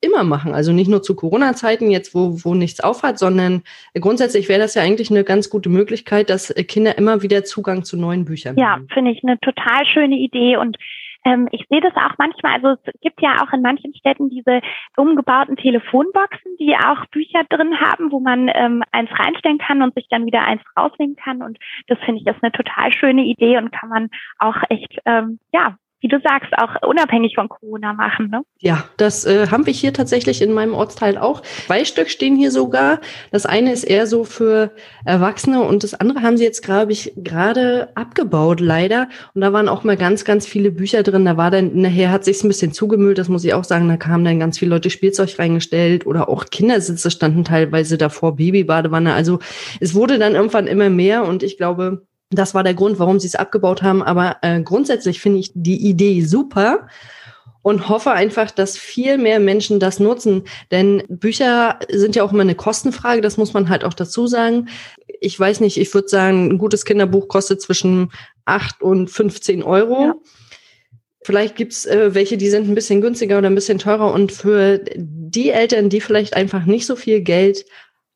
immer 0.00 0.24
machen. 0.24 0.54
Also 0.54 0.72
nicht 0.72 0.88
nur 0.88 1.02
zu 1.02 1.14
Corona-Zeiten, 1.14 1.90
jetzt 1.90 2.14
wo, 2.14 2.44
wo 2.44 2.54
nichts 2.54 2.80
aufhat, 2.80 3.18
sondern 3.18 3.62
grundsätzlich 3.94 4.48
wäre 4.48 4.60
das 4.60 4.74
ja 4.74 4.82
eigentlich 4.82 5.10
eine 5.10 5.24
ganz 5.24 5.50
gute 5.50 5.68
Möglichkeit, 5.68 6.30
dass 6.30 6.52
Kinder 6.66 6.98
immer 6.98 7.22
wieder 7.22 7.44
Zugang 7.44 7.84
zu 7.84 7.96
neuen 7.96 8.24
Büchern 8.24 8.56
ja, 8.56 8.72
haben. 8.72 8.86
Ja, 8.88 8.94
finde 8.94 9.12
ich 9.12 9.22
eine 9.22 9.38
total 9.38 9.86
schöne 9.86 10.16
Idee 10.16 10.56
und 10.56 10.76
ähm, 11.28 11.48
ich 11.52 11.66
sehe 11.68 11.80
das 11.80 11.94
auch 11.94 12.16
manchmal, 12.16 12.54
also 12.54 12.80
es 12.84 13.00
gibt 13.00 13.20
ja 13.20 13.42
auch 13.42 13.52
in 13.52 13.60
manchen 13.60 13.94
Städten 13.94 14.30
diese 14.30 14.60
umgebauten 14.96 15.56
Telefonboxen, 15.56 16.56
die 16.58 16.74
auch 16.74 17.04
Bücher 17.06 17.44
drin 17.50 17.78
haben, 17.80 18.10
wo 18.10 18.20
man 18.20 18.50
ähm, 18.54 18.82
eins 18.92 19.10
reinstellen 19.12 19.58
kann 19.58 19.82
und 19.82 19.94
sich 19.94 20.06
dann 20.08 20.24
wieder 20.24 20.42
eins 20.42 20.62
rausnehmen 20.76 21.16
kann. 21.16 21.42
Und 21.42 21.58
das 21.86 21.98
finde 22.00 22.20
ich 22.20 22.26
ist 22.26 22.42
eine 22.42 22.52
total 22.52 22.92
schöne 22.92 23.24
Idee 23.24 23.58
und 23.58 23.72
kann 23.72 23.90
man 23.90 24.08
auch 24.38 24.56
echt, 24.70 24.98
ähm, 25.04 25.38
ja, 25.52 25.76
wie 26.00 26.08
du 26.08 26.20
sagst, 26.22 26.52
auch 26.56 26.88
unabhängig 26.88 27.34
von 27.34 27.48
Corona 27.48 27.92
machen. 27.92 28.30
Ne? 28.30 28.42
Ja, 28.60 28.84
das 28.96 29.24
äh, 29.24 29.48
haben 29.50 29.66
wir 29.66 29.72
hier 29.72 29.92
tatsächlich 29.92 30.40
in 30.42 30.52
meinem 30.52 30.74
Ortsteil 30.74 31.18
auch. 31.18 31.42
Zwei 31.66 31.84
Stück 31.84 32.08
stehen 32.08 32.36
hier 32.36 32.52
sogar. 32.52 33.00
Das 33.32 33.46
eine 33.46 33.72
ist 33.72 33.84
eher 33.84 34.06
so 34.06 34.24
für 34.24 34.70
Erwachsene 35.04 35.60
und 35.62 35.82
das 35.82 35.94
andere 35.94 36.22
haben 36.22 36.36
sie 36.36 36.44
jetzt, 36.44 36.62
glaube 36.62 36.92
ich, 36.92 37.12
gerade 37.16 37.88
abgebaut, 37.96 38.60
leider. 38.60 39.08
Und 39.34 39.40
da 39.40 39.52
waren 39.52 39.68
auch 39.68 39.82
mal 39.82 39.96
ganz, 39.96 40.24
ganz 40.24 40.46
viele 40.46 40.70
Bücher 40.70 41.02
drin. 41.02 41.24
Da 41.24 41.36
war 41.36 41.50
dann, 41.50 41.74
nachher 41.74 42.12
hat 42.12 42.24
sich 42.24 42.42
ein 42.44 42.48
bisschen 42.48 42.72
zugemüllt, 42.72 43.18
das 43.18 43.28
muss 43.28 43.44
ich 43.44 43.54
auch 43.54 43.64
sagen. 43.64 43.88
Da 43.88 43.96
kamen 43.96 44.24
dann 44.24 44.38
ganz 44.38 44.58
viele 44.58 44.70
Leute 44.70 44.90
Spielzeug 44.90 45.36
reingestellt 45.38 46.06
oder 46.06 46.28
auch 46.28 46.46
Kindersitze 46.46 47.10
standen 47.10 47.42
teilweise 47.42 47.98
davor, 47.98 48.36
Babybadewanne. 48.36 49.14
Also 49.14 49.40
es 49.80 49.94
wurde 49.94 50.18
dann 50.18 50.36
irgendwann 50.36 50.68
immer 50.68 50.90
mehr 50.90 51.24
und 51.24 51.42
ich 51.42 51.56
glaube, 51.56 52.06
das 52.30 52.54
war 52.54 52.62
der 52.62 52.74
Grund, 52.74 52.98
warum 52.98 53.18
sie 53.18 53.26
es 53.26 53.34
abgebaut 53.34 53.82
haben. 53.82 54.02
Aber 54.02 54.36
äh, 54.42 54.60
grundsätzlich 54.62 55.20
finde 55.20 55.40
ich 55.40 55.52
die 55.54 55.88
Idee 55.88 56.20
super 56.22 56.86
und 57.62 57.88
hoffe 57.88 58.12
einfach, 58.12 58.50
dass 58.50 58.78
viel 58.78 59.18
mehr 59.18 59.40
Menschen 59.40 59.80
das 59.80 60.00
nutzen. 60.00 60.44
Denn 60.70 61.02
Bücher 61.08 61.78
sind 61.90 62.16
ja 62.16 62.22
auch 62.22 62.32
immer 62.32 62.42
eine 62.42 62.54
Kostenfrage, 62.54 63.20
das 63.20 63.36
muss 63.36 63.52
man 63.52 63.68
halt 63.68 63.84
auch 63.84 63.94
dazu 63.94 64.26
sagen. 64.26 64.68
Ich 65.20 65.38
weiß 65.38 65.60
nicht, 65.60 65.78
ich 65.78 65.92
würde 65.92 66.08
sagen, 66.08 66.50
ein 66.50 66.58
gutes 66.58 66.84
Kinderbuch 66.84 67.28
kostet 67.28 67.60
zwischen 67.60 68.10
8 68.44 68.82
und 68.82 69.10
15 69.10 69.62
Euro. 69.62 70.02
Ja. 70.02 70.14
Vielleicht 71.22 71.56
gibt's 71.56 71.84
äh, 71.84 72.14
welche, 72.14 72.36
die 72.36 72.48
sind 72.48 72.68
ein 72.68 72.74
bisschen 72.74 73.00
günstiger 73.00 73.38
oder 73.38 73.50
ein 73.50 73.54
bisschen 73.54 73.78
teurer. 73.78 74.12
Und 74.12 74.32
für 74.32 74.80
die 74.96 75.50
Eltern, 75.50 75.90
die 75.90 76.00
vielleicht 76.00 76.34
einfach 76.34 76.64
nicht 76.64 76.86
so 76.86 76.96
viel 76.96 77.20
Geld 77.20 77.66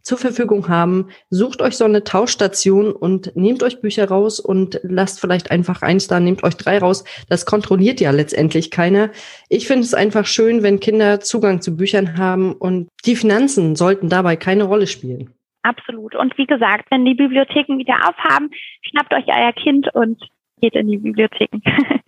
zur 0.03 0.19
Verfügung 0.19 0.69
haben, 0.69 1.09
sucht 1.31 1.63
euch 1.63 1.77
so 1.77 1.85
eine 1.85 2.05
Tauschstation 2.05 2.93
und 2.93 3.35
nehmt 3.37 3.63
euch 3.63 3.81
Bücher 3.81 4.09
raus 4.09 4.41
und 4.41 4.81
lasst 4.83 5.21
vielleicht 5.21 5.51
einfach 5.51 5.83
eins 5.83 6.09
da, 6.09 6.21
nehmt 6.21 6.43
euch 6.43 6.57
drei 6.57 6.79
raus. 6.79 7.05
Das 7.29 7.47
kontrolliert 7.47 8.01
ja 8.01 8.11
letztendlich 8.11 8.71
keiner. 8.71 9.11
Ich 9.49 9.67
finde 9.67 9.85
es 9.85 9.95
einfach 9.95 10.27
schön, 10.27 10.63
wenn 10.63 10.81
Kinder 10.81 11.21
Zugang 11.21 11.61
zu 11.61 11.77
Büchern 11.77 12.17
haben 12.19 12.53
und 12.53 12.89
die 13.05 13.17
Finanzen 13.17 13.77
sollten 13.77 14.09
dabei 14.09 14.37
keine 14.37 14.65
Rolle 14.65 14.87
spielen. 14.87 15.31
Absolut. 15.63 16.17
Und 16.17 16.37
wie 16.37 16.47
gesagt, 16.47 16.91
wenn 16.91 17.05
die 17.05 17.15
Bibliotheken 17.15 17.79
wieder 17.79 17.95
aufhaben, 18.09 18.51
schnappt 18.83 19.15
euch 19.15 19.27
euer 19.29 19.53
Kind 19.53 19.95
und 19.95 20.21
geht 20.63 20.75
in 20.75 20.89
die 20.89 20.97
Bibliotheken. 20.97 21.61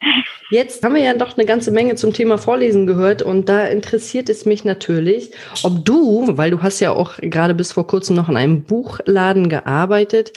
Jetzt 0.51 0.83
haben 0.85 0.95
wir 0.95 1.03
ja 1.03 1.15
doch 1.15 1.37
eine 1.37 1.47
ganze 1.47 1.73
Menge 1.73 1.97
zum 1.97 2.13
Thema 2.13 2.39
Vorlesen 2.39 2.87
gehört 2.87 3.21
und 3.21 3.49
da 3.49 3.67
interessiert 3.67 4.29
es 4.29 4.47
mich 4.47 4.65
natürlich, 4.65 5.33
ob 5.65 5.85
du, 5.85 6.37
weil 6.39 6.51
du 6.51 6.63
hast 6.63 6.81
ja 6.81 6.93
auch 6.93 7.19
gerade 7.19 7.55
bis 7.55 7.73
vor 7.73 7.87
kurzem 7.87 8.17
noch 8.17 8.29
in 8.29 8.37
einem 8.37 8.63
Buchladen 8.63 9.49
gearbeitet 9.49 10.33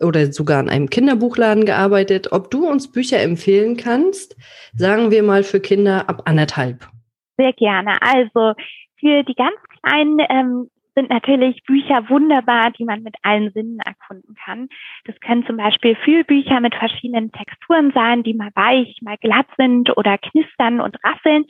oder 0.00 0.32
sogar 0.32 0.60
in 0.60 0.68
einem 0.68 0.90
Kinderbuchladen 0.90 1.64
gearbeitet, 1.64 2.32
ob 2.32 2.50
du 2.50 2.68
uns 2.68 2.90
Bücher 2.90 3.20
empfehlen 3.20 3.76
kannst, 3.76 4.36
sagen 4.74 5.10
wir 5.10 5.22
mal 5.22 5.44
für 5.44 5.60
Kinder 5.60 6.08
ab 6.08 6.22
anderthalb. 6.24 6.88
Sehr 7.38 7.52
gerne. 7.52 7.96
Also 8.02 8.54
für 8.98 9.22
die 9.22 9.34
ganz 9.34 9.56
Kleinen 9.82 10.18
ähm, 10.28 10.70
sind 10.94 11.10
natürlich 11.10 11.62
Bücher 11.64 12.08
wunderbar, 12.08 12.70
die 12.72 12.84
man 12.84 13.02
mit 13.02 13.16
allen 13.22 13.50
Sinnen 13.52 13.80
erkunden 13.80 14.36
kann. 14.44 14.68
Das 15.04 15.18
können 15.20 15.46
zum 15.46 15.56
Beispiel 15.56 15.96
Fühlbücher 15.96 16.60
mit 16.60 16.74
verschiedenen 16.74 17.32
Texturen 17.32 17.92
sein, 17.92 18.22
die 18.22 18.34
mal 18.34 18.50
weich, 18.54 18.98
mal 19.02 19.16
glatt 19.18 19.46
sind 19.56 19.96
oder 19.96 20.18
knistern 20.18 20.80
und 20.80 20.96
rasseln. 21.04 21.46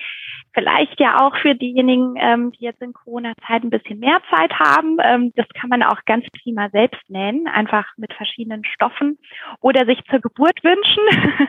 Vielleicht 0.53 0.99
ja 0.99 1.21
auch 1.21 1.37
für 1.37 1.55
diejenigen, 1.55 2.15
ähm, 2.19 2.53
die 2.53 2.65
jetzt 2.65 2.83
in 2.83 2.93
Corona-Zeit 2.93 3.63
ein 3.63 3.71
bisschen 3.71 4.01
mehr 4.01 4.21
Zeit 4.31 4.53
haben. 4.59 4.97
Ähm, 5.03 5.33
das 5.37 5.47
kann 5.51 5.71
man 5.71 5.83
auch 5.83 5.99
ganz 6.07 6.25
prima 6.43 6.69
selbst 6.71 7.01
nähen, 7.09 7.47
einfach 7.47 7.87
mit 7.97 8.13
verschiedenen 8.13 8.65
Stoffen 8.65 9.19
oder 9.61 9.87
sich 9.87 10.03
zur 10.11 10.21
Geburt 10.21 10.63
wünschen. 10.65 11.03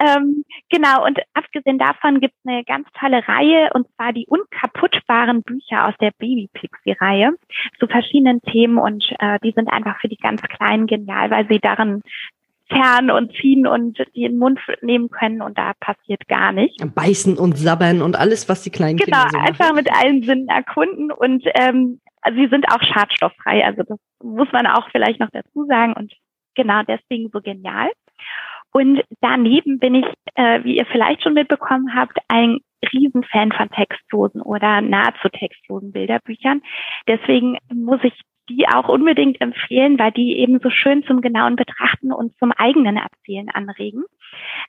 ähm, 0.00 0.44
genau, 0.70 1.04
und 1.04 1.18
abgesehen 1.34 1.78
davon 1.78 2.20
gibt 2.20 2.34
es 2.34 2.48
eine 2.48 2.64
ganz 2.64 2.86
tolle 2.98 3.26
Reihe, 3.26 3.70
und 3.74 3.88
zwar 3.96 4.12
die 4.12 4.26
unkaputtbaren 4.26 5.42
Bücher 5.42 5.88
aus 5.88 5.94
der 6.00 6.12
Baby-Pixie-Reihe 6.18 7.32
zu 7.80 7.86
verschiedenen 7.88 8.40
Themen 8.42 8.78
und 8.78 9.04
äh, 9.18 9.38
die 9.42 9.52
sind 9.52 9.68
einfach 9.68 10.00
für 10.00 10.08
die 10.08 10.16
ganz 10.16 10.42
Kleinen 10.42 10.86
genial, 10.86 11.30
weil 11.30 11.48
sie 11.48 11.58
darin 11.58 12.02
fern 12.68 13.10
und 13.10 13.32
ziehen 13.34 13.66
und 13.66 13.98
die 14.14 14.24
in 14.24 14.32
den 14.32 14.38
Mund 14.38 14.60
nehmen 14.82 15.10
können 15.10 15.42
und 15.42 15.56
da 15.56 15.72
passiert 15.80 16.26
gar 16.28 16.52
nicht. 16.52 16.76
Beißen 16.94 17.38
und 17.38 17.56
sabbern 17.56 18.02
und 18.02 18.16
alles, 18.16 18.48
was 18.48 18.62
die 18.62 18.70
kleinen 18.70 18.98
genau, 18.98 19.18
Kinder 19.18 19.30
so 19.30 19.38
machen. 19.38 19.48
einfach 19.48 19.74
mit 19.74 19.88
allen 19.92 20.22
Sinnen 20.22 20.48
erkunden 20.48 21.10
und 21.10 21.44
ähm, 21.54 22.00
also 22.20 22.38
sie 22.38 22.48
sind 22.48 22.66
auch 22.70 22.82
schadstofffrei, 22.82 23.64
also 23.64 23.82
das 23.84 23.98
muss 24.22 24.48
man 24.52 24.66
auch 24.66 24.88
vielleicht 24.90 25.20
noch 25.20 25.30
dazu 25.32 25.64
sagen 25.66 25.94
und 25.94 26.12
genau 26.54 26.82
deswegen 26.82 27.30
so 27.32 27.40
genial. 27.40 27.88
Und 28.72 29.02
daneben 29.20 29.78
bin 29.78 29.94
ich, 29.94 30.06
äh, 30.34 30.62
wie 30.62 30.76
ihr 30.76 30.86
vielleicht 30.86 31.22
schon 31.22 31.34
mitbekommen 31.34 31.94
habt, 31.94 32.18
ein 32.28 32.58
Riesenfan 32.92 33.52
von 33.52 33.70
textlosen 33.70 34.42
oder 34.42 34.82
nahezu 34.82 35.28
textlosen 35.30 35.92
Bilderbüchern. 35.92 36.62
Deswegen 37.06 37.58
muss 37.72 38.00
ich 38.02 38.12
die 38.48 38.66
auch 38.68 38.88
unbedingt 38.88 39.40
empfehlen, 39.40 39.98
weil 39.98 40.12
die 40.12 40.38
eben 40.38 40.60
so 40.60 40.70
schön 40.70 41.04
zum 41.04 41.20
genauen 41.20 41.56
Betrachten 41.56 42.12
und 42.12 42.36
zum 42.38 42.52
eigenen 42.52 42.96
Erzählen 42.96 43.48
anregen. 43.50 44.04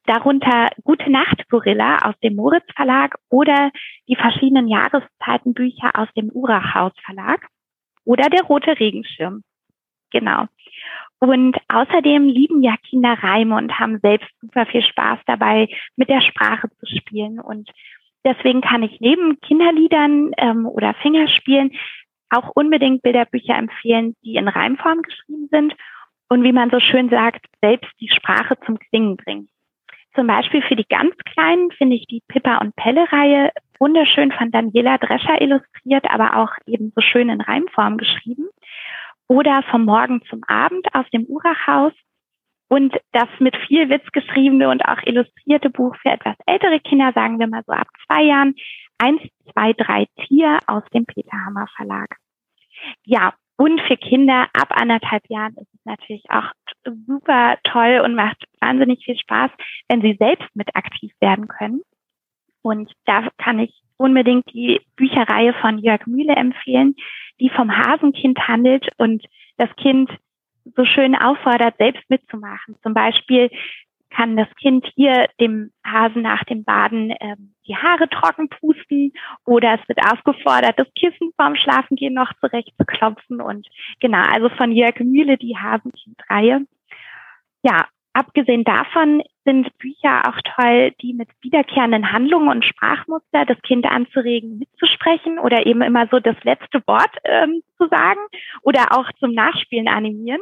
Darunter 0.05 0.69
Gute 0.83 1.09
Nacht 1.09 1.47
Gorilla 1.49 1.99
aus 2.07 2.15
dem 2.23 2.35
Moritz 2.35 2.65
Verlag 2.75 3.15
oder 3.29 3.71
die 4.07 4.15
verschiedenen 4.15 4.67
Jahreszeitenbücher 4.67 5.91
aus 5.93 6.07
dem 6.15 6.29
Urachhaus 6.29 6.93
Verlag 7.03 7.47
oder 8.05 8.29
der 8.29 8.43
Rote 8.43 8.79
Regenschirm. 8.79 9.43
Genau. 10.11 10.45
Und 11.19 11.57
außerdem 11.67 12.27
lieben 12.27 12.63
ja 12.63 12.75
Kinder 12.89 13.17
Reime 13.21 13.55
und 13.55 13.77
haben 13.77 13.99
selbst 13.99 14.29
super 14.39 14.65
viel 14.65 14.81
Spaß 14.81 15.19
dabei, 15.25 15.67
mit 15.97 16.09
der 16.09 16.21
Sprache 16.21 16.69
zu 16.79 16.85
spielen. 16.85 17.39
Und 17.39 17.69
deswegen 18.23 18.61
kann 18.61 18.83
ich 18.83 19.01
neben 19.01 19.39
Kinderliedern 19.41 20.31
ähm, 20.37 20.65
oder 20.65 20.93
Fingerspielen 21.01 21.71
auch 22.29 22.49
unbedingt 22.55 23.01
Bilderbücher 23.01 23.55
empfehlen, 23.55 24.15
die 24.23 24.35
in 24.35 24.47
Reimform 24.47 25.01
geschrieben 25.01 25.47
sind 25.51 25.75
und 26.29 26.43
wie 26.43 26.51
man 26.51 26.69
so 26.69 26.79
schön 26.79 27.09
sagt, 27.09 27.45
selbst 27.61 27.91
die 27.99 28.09
Sprache 28.09 28.57
zum 28.65 28.77
Klingen 28.77 29.17
bringen. 29.17 29.49
Zum 30.15 30.27
Beispiel 30.27 30.61
für 30.61 30.75
die 30.75 30.87
ganz 30.87 31.15
Kleinen 31.33 31.71
finde 31.71 31.95
ich 31.95 32.05
die 32.07 32.21
Pippa 32.27 32.57
und 32.57 32.75
Pelle-Reihe 32.75 33.51
wunderschön 33.79 34.31
von 34.31 34.51
Daniela 34.51 34.97
Drescher 34.97 35.41
illustriert, 35.41 36.05
aber 36.09 36.37
auch 36.37 36.51
eben 36.65 36.91
so 36.95 37.01
schön 37.01 37.29
in 37.29 37.41
Reimform 37.41 37.97
geschrieben. 37.97 38.49
Oder 39.27 39.63
vom 39.69 39.85
Morgen 39.85 40.21
zum 40.29 40.43
Abend 40.45 40.87
aus 40.93 41.05
dem 41.11 41.25
Urachhaus 41.25 41.93
und 42.69 42.95
das 43.11 43.27
mit 43.39 43.55
viel 43.67 43.89
Witz 43.89 44.05
geschriebene 44.11 44.69
und 44.69 44.81
auch 44.85 45.01
illustrierte 45.03 45.69
Buch 45.69 45.95
für 46.01 46.09
etwas 46.09 46.35
ältere 46.45 46.79
Kinder, 46.79 47.11
sagen 47.13 47.39
wir 47.39 47.47
mal 47.47 47.63
so 47.65 47.73
ab 47.73 47.87
zwei 48.05 48.23
Jahren, 48.23 48.55
eins, 48.97 49.21
zwei, 49.51 49.73
drei 49.73 50.05
Tier 50.27 50.59
aus 50.67 50.83
dem 50.93 51.05
Peter 51.05 51.45
Hammer 51.45 51.67
Verlag. 51.75 52.15
Ja, 53.05 53.33
und 53.57 53.81
für 53.81 53.97
Kinder 53.97 54.47
ab 54.53 54.69
anderthalb 54.69 55.23
Jahren 55.29 55.55
ist 55.55 55.73
es 55.73 55.83
natürlich 55.83 56.23
auch 56.29 56.51
super 56.85 57.57
toll 57.63 58.01
und 58.05 58.15
macht 58.15 58.45
wahnsinnig 58.61 59.03
viel 59.03 59.17
Spaß, 59.17 59.51
wenn 59.89 60.01
sie 60.01 60.15
selbst 60.17 60.47
mit 60.55 60.73
aktiv 60.75 61.11
werden 61.19 61.47
können. 61.47 61.81
Und 62.61 62.91
da 63.05 63.27
kann 63.37 63.59
ich 63.59 63.73
unbedingt 63.97 64.45
die 64.53 64.79
Bücherreihe 64.95 65.53
von 65.55 65.79
Jörg 65.79 66.05
Mühle 66.05 66.35
empfehlen, 66.35 66.95
die 67.39 67.49
vom 67.49 67.75
Hasenkind 67.75 68.47
handelt 68.47 68.87
und 68.97 69.25
das 69.57 69.69
Kind 69.75 70.09
so 70.75 70.85
schön 70.85 71.15
auffordert, 71.15 71.75
selbst 71.77 72.03
mitzumachen. 72.09 72.75
Zum 72.83 72.93
Beispiel 72.93 73.49
kann 74.09 74.35
das 74.35 74.47
Kind 74.55 74.85
hier 74.95 75.27
dem 75.39 75.71
Hasen 75.85 76.21
nach 76.23 76.43
dem 76.45 76.63
Baden 76.63 77.13
ähm, 77.19 77.53
die 77.67 77.75
Haare 77.75 78.09
trocken 78.09 78.49
pusten 78.49 79.13
oder 79.45 79.79
es 79.79 79.87
wird 79.87 79.99
aufgefordert, 80.11 80.77
das 80.77 80.87
Kissen 80.95 81.31
vorm 81.35 81.55
Schlafengehen 81.55 82.13
noch 82.13 82.31
zurecht 82.39 82.73
zu 82.77 82.85
klopfen 82.85 83.39
und 83.39 83.67
genau, 83.99 84.23
also 84.23 84.49
von 84.49 84.71
Jörg 84.71 84.99
Mühle 84.99 85.37
die 85.37 85.55
Hasenkind-Reihe. 85.55 86.65
Ja, 87.61 87.85
abgesehen 88.13 88.63
davon 88.63 89.21
sind 89.45 89.77
Bücher 89.77 90.27
auch 90.27 90.39
toll, 90.55 90.91
die 91.01 91.13
mit 91.13 91.29
wiederkehrenden 91.41 92.11
Handlungen 92.11 92.49
und 92.49 92.65
Sprachmuster 92.65 93.45
das 93.45 93.61
Kind 93.61 93.85
anzuregen, 93.85 94.59
mitzusprechen 94.59 95.39
oder 95.39 95.65
eben 95.65 95.81
immer 95.81 96.07
so 96.11 96.19
das 96.19 96.35
letzte 96.43 96.81
Wort 96.87 97.15
ähm, 97.23 97.61
zu 97.77 97.87
sagen 97.87 98.19
oder 98.63 98.97
auch 98.97 99.11
zum 99.19 99.33
Nachspielen 99.33 99.87
animieren. 99.87 100.41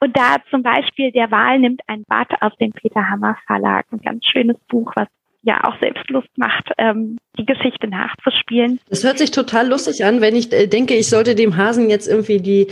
Und 0.00 0.16
da 0.16 0.36
zum 0.50 0.62
Beispiel 0.62 1.10
der 1.12 1.30
Wahl 1.30 1.58
nimmt 1.58 1.80
ein 1.86 2.04
Bad 2.06 2.28
aus 2.40 2.52
dem 2.60 2.72
Peter 2.72 3.08
Hammer 3.08 3.36
Verlag, 3.46 3.86
ein 3.92 4.00
ganz 4.00 4.24
schönes 4.26 4.56
Buch, 4.68 4.92
was 4.94 5.08
ja 5.46 5.62
auch 5.62 5.78
selbst 5.80 6.10
Lust 6.10 6.28
macht, 6.36 6.70
ähm, 6.76 7.18
die 7.38 7.46
Geschichte 7.46 7.86
nachzuspielen. 7.86 8.80
Das 8.90 9.04
hört 9.04 9.18
sich 9.18 9.30
total 9.30 9.68
lustig 9.68 10.04
an, 10.04 10.20
wenn 10.20 10.34
ich 10.34 10.52
äh, 10.52 10.66
denke, 10.66 10.94
ich 10.94 11.08
sollte 11.08 11.36
dem 11.36 11.56
Hasen 11.56 11.88
jetzt 11.88 12.08
irgendwie 12.08 12.40
die 12.40 12.66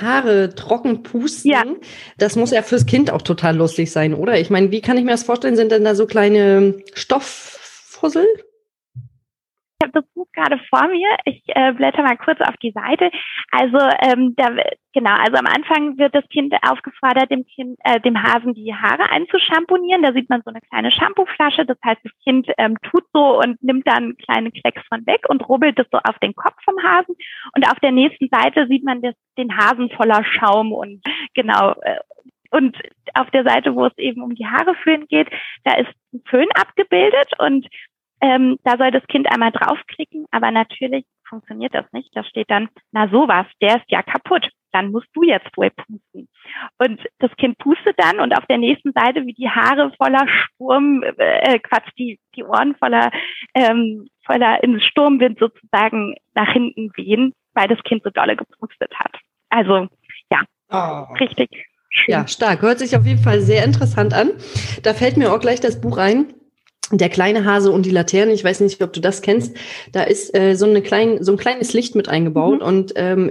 Haare 0.00 0.54
trocken 0.54 1.02
pusten. 1.02 1.50
Ja. 1.50 1.64
Das 2.18 2.36
muss 2.36 2.52
ja 2.52 2.62
fürs 2.62 2.86
Kind 2.86 3.10
auch 3.10 3.22
total 3.22 3.56
lustig 3.56 3.90
sein, 3.90 4.14
oder? 4.14 4.38
Ich 4.38 4.50
meine, 4.50 4.70
wie 4.70 4.80
kann 4.80 4.96
ich 4.96 5.04
mir 5.04 5.10
das 5.10 5.24
vorstellen? 5.24 5.56
Sind 5.56 5.72
denn 5.72 5.84
da 5.84 5.96
so 5.96 6.06
kleine 6.06 6.76
Stofffussel? 6.94 8.26
Habe 9.82 9.92
das 9.92 10.04
Buch 10.14 10.26
gerade 10.32 10.58
vor 10.70 10.88
mir. 10.88 11.08
Ich 11.24 11.42
äh, 11.48 11.72
blätter 11.72 12.02
mal 12.02 12.16
kurz 12.16 12.40
auf 12.40 12.56
die 12.58 12.72
Seite. 12.72 13.10
Also 13.50 13.78
ähm, 14.00 14.34
da 14.36 14.50
genau, 14.92 15.10
also 15.10 15.36
am 15.36 15.46
Anfang 15.46 15.98
wird 15.98 16.14
das 16.14 16.28
Kind 16.28 16.54
aufgefordert, 16.62 17.30
dem 17.30 17.44
Kind, 17.46 17.78
äh, 17.84 18.00
dem 18.00 18.22
Hasen 18.22 18.54
die 18.54 18.74
Haare 18.74 19.10
einzuschamponieren. 19.10 20.02
Da 20.02 20.12
sieht 20.12 20.30
man 20.30 20.42
so 20.44 20.50
eine 20.50 20.60
kleine 20.60 20.90
Shampooflasche. 20.90 21.66
Das 21.66 21.78
heißt, 21.84 22.00
das 22.02 22.12
Kind 22.24 22.48
ähm, 22.58 22.76
tut 22.90 23.04
so 23.12 23.40
und 23.40 23.62
nimmt 23.62 23.86
dann 23.86 24.16
kleine 24.16 24.50
Klecks 24.50 24.82
von 24.88 25.06
weg 25.06 25.28
und 25.28 25.48
rubbelt 25.48 25.78
es 25.78 25.86
so 25.90 25.98
auf 25.98 26.18
den 26.20 26.34
Kopf 26.34 26.56
vom 26.64 26.76
Hasen. 26.82 27.16
Und 27.54 27.66
auf 27.66 27.78
der 27.80 27.92
nächsten 27.92 28.28
Seite 28.28 28.66
sieht 28.68 28.84
man 28.84 29.02
das, 29.02 29.14
den 29.38 29.56
Hasen 29.56 29.90
voller 29.90 30.24
Schaum 30.24 30.72
und 30.72 31.02
genau 31.34 31.72
äh, 31.82 31.98
und 32.52 32.76
auf 33.14 33.30
der 33.30 33.44
Seite, 33.44 33.74
wo 33.74 33.86
es 33.86 33.96
eben 33.96 34.22
um 34.22 34.34
die 34.34 34.46
Haare 34.46 34.74
föhnen 34.82 35.06
geht, 35.08 35.28
da 35.64 35.74
ist 35.74 35.88
ein 36.12 36.22
Föhn 36.28 36.48
abgebildet 36.54 37.30
und 37.38 37.66
ähm, 38.22 38.58
da 38.62 38.76
soll 38.78 38.92
das 38.92 39.06
Kind 39.08 39.30
einmal 39.30 39.50
draufklicken, 39.50 40.26
aber 40.30 40.52
natürlich 40.52 41.04
funktioniert 41.28 41.74
das 41.74 41.86
nicht. 41.92 42.10
Da 42.14 42.22
steht 42.22 42.50
dann, 42.50 42.68
na 42.92 43.08
sowas, 43.08 43.46
der 43.60 43.76
ist 43.76 43.86
ja 43.88 44.02
kaputt. 44.02 44.48
Dann 44.70 44.92
musst 44.92 45.08
du 45.12 45.22
jetzt 45.22 45.54
wohl 45.56 45.70
pusten. 45.70 46.28
Und 46.78 47.00
das 47.18 47.30
Kind 47.36 47.58
pustet 47.58 47.98
dann 47.98 48.20
und 48.20 48.32
auf 48.36 48.46
der 48.46 48.58
nächsten 48.58 48.92
Seite, 48.92 49.26
wie 49.26 49.34
die 49.34 49.50
Haare 49.50 49.92
voller 49.96 50.26
Sturm, 50.28 51.02
äh, 51.18 51.58
Quatsch, 51.58 51.90
die, 51.98 52.18
die 52.36 52.44
Ohren 52.44 52.76
voller, 52.76 53.10
ähm, 53.54 54.06
voller 54.24 54.62
im 54.62 54.80
Sturmwind 54.80 55.38
sozusagen 55.38 56.14
nach 56.34 56.52
hinten 56.52 56.92
wehen, 56.96 57.34
weil 57.54 57.68
das 57.68 57.82
Kind 57.82 58.02
so 58.04 58.10
dolle 58.10 58.36
gepustet 58.36 58.92
hat. 58.94 59.14
Also 59.50 59.88
ja, 60.30 60.42
oh. 60.70 61.12
richtig. 61.14 61.48
Schön. 61.90 62.12
Ja, 62.12 62.26
stark. 62.26 62.62
Hört 62.62 62.78
sich 62.78 62.96
auf 62.96 63.04
jeden 63.04 63.22
Fall 63.22 63.40
sehr 63.40 63.64
interessant 63.64 64.14
an. 64.14 64.30
Da 64.82 64.94
fällt 64.94 65.18
mir 65.18 65.32
auch 65.32 65.40
gleich 65.40 65.60
das 65.60 65.78
Buch 65.78 65.98
ein 65.98 66.32
der 66.98 67.08
kleine 67.08 67.44
Hase 67.44 67.70
und 67.70 67.86
die 67.86 67.90
Laterne, 67.90 68.32
ich 68.32 68.44
weiß 68.44 68.60
nicht, 68.60 68.82
ob 68.82 68.92
du 68.92 69.00
das 69.00 69.22
kennst, 69.22 69.56
da 69.92 70.02
ist 70.02 70.36
äh, 70.36 70.54
so, 70.54 70.66
eine 70.66 70.82
klein, 70.82 71.22
so 71.22 71.32
ein 71.32 71.38
kleines 71.38 71.72
Licht 71.72 71.94
mit 71.94 72.08
eingebaut 72.08 72.60
mhm. 72.60 72.66
und 72.66 72.92
ähm, 72.96 73.30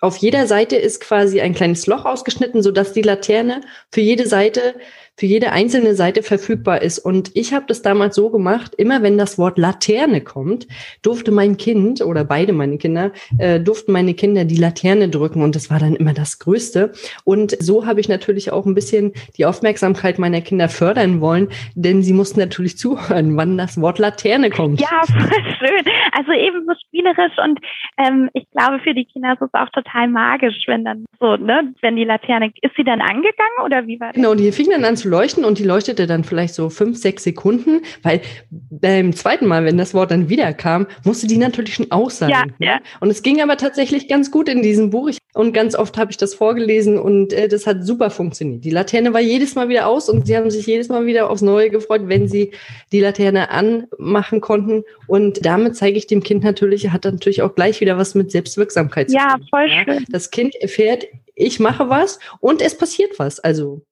auf 0.00 0.18
jeder 0.18 0.46
Seite 0.46 0.76
ist 0.76 1.00
quasi 1.00 1.40
ein 1.40 1.54
kleines 1.54 1.86
Loch 1.86 2.04
ausgeschnitten, 2.04 2.62
so 2.62 2.70
dass 2.70 2.92
die 2.92 3.02
Laterne 3.02 3.62
für 3.90 4.02
jede 4.02 4.26
Seite 4.26 4.74
für 5.16 5.26
jede 5.26 5.52
einzelne 5.52 5.94
Seite 5.94 6.22
verfügbar 6.22 6.82
ist. 6.82 6.98
Und 6.98 7.30
ich 7.34 7.54
habe 7.54 7.66
das 7.68 7.82
damals 7.82 8.16
so 8.16 8.30
gemacht, 8.30 8.74
immer 8.74 9.02
wenn 9.02 9.16
das 9.16 9.38
Wort 9.38 9.58
Laterne 9.58 10.20
kommt, 10.20 10.66
durfte 11.02 11.30
mein 11.30 11.56
Kind 11.56 12.00
oder 12.00 12.24
beide 12.24 12.52
meine 12.52 12.78
Kinder, 12.78 13.12
äh, 13.38 13.60
durften 13.60 13.92
meine 13.92 14.14
Kinder 14.14 14.44
die 14.44 14.56
Laterne 14.56 15.08
drücken 15.08 15.42
und 15.42 15.54
das 15.54 15.70
war 15.70 15.78
dann 15.78 15.94
immer 15.94 16.14
das 16.14 16.38
Größte. 16.38 16.92
Und 17.24 17.56
so 17.62 17.86
habe 17.86 18.00
ich 18.00 18.08
natürlich 18.08 18.50
auch 18.50 18.66
ein 18.66 18.74
bisschen 18.74 19.12
die 19.36 19.46
Aufmerksamkeit 19.46 20.18
meiner 20.18 20.40
Kinder 20.40 20.68
fördern 20.68 21.20
wollen, 21.20 21.48
denn 21.74 22.02
sie 22.02 22.12
mussten 22.12 22.40
natürlich 22.40 22.76
zuhören, 22.84 23.36
wann 23.36 23.56
das 23.56 23.80
Wort 23.80 23.98
Laterne 23.98 24.50
kommt. 24.50 24.80
Ja, 24.80 25.02
voll 25.06 25.44
schön. 25.58 25.92
Also 26.12 26.32
eben 26.32 26.66
so 26.66 26.74
spielerisch 26.86 27.38
und 27.42 27.60
ähm, 27.98 28.30
ich 28.32 28.46
glaube, 28.50 28.80
für 28.80 28.94
die 28.94 29.04
Kinder 29.04 29.34
ist 29.34 29.42
es 29.42 29.54
auch 29.54 29.68
total 29.70 30.08
magisch, 30.08 30.64
wenn 30.66 30.84
dann 30.84 31.04
so, 31.20 31.36
ne, 31.36 31.72
wenn 31.80 31.96
die 31.96 32.04
Laterne, 32.04 32.52
ist 32.62 32.74
sie 32.76 32.84
dann 32.84 33.00
angegangen 33.00 33.58
oder 33.64 33.86
wie 33.86 34.00
war 34.00 34.08
das? 34.08 34.16
Genau, 34.16 34.34
die 34.34 34.50
fing 34.50 34.70
dann 34.70 34.84
an 34.84 34.96
zu 34.96 35.03
leuchten 35.04 35.44
und 35.44 35.58
die 35.58 35.64
leuchtete 35.64 36.06
dann 36.06 36.24
vielleicht 36.24 36.54
so 36.54 36.70
fünf, 36.70 36.98
sechs 36.98 37.24
Sekunden, 37.24 37.82
weil 38.02 38.20
beim 38.50 39.14
zweiten 39.14 39.46
Mal, 39.46 39.64
wenn 39.64 39.78
das 39.78 39.94
Wort 39.94 40.10
dann 40.10 40.28
wieder 40.28 40.52
kam, 40.52 40.86
musste 41.04 41.26
die 41.26 41.38
natürlich 41.38 41.74
schon 41.74 41.90
aus 41.90 42.18
sein. 42.18 42.30
Ja, 42.30 42.44
ne? 42.44 42.54
ja. 42.58 42.80
Und 43.00 43.10
es 43.10 43.22
ging 43.22 43.40
aber 43.40 43.56
tatsächlich 43.56 44.08
ganz 44.08 44.30
gut 44.30 44.48
in 44.48 44.62
diesem 44.62 44.90
Buch. 44.90 45.10
Und 45.34 45.52
ganz 45.52 45.74
oft 45.74 45.98
habe 45.98 46.12
ich 46.12 46.16
das 46.16 46.32
vorgelesen 46.32 46.96
und 46.96 47.32
äh, 47.32 47.48
das 47.48 47.66
hat 47.66 47.84
super 47.84 48.10
funktioniert. 48.10 48.64
Die 48.64 48.70
Laterne 48.70 49.12
war 49.12 49.20
jedes 49.20 49.56
Mal 49.56 49.68
wieder 49.68 49.88
aus 49.88 50.08
und 50.08 50.28
sie 50.28 50.36
haben 50.36 50.48
sich 50.48 50.64
jedes 50.66 50.88
Mal 50.88 51.06
wieder 51.06 51.28
aufs 51.28 51.42
Neue 51.42 51.70
gefreut, 51.70 52.02
wenn 52.04 52.28
sie 52.28 52.52
die 52.92 53.00
Laterne 53.00 53.50
anmachen 53.50 54.40
konnten. 54.40 54.84
Und 55.08 55.44
damit 55.44 55.74
zeige 55.74 55.98
ich 55.98 56.06
dem 56.06 56.22
Kind 56.22 56.44
natürlich, 56.44 56.90
hat 56.90 57.04
natürlich 57.04 57.42
auch 57.42 57.56
gleich 57.56 57.80
wieder 57.80 57.98
was 57.98 58.14
mit 58.14 58.30
Selbstwirksamkeit 58.30 59.10
zu 59.10 59.16
tun. 59.16 59.26
Ja, 59.26 59.36
voll 59.50 59.68
schön. 59.68 60.04
Das 60.08 60.30
Kind 60.30 60.54
erfährt, 60.54 61.04
ich 61.34 61.58
mache 61.58 61.88
was 61.90 62.20
und 62.40 62.62
es 62.62 62.78
passiert 62.78 63.18
was. 63.18 63.40
Also 63.40 63.82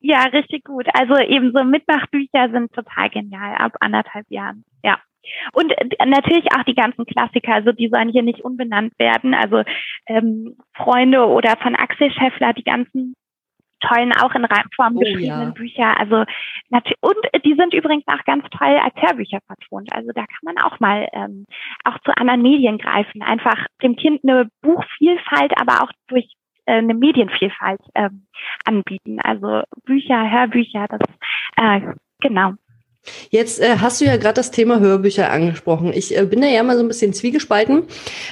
ja, 0.00 0.24
richtig 0.24 0.64
gut. 0.64 0.86
Also 0.92 1.16
eben 1.16 1.52
so 1.54 1.64
Mitmachbücher 1.64 2.50
sind 2.50 2.72
total 2.72 3.10
genial 3.10 3.56
ab 3.56 3.72
anderthalb 3.80 4.26
Jahren. 4.30 4.64
Ja. 4.84 4.98
Und 5.52 5.72
äh, 5.72 6.06
natürlich 6.06 6.46
auch 6.56 6.62
die 6.64 6.74
ganzen 6.74 7.04
Klassiker, 7.04 7.54
also 7.54 7.72
die 7.72 7.88
sollen 7.88 8.10
hier 8.10 8.22
nicht 8.22 8.40
unbenannt 8.40 8.92
werden. 8.98 9.34
Also 9.34 9.62
ähm, 10.06 10.56
Freunde 10.74 11.26
oder 11.26 11.56
von 11.56 11.74
Axel 11.74 12.10
Scheffler, 12.12 12.52
die 12.52 12.62
ganzen 12.62 13.14
tollen, 13.80 14.12
auch 14.12 14.34
in 14.34 14.44
Reimform 14.44 14.96
oh, 14.96 15.00
geschriebenen 15.00 15.48
ja. 15.48 15.50
Bücher. 15.50 15.98
Also 16.00 16.24
und 17.00 17.44
die 17.44 17.54
sind 17.54 17.74
übrigens 17.74 18.04
auch 18.06 18.24
ganz 18.24 18.44
toll 18.50 18.78
als 18.82 18.94
Hörbücher 18.96 19.38
vertont. 19.46 19.92
Also 19.92 20.10
da 20.14 20.22
kann 20.22 20.54
man 20.54 20.58
auch 20.58 20.80
mal 20.80 21.08
ähm, 21.12 21.46
auch 21.84 21.98
zu 22.00 22.16
anderen 22.16 22.42
Medien 22.42 22.78
greifen. 22.78 23.22
Einfach 23.22 23.66
dem 23.82 23.96
Kind 23.96 24.20
eine 24.22 24.48
Buchvielfalt, 24.62 25.52
aber 25.60 25.82
auch 25.82 25.90
durch 26.08 26.32
eine 26.66 26.94
Medienvielfalt 26.94 27.80
ähm, 27.94 28.26
anbieten. 28.64 29.20
Also 29.20 29.62
Bücher, 29.84 30.30
Hörbücher, 30.30 30.86
das 30.88 31.00
äh, 31.56 31.80
genau. 32.20 32.54
Jetzt 33.30 33.60
äh, 33.60 33.76
hast 33.80 34.00
du 34.00 34.04
ja 34.04 34.16
gerade 34.16 34.34
das 34.34 34.50
Thema 34.50 34.80
Hörbücher 34.80 35.30
angesprochen. 35.30 35.92
Ich 35.94 36.16
äh, 36.16 36.24
bin 36.24 36.40
da 36.40 36.48
ja 36.48 36.62
mal 36.62 36.76
so 36.76 36.82
ein 36.82 36.88
bisschen 36.88 37.12
zwiegespalten. 37.12 37.84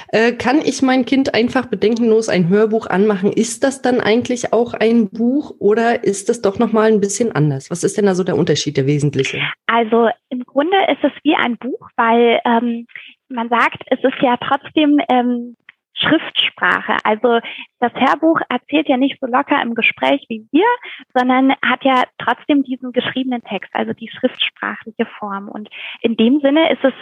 Äh, 0.09 0.33
kann 0.33 0.59
ich 0.59 0.81
mein 0.81 1.05
Kind 1.05 1.33
einfach 1.33 1.67
bedenkenlos 1.67 2.29
ein 2.29 2.49
Hörbuch 2.49 2.87
anmachen? 2.87 3.31
Ist 3.31 3.63
das 3.63 3.81
dann 3.81 4.01
eigentlich 4.01 4.53
auch 4.53 4.73
ein 4.73 5.09
Buch 5.09 5.55
oder 5.59 6.03
ist 6.03 6.29
das 6.29 6.41
doch 6.41 6.59
noch 6.59 6.71
mal 6.71 6.91
ein 6.91 6.99
bisschen 6.99 7.31
anders? 7.31 7.71
Was 7.71 7.83
ist 7.83 7.97
denn 7.97 8.05
da 8.05 8.15
so 8.15 8.23
der 8.23 8.37
Unterschied, 8.37 8.77
der 8.77 8.85
wesentliche? 8.85 9.39
Also 9.67 10.09
im 10.29 10.43
Grunde 10.43 10.77
ist 10.91 11.03
es 11.03 11.11
wie 11.23 11.35
ein 11.35 11.57
Buch, 11.57 11.89
weil 11.95 12.39
ähm, 12.45 12.85
man 13.29 13.49
sagt, 13.49 13.83
es 13.87 13.99
ist 14.03 14.21
ja 14.21 14.37
trotzdem 14.37 14.99
ähm, 15.09 15.55
Schriftsprache. 15.95 16.97
Also 17.03 17.39
das 17.79 17.93
Hörbuch 17.93 18.41
erzählt 18.49 18.87
ja 18.87 18.97
nicht 18.97 19.19
so 19.19 19.27
locker 19.27 19.61
im 19.61 19.75
Gespräch 19.75 20.25
wie 20.29 20.47
wir, 20.51 20.67
sondern 21.13 21.53
hat 21.63 21.83
ja 21.83 22.03
trotzdem 22.17 22.63
diesen 22.63 22.91
geschriebenen 22.91 23.41
Text, 23.43 23.73
also 23.73 23.93
die 23.93 24.09
schriftsprachliche 24.09 25.05
Form. 25.17 25.47
Und 25.47 25.69
in 26.01 26.15
dem 26.17 26.39
Sinne 26.41 26.71
ist 26.71 26.83
es 26.83 26.93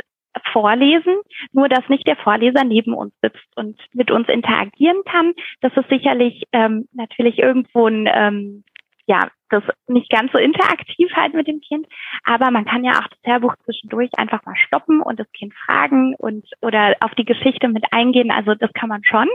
Vorlesen, 0.52 1.16
nur 1.52 1.70
dass 1.70 1.88
nicht 1.90 2.08
der 2.08 2.16
Vorleser 2.16 2.64
neben 2.64 2.94
uns 2.94 3.14
sitzt 3.22 3.56
und 3.56 3.80
mit 3.94 4.10
uns 4.10 4.28
interagieren 4.30 5.04
kann. 5.06 5.34
Das 5.62 5.76
ist 5.76 5.90
sicherlich 5.90 6.44
ähm, 6.54 6.88
natürlich 6.92 7.38
irgendwo 7.38 7.88
ein 7.88 8.10
ähm, 8.12 8.64
ja, 9.06 9.30
das 9.54 9.64
nicht 9.88 10.10
ganz 10.10 10.32
so 10.32 10.38
interaktiv 10.38 11.12
halt 11.16 11.34
mit 11.34 11.48
dem 11.48 11.62
Kind, 11.62 11.88
aber 12.24 12.52
man 12.52 12.66
kann 12.66 12.84
ja 12.84 12.94
auch 12.94 13.08
das 13.08 13.20
Hörbuch 13.24 13.56
zwischendurch 13.64 14.10
einfach 14.18 14.44
mal 14.46 14.56
stoppen 14.56 15.02
und 15.02 15.20
das 15.20 15.32
Kind 15.32 15.54
fragen 15.54 16.16
und 16.16 16.46
oder 16.62 16.96
auf 17.02 17.14
die 17.16 17.26
Geschichte 17.26 17.68
mit 17.68 17.86
eingehen. 17.92 18.32
Also 18.32 18.56
das 18.56 18.74
kann 18.74 18.90
man 18.90 19.04
schon. 19.04 19.28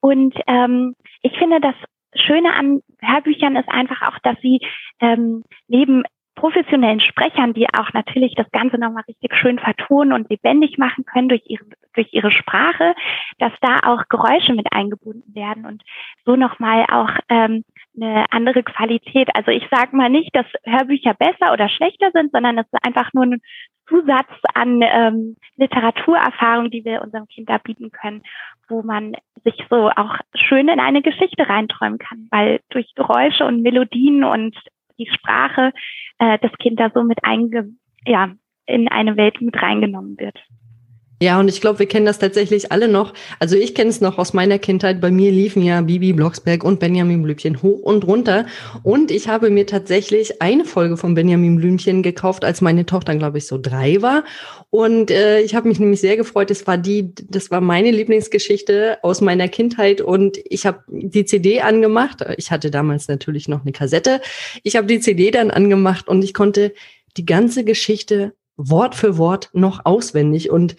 Und 0.00 0.34
ähm, 0.46 0.94
ich 1.22 1.36
finde, 1.38 1.60
das 1.60 1.74
Schöne 2.14 2.54
an 2.54 2.80
Hörbüchern 3.00 3.56
ist 3.56 3.68
einfach 3.68 4.02
auch, 4.02 4.18
dass 4.20 4.36
sie 4.40 4.60
ähm, 5.00 5.44
neben 5.66 6.04
professionellen 6.38 7.00
Sprechern, 7.00 7.52
die 7.52 7.66
auch 7.74 7.92
natürlich 7.92 8.34
das 8.36 8.50
Ganze 8.52 8.78
nochmal 8.78 9.02
richtig 9.08 9.34
schön 9.34 9.58
vertonen 9.58 10.12
und 10.12 10.30
lebendig 10.30 10.78
machen 10.78 11.04
können 11.04 11.28
durch 11.28 11.42
ihre, 11.46 11.64
durch 11.94 12.08
ihre 12.12 12.30
Sprache, 12.30 12.94
dass 13.38 13.52
da 13.60 13.80
auch 13.84 14.04
Geräusche 14.08 14.54
mit 14.54 14.72
eingebunden 14.72 15.34
werden 15.34 15.66
und 15.66 15.82
so 16.24 16.36
nochmal 16.36 16.86
auch 16.90 17.10
ähm, 17.28 17.64
eine 18.00 18.26
andere 18.30 18.62
Qualität. 18.62 19.28
Also 19.34 19.50
ich 19.50 19.64
sage 19.70 19.96
mal 19.96 20.10
nicht, 20.10 20.34
dass 20.34 20.46
Hörbücher 20.64 21.14
besser 21.14 21.52
oder 21.52 21.68
schlechter 21.68 22.10
sind, 22.12 22.32
sondern 22.32 22.58
es 22.58 22.66
ist 22.66 22.86
einfach 22.86 23.12
nur 23.12 23.24
ein 23.24 23.40
Zusatz 23.88 24.28
an 24.54 24.80
ähm, 24.82 25.36
Literaturerfahrung, 25.56 26.70
die 26.70 26.84
wir 26.84 27.02
unserem 27.02 27.26
Kind 27.26 27.48
da 27.48 27.58
bieten 27.58 27.90
können, 27.90 28.22
wo 28.68 28.82
man 28.82 29.14
sich 29.44 29.54
so 29.70 29.90
auch 29.90 30.16
schön 30.34 30.68
in 30.68 30.80
eine 30.80 31.02
Geschichte 31.02 31.48
reinträumen 31.48 31.98
kann, 31.98 32.28
weil 32.30 32.60
durch 32.70 32.94
Geräusche 32.94 33.46
und 33.46 33.62
Melodien 33.62 34.24
und 34.24 34.56
die 34.98 35.08
Sprache 35.10 35.72
äh, 36.18 36.38
das 36.40 36.52
Kind 36.58 36.78
da 36.78 36.90
so 36.92 37.02
mit 37.02 37.24
einge 37.24 37.70
ja, 38.04 38.30
in 38.66 38.88
eine 38.88 39.16
Welt 39.16 39.40
mit 39.40 39.60
reingenommen 39.60 40.18
wird. 40.18 40.38
Ja, 41.20 41.40
und 41.40 41.48
ich 41.48 41.60
glaube, 41.60 41.80
wir 41.80 41.86
kennen 41.86 42.06
das 42.06 42.20
tatsächlich 42.20 42.70
alle 42.70 42.86
noch. 42.86 43.12
Also 43.40 43.56
ich 43.56 43.74
kenne 43.74 43.90
es 43.90 44.00
noch 44.00 44.18
aus 44.18 44.34
meiner 44.34 44.60
Kindheit. 44.60 45.00
Bei 45.00 45.10
mir 45.10 45.32
liefen 45.32 45.62
ja 45.62 45.80
Bibi 45.80 46.12
Blocksberg 46.12 46.62
und 46.62 46.78
Benjamin 46.78 47.22
Blümchen 47.22 47.60
hoch 47.60 47.80
und 47.80 48.06
runter. 48.06 48.46
Und 48.84 49.10
ich 49.10 49.26
habe 49.26 49.50
mir 49.50 49.66
tatsächlich 49.66 50.40
eine 50.40 50.64
Folge 50.64 50.96
von 50.96 51.14
Benjamin 51.14 51.56
Blümchen 51.56 52.04
gekauft, 52.04 52.44
als 52.44 52.60
meine 52.60 52.86
Tochter, 52.86 53.16
glaube 53.16 53.38
ich, 53.38 53.48
so 53.48 53.58
drei 53.58 54.00
war. 54.00 54.22
Und 54.70 55.10
äh, 55.10 55.40
ich 55.40 55.56
habe 55.56 55.66
mich 55.66 55.80
nämlich 55.80 56.00
sehr 56.00 56.16
gefreut. 56.16 56.50
Das 56.50 56.68
war 56.68 56.78
die, 56.78 57.12
das 57.28 57.50
war 57.50 57.60
meine 57.60 57.90
Lieblingsgeschichte 57.90 58.98
aus 59.02 59.20
meiner 59.20 59.48
Kindheit. 59.48 60.00
Und 60.00 60.38
ich 60.44 60.66
habe 60.66 60.84
die 60.86 61.24
CD 61.24 61.62
angemacht. 61.62 62.24
Ich 62.36 62.52
hatte 62.52 62.70
damals 62.70 63.08
natürlich 63.08 63.48
noch 63.48 63.62
eine 63.62 63.72
Kassette. 63.72 64.20
Ich 64.62 64.76
habe 64.76 64.86
die 64.86 65.00
CD 65.00 65.32
dann 65.32 65.50
angemacht 65.50 66.06
und 66.06 66.22
ich 66.22 66.32
konnte 66.32 66.74
die 67.16 67.26
ganze 67.26 67.64
Geschichte 67.64 68.34
Wort 68.58 68.94
für 68.94 69.16
Wort 69.16 69.48
noch 69.54 69.86
auswendig. 69.86 70.50
Und 70.50 70.76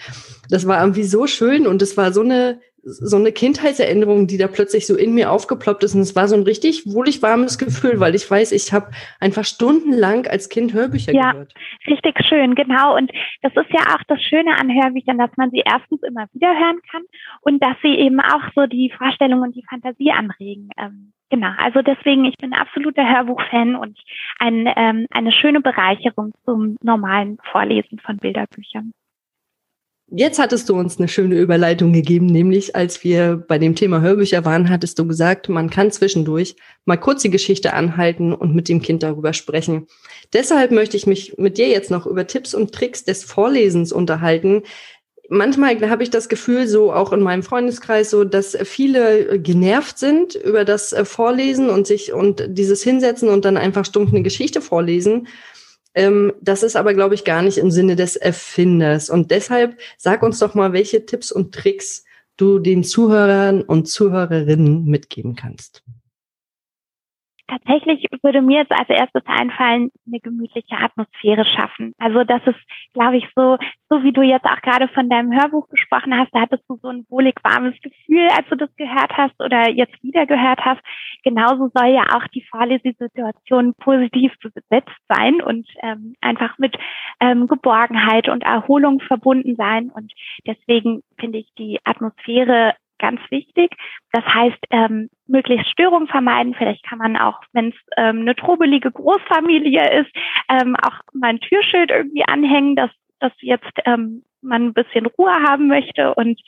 das 0.49 0.67
war 0.67 0.80
irgendwie 0.80 1.05
so 1.05 1.25
schön 1.25 1.65
und 1.65 1.82
es 1.82 1.97
war 1.97 2.13
so 2.13 2.21
eine, 2.21 2.59
so 2.89 3.17
eine 3.17 3.31
Kindheitserinnerung, 3.31 4.27
die 4.27 4.37
da 4.37 4.47
plötzlich 4.47 4.87
so 4.87 4.95
in 4.95 5.13
mir 5.13 5.31
aufgeploppt 5.31 5.83
ist. 5.83 5.95
Und 5.95 6.01
es 6.01 6.15
war 6.15 6.27
so 6.27 6.35
ein 6.35 6.43
richtig 6.43 6.83
wohlig 6.85 7.21
warmes 7.21 7.57
Gefühl, 7.57 7.99
weil 7.99 8.15
ich 8.15 8.29
weiß, 8.29 8.51
ich 8.51 8.73
habe 8.73 8.91
einfach 9.19 9.45
stundenlang 9.45 10.27
als 10.27 10.49
Kind 10.49 10.73
Hörbücher 10.73 11.13
ja, 11.13 11.31
gehört. 11.31 11.53
Richtig 11.87 12.15
schön, 12.25 12.55
genau. 12.55 12.95
Und 12.95 13.11
das 13.41 13.53
ist 13.55 13.71
ja 13.71 13.95
auch 13.95 14.03
das 14.07 14.21
Schöne 14.21 14.57
an 14.57 14.73
Hörbüchern, 14.73 15.17
dass 15.17 15.31
man 15.37 15.51
sie 15.51 15.63
erstens 15.65 16.01
immer 16.03 16.27
wieder 16.33 16.49
hören 16.49 16.79
kann 16.91 17.03
und 17.41 17.63
dass 17.63 17.75
sie 17.81 17.95
eben 17.95 18.19
auch 18.19 18.41
so 18.55 18.65
die 18.65 18.91
Vorstellung 18.97 19.41
und 19.41 19.55
die 19.55 19.65
Fantasie 19.69 20.11
anregen. 20.11 20.69
Ähm, 20.77 21.13
Genau, 21.31 21.51
also 21.59 21.83
deswegen, 21.83 22.25
ich 22.25 22.35
bin 22.37 22.53
absoluter 22.53 23.07
Hörbuchfan 23.07 23.75
und 23.75 23.99
ein, 24.39 24.67
ähm, 24.75 25.05
eine 25.11 25.31
schöne 25.31 25.61
Bereicherung 25.61 26.33
zum 26.43 26.75
normalen 26.81 27.37
Vorlesen 27.51 27.99
von 27.99 28.17
Bilderbüchern. 28.17 28.93
Jetzt 30.12 30.39
hattest 30.39 30.70
du 30.70 30.76
uns 30.76 30.97
eine 30.97 31.07
schöne 31.07 31.39
Überleitung 31.39 31.93
gegeben, 31.93 32.26
nämlich 32.26 32.76
als 32.76 33.03
wir 33.03 33.38
bei 33.47 33.60
dem 33.60 33.76
Thema 33.76 34.01
Hörbücher 34.01 34.43
waren, 34.43 34.70
hattest 34.70 34.97
du 34.97 35.05
gesagt, 35.05 35.49
man 35.49 35.70
kann 35.70 35.91
zwischendurch 35.91 36.55
mal 36.86 36.97
kurz 36.97 37.22
die 37.22 37.30
Geschichte 37.30 37.74
anhalten 37.74 38.34
und 38.34 38.55
mit 38.55 38.70
dem 38.70 38.82
Kind 38.82 39.03
darüber 39.03 39.34
sprechen. 39.34 39.86
Deshalb 40.34 40.72
möchte 40.72 40.97
ich 40.97 41.05
mich 41.05 41.38
mit 41.38 41.60
dir 41.60 41.68
jetzt 41.68 41.91
noch 41.91 42.07
über 42.07 42.26
Tipps 42.26 42.55
und 42.55 42.74
Tricks 42.74 43.03
des 43.03 43.24
Vorlesens 43.24 43.91
unterhalten, 43.91 44.64
manchmal 45.30 45.80
habe 45.89 46.03
ich 46.03 46.10
das 46.10 46.28
Gefühl, 46.28 46.68
so 46.68 46.91
auch 46.91 47.14
in 47.14 47.22
meinem 47.22 47.43
Freundeskreis, 47.43 48.10
so, 48.10 48.24
dass 48.24 48.57
viele 48.64 49.39
genervt 49.39 49.97
sind 49.97 50.36
über 50.36 50.66
das 50.66 50.95
Vorlesen 51.03 51.70
und 51.70 51.88
sich 51.88 52.14
und 52.14 52.43
dieses 52.47 52.84
Hinsetzen 52.84 53.30
und 53.30 53.45
dann 53.45 53.57
einfach 53.57 53.86
stumpf 53.86 54.12
eine 54.12 54.24
Geschichte 54.24 54.62
vorlesen. 54.62 55.28
Ähm, 55.95 56.33
das 56.41 56.63
ist 56.63 56.75
aber, 56.75 56.93
glaube 56.93 57.15
ich, 57.15 57.23
gar 57.23 57.41
nicht 57.41 57.57
im 57.57 57.71
Sinne 57.71 57.95
des 57.95 58.15
Erfinders. 58.15 59.09
Und 59.09 59.31
deshalb 59.31 59.79
sag 59.97 60.23
uns 60.23 60.39
doch 60.39 60.53
mal, 60.53 60.73
welche 60.73 61.05
Tipps 61.05 61.31
und 61.31 61.53
Tricks 61.53 62.05
du 62.37 62.59
den 62.59 62.83
Zuhörern 62.83 63.61
und 63.61 63.87
Zuhörerinnen 63.87 64.85
mitgeben 64.85 65.35
kannst. 65.35 65.83
Tatsächlich 67.50 68.06
würde 68.22 68.41
mir 68.41 68.60
jetzt 68.60 68.72
als 68.72 68.89
erstes 68.89 69.24
einfallen, 69.26 69.91
eine 70.08 70.20
gemütliche 70.20 70.78
Atmosphäre 70.78 71.45
schaffen. 71.45 71.93
Also 71.97 72.24
das 72.24 72.41
ist, 72.45 72.60
glaube 72.93 73.18
ich, 73.18 73.26
so, 73.36 73.58
so 73.89 74.04
wie 74.04 74.12
du 74.12 74.22
jetzt 74.22 74.45
auch 74.45 74.62
gerade 74.62 74.88
von 74.89 75.10
deinem 75.10 75.32
Hörbuch 75.32 75.68
gesprochen 75.70 76.18
hast, 76.18 76.30
da 76.34 76.41
hattest 76.41 76.64
du 76.70 76.78
so 76.82 76.89
ein 76.89 77.06
wohlig 77.10 77.36
warmes 77.43 77.76
Gefühl, 77.82 78.28
als 78.36 78.47
du 78.50 78.56
das 78.56 78.74
gehört 78.76 79.12
hast 79.18 79.39
oder 79.39 79.70
jetzt 79.70 80.02
wieder 80.04 80.26
gehört 80.26 80.64
hast. 80.64 80.82
Genauso 81.24 81.70
soll 81.74 81.88
ja 81.88 82.04
auch 82.16 82.28
die 82.28 82.45
Vorlesesituation 82.50 83.74
positiv 83.76 84.34
besetzt 84.41 84.95
sein 85.08 85.41
und 85.41 85.68
ähm, 85.82 86.16
einfach 86.22 86.58
mit 86.58 86.78
ähm, 87.20 87.47
Geborgenheit 87.47 88.30
und 88.30 88.43
Erholung 88.43 89.00
verbunden 89.02 89.56
sein. 89.56 89.89
Und 89.89 90.14
deswegen 90.45 91.02
finde 91.20 91.39
ich 91.39 91.50
die 91.58 91.80
Atmosphäre 91.84 92.74
ganz 93.00 93.20
wichtig. 93.30 93.76
Das 94.12 94.26
heißt, 94.26 94.60
ähm, 94.70 95.10
möglichst 95.28 95.70
Störungen 95.70 96.08
vermeiden. 96.08 96.56
Vielleicht 96.56 96.84
kann 96.84 97.00
man 97.00 97.18
auch, 97.18 97.41
wenn 97.54 97.70
es 97.70 97.76
ähm, 97.97 98.22
eine 98.22 98.36
trobelige 98.36 98.91
Großfamilie 98.91 100.02
ist, 100.02 100.12
ähm, 100.50 100.76
auch 100.76 101.00
mal 101.14 101.30
ein 101.30 101.39
Türschild 101.39 101.89
irgendwie 101.89 102.24
anhängen, 102.26 102.76
dass, 102.76 102.91
dass 103.20 103.34
jetzt 103.39 103.72
ähm, 103.86 104.24
man 104.41 104.68
ein 104.68 104.74
bisschen 104.74 105.06
Ruhe 105.06 105.34
haben 105.47 105.68
möchte. 105.68 106.14
Und 106.16 106.39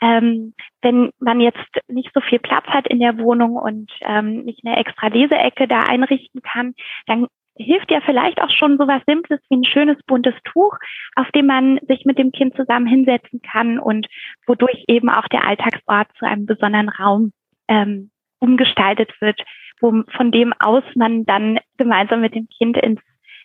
ähm, 0.00 0.54
wenn 0.82 1.10
man 1.18 1.40
jetzt 1.40 1.58
nicht 1.88 2.10
so 2.14 2.20
viel 2.20 2.38
Platz 2.38 2.66
hat 2.66 2.86
in 2.88 3.00
der 3.00 3.18
Wohnung 3.18 3.56
und 3.56 3.90
ähm, 4.02 4.44
nicht 4.44 4.64
eine 4.64 4.76
extra 4.76 5.08
Leseecke 5.08 5.66
da 5.66 5.80
einrichten 5.80 6.42
kann, 6.42 6.74
dann 7.06 7.26
hilft 7.58 7.90
ja 7.90 8.00
vielleicht 8.00 8.40
auch 8.40 8.50
schon 8.50 8.78
so 8.78 8.86
was 8.86 9.02
Simples 9.06 9.40
wie 9.48 9.56
ein 9.56 9.64
schönes 9.64 9.96
buntes 10.06 10.34
Tuch, 10.44 10.76
auf 11.16 11.30
dem 11.32 11.46
man 11.46 11.78
sich 11.88 12.04
mit 12.04 12.18
dem 12.18 12.32
Kind 12.32 12.56
zusammen 12.56 12.86
hinsetzen 12.86 13.42
kann 13.42 13.78
und 13.78 14.06
wodurch 14.46 14.84
eben 14.88 15.10
auch 15.10 15.26
der 15.28 15.44
Alltagsort 15.46 16.08
zu 16.18 16.26
einem 16.26 16.46
besonderen 16.46 16.88
Raum 16.88 17.32
ähm, 17.68 18.10
umgestaltet 18.38 19.12
wird, 19.20 19.40
wo, 19.80 20.02
von 20.16 20.30
dem 20.32 20.52
aus 20.58 20.84
man 20.94 21.24
dann 21.24 21.58
gemeinsam 21.76 22.20
mit 22.20 22.34
dem 22.34 22.48
Kind 22.48 22.76
ins 22.76 23.00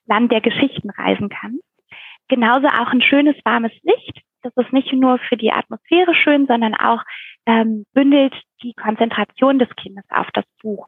Land 0.06 0.32
der 0.32 0.42
Geschichten 0.42 0.90
reisen 0.90 1.30
kann. 1.30 1.60
Genauso 2.28 2.68
auch 2.68 2.92
ein 2.92 3.02
schönes 3.02 3.36
warmes 3.44 3.72
Licht. 3.84 4.22
Das 4.42 4.54
ist 4.58 4.74
nicht 4.74 4.92
nur 4.94 5.20
für 5.20 5.38
die 5.38 5.52
Atmosphäre 5.52 6.14
schön, 6.16 6.48
sondern 6.48 6.76
auch 6.76 7.04
ähm, 7.46 7.86
bündelt 7.94 8.34
die 8.62 8.74
Konzentration 8.74 9.60
des 9.60 9.70
Kindes 9.76 10.06
auf 10.10 10.28
das 10.34 10.46
Buch. 10.62 10.88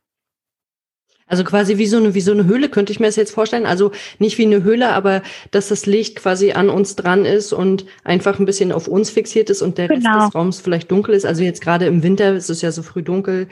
Also 1.28 1.44
quasi 1.44 1.80
wie 1.80 1.88
so 1.88 1.98
eine 1.98 2.14
wie 2.14 2.22
so 2.22 2.32
eine 2.32 2.46
Höhle 2.46 2.70
könnte 2.70 2.92
ich 2.92 3.00
mir 3.00 3.08
das 3.08 3.16
jetzt 3.16 3.34
vorstellen. 3.34 3.66
Also 3.66 3.92
nicht 4.20 4.38
wie 4.38 4.46
eine 4.46 4.62
Höhle, 4.62 4.90
aber 4.90 5.24
dass 5.50 5.70
das 5.70 5.88
Licht 5.88 6.16
quasi 6.18 6.52
an 6.52 6.70
uns 6.70 6.96
dran 6.96 7.26
ist 7.26 7.52
und 7.52 7.86
einfach 8.04 8.38
ein 8.40 8.46
bisschen 8.46 8.72
auf 8.72 8.88
uns 8.88 9.10
fixiert 9.10 9.50
ist 9.50 9.64
und 9.64 9.80
der 9.80 9.88
genau. 9.88 10.14
Rest 10.14 10.28
des 10.28 10.36
Raums 10.36 10.60
vielleicht 10.62 10.92
dunkel 10.92 11.16
ist. 11.16 11.26
Also 11.26 11.44
jetzt 11.44 11.62
gerade 11.62 11.88
im 11.88 12.04
Winter 12.04 12.36
ist 12.36 12.50
es 12.50 12.62
ja 12.62 12.72
so 12.72 12.84
früh 12.84 13.02
dunkel. 13.02 13.48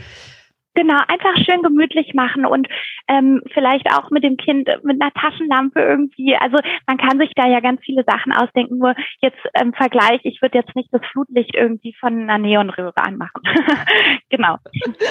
Genau, 0.75 0.97
einfach 1.07 1.35
schön 1.45 1.61
gemütlich 1.61 2.13
machen 2.13 2.45
und 2.45 2.67
ähm, 3.07 3.41
vielleicht 3.53 3.87
auch 3.91 4.09
mit 4.09 4.23
dem 4.23 4.37
Kind 4.37 4.67
mit 4.83 4.99
einer 4.99 5.13
Taschenlampe 5.13 5.79
irgendwie. 5.79 6.35
Also 6.35 6.57
man 6.87 6.97
kann 6.97 7.19
sich 7.19 7.31
da 7.35 7.47
ja 7.47 7.59
ganz 7.59 7.81
viele 7.83 8.03
Sachen 8.03 8.33
ausdenken. 8.33 8.79
Nur 8.79 8.95
jetzt 9.21 9.37
im 9.61 9.73
Vergleich, 9.73 10.21
ich 10.23 10.41
würde 10.41 10.57
jetzt 10.57 10.75
nicht 10.75 10.89
das 10.91 11.01
Flutlicht 11.11 11.55
irgendwie 11.55 11.93
von 11.99 12.23
einer 12.23 12.39
Neonröhre 12.39 12.97
anmachen. 12.97 13.41
genau. 14.29 14.57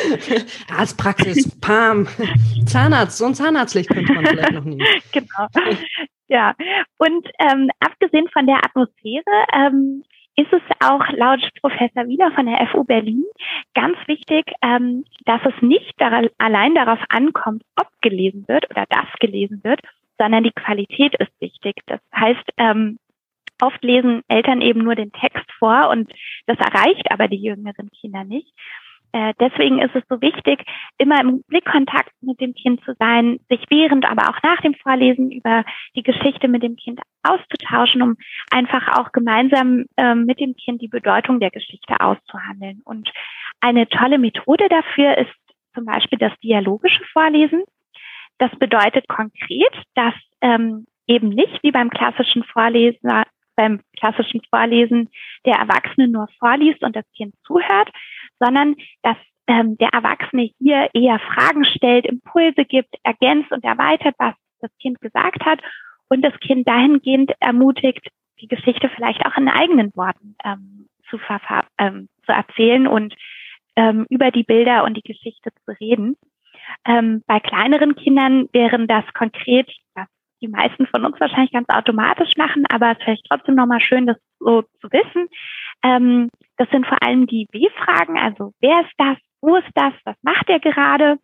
Arztpraxis, 0.76 1.60
Pam, 1.60 2.08
Zahnarzt, 2.66 3.18
so 3.18 3.26
ein 3.26 3.34
Zahnarztlicht 3.34 3.90
könnte 3.90 4.12
man 4.14 4.26
vielleicht 4.26 4.52
noch 4.52 4.64
nehmen. 4.64 4.82
Genau. 5.12 5.46
Ja, 6.28 6.54
und 6.96 7.28
ähm, 7.38 7.68
abgesehen 7.80 8.26
von 8.32 8.46
der 8.46 8.56
Atmosphäre 8.64 9.22
ähm, 9.54 10.02
ist 10.36 10.52
es 10.52 10.62
auch 10.80 11.06
laut 11.10 11.40
Professor 11.60 12.06
Wieler 12.08 12.32
von 12.32 12.46
der 12.46 12.66
FU 12.68 12.84
Berlin 12.84 13.24
ganz 13.74 13.96
wichtig, 14.06 14.52
ähm, 14.62 15.04
dass 15.24 15.40
es 15.44 15.62
nicht 15.62 15.92
daran, 15.98 16.28
allein 16.38 16.74
darauf 16.74 16.98
ankommt, 17.08 17.62
ob 17.76 17.88
gelesen 18.00 18.44
wird 18.48 18.70
oder 18.70 18.84
das 18.88 19.06
gelesen 19.20 19.60
wird, 19.62 19.80
sondern 20.18 20.44
die 20.44 20.52
Qualität 20.52 21.14
ist 21.16 21.32
wichtig. 21.40 21.76
Das 21.86 22.00
heißt, 22.14 22.48
ähm, 22.56 22.98
oft 23.60 23.82
lesen 23.84 24.22
Eltern 24.28 24.60
eben 24.60 24.82
nur 24.82 24.94
den 24.94 25.12
Text 25.12 25.50
vor 25.58 25.88
und 25.90 26.12
das 26.46 26.58
erreicht 26.58 27.10
aber 27.10 27.28
die 27.28 27.42
jüngeren 27.42 27.90
Kinder 27.90 28.24
nicht. 28.24 28.52
Äh, 29.12 29.34
deswegen 29.38 29.78
ist 29.78 29.94
es 29.94 30.02
so 30.08 30.20
wichtig, 30.22 30.64
immer 30.96 31.20
im 31.20 31.42
Blickkontakt 31.48 32.12
mit 32.22 32.40
dem 32.40 32.54
Kind 32.54 32.82
zu 32.84 32.94
sein, 32.98 33.40
sich 33.50 33.64
während, 33.68 34.10
aber 34.10 34.30
auch 34.30 34.42
nach 34.42 34.60
dem 34.62 34.74
Vorlesen 34.74 35.30
über 35.30 35.64
die 35.94 36.02
Geschichte 36.02 36.48
mit 36.48 36.62
dem 36.62 36.76
Kind 36.76 37.00
auszutauschen, 37.22 38.00
um 38.02 38.16
einfach 38.50 38.98
auch 38.98 39.12
gemeinsam 39.12 39.84
äh, 39.96 40.14
mit 40.14 40.40
dem 40.40 40.56
Kind 40.56 40.80
die 40.80 40.88
Bedeutung 40.88 41.40
der 41.40 41.50
Geschichte 41.50 42.00
auszuhandeln. 42.00 42.80
Und 42.84 43.12
eine 43.60 43.86
tolle 43.86 44.18
Methode 44.18 44.68
dafür 44.68 45.18
ist 45.18 45.30
zum 45.74 45.84
Beispiel 45.84 46.18
das 46.18 46.32
dialogische 46.42 47.04
Vorlesen. 47.12 47.62
Das 48.38 48.50
bedeutet 48.58 49.08
konkret, 49.08 49.74
dass 49.94 50.14
ähm, 50.40 50.86
eben 51.06 51.28
nicht 51.28 51.62
wie 51.62 51.70
beim 51.70 51.90
klassischen 51.90 52.44
Vorleser 52.44 53.24
beim 53.54 53.80
klassischen 53.98 54.40
Vorlesen 54.48 55.10
der 55.44 55.56
Erwachsene 55.56 56.08
nur 56.08 56.28
vorliest 56.38 56.82
und 56.82 56.96
das 56.96 57.04
Kind 57.16 57.34
zuhört, 57.46 57.90
sondern 58.42 58.74
dass 59.02 59.16
ähm, 59.46 59.76
der 59.78 59.90
Erwachsene 59.92 60.50
hier 60.58 60.88
eher 60.94 61.18
Fragen 61.18 61.64
stellt, 61.64 62.06
Impulse 62.06 62.64
gibt, 62.64 62.94
ergänzt 63.02 63.52
und 63.52 63.64
erweitert, 63.64 64.14
was 64.18 64.34
das 64.60 64.70
Kind 64.80 65.00
gesagt 65.00 65.44
hat 65.44 65.60
und 66.08 66.22
das 66.22 66.38
Kind 66.40 66.68
dahingehend 66.68 67.32
ermutigt, 67.40 68.06
die 68.40 68.48
Geschichte 68.48 68.90
vielleicht 68.94 69.24
auch 69.26 69.36
in 69.36 69.48
eigenen 69.48 69.92
Worten 69.94 70.36
ähm, 70.44 70.88
zu, 71.08 71.18
ähm, 71.78 72.08
zu 72.24 72.32
erzählen 72.32 72.86
und 72.86 73.14
ähm, 73.76 74.06
über 74.10 74.30
die 74.30 74.42
Bilder 74.42 74.84
und 74.84 74.96
die 74.96 75.02
Geschichte 75.02 75.50
zu 75.64 75.72
reden. 75.80 76.16
Ähm, 76.86 77.22
bei 77.26 77.40
kleineren 77.40 77.96
Kindern 77.96 78.48
wären 78.52 78.86
das 78.86 79.04
konkret, 79.14 79.70
was 79.94 80.06
die 80.40 80.48
meisten 80.48 80.86
von 80.86 81.04
uns 81.04 81.18
wahrscheinlich 81.20 81.52
ganz 81.52 81.68
automatisch 81.68 82.36
machen, 82.36 82.64
aber 82.72 82.92
es 82.92 82.98
ist 82.98 83.04
vielleicht 83.04 83.26
trotzdem 83.28 83.54
nochmal 83.54 83.80
schön, 83.80 84.06
das 84.06 84.16
so 84.38 84.62
zu 84.80 84.88
wissen. 84.90 85.28
Ähm, 85.84 86.28
das 86.62 86.70
sind 86.70 86.86
vor 86.86 87.02
allem 87.02 87.26
die 87.26 87.48
W-Fragen, 87.50 88.18
also 88.18 88.52
wer 88.60 88.82
ist 88.82 88.94
das, 88.96 89.16
wo 89.40 89.56
ist 89.56 89.70
das, 89.74 89.92
was 90.04 90.14
macht 90.22 90.48
er 90.48 90.60
gerade? 90.60 91.18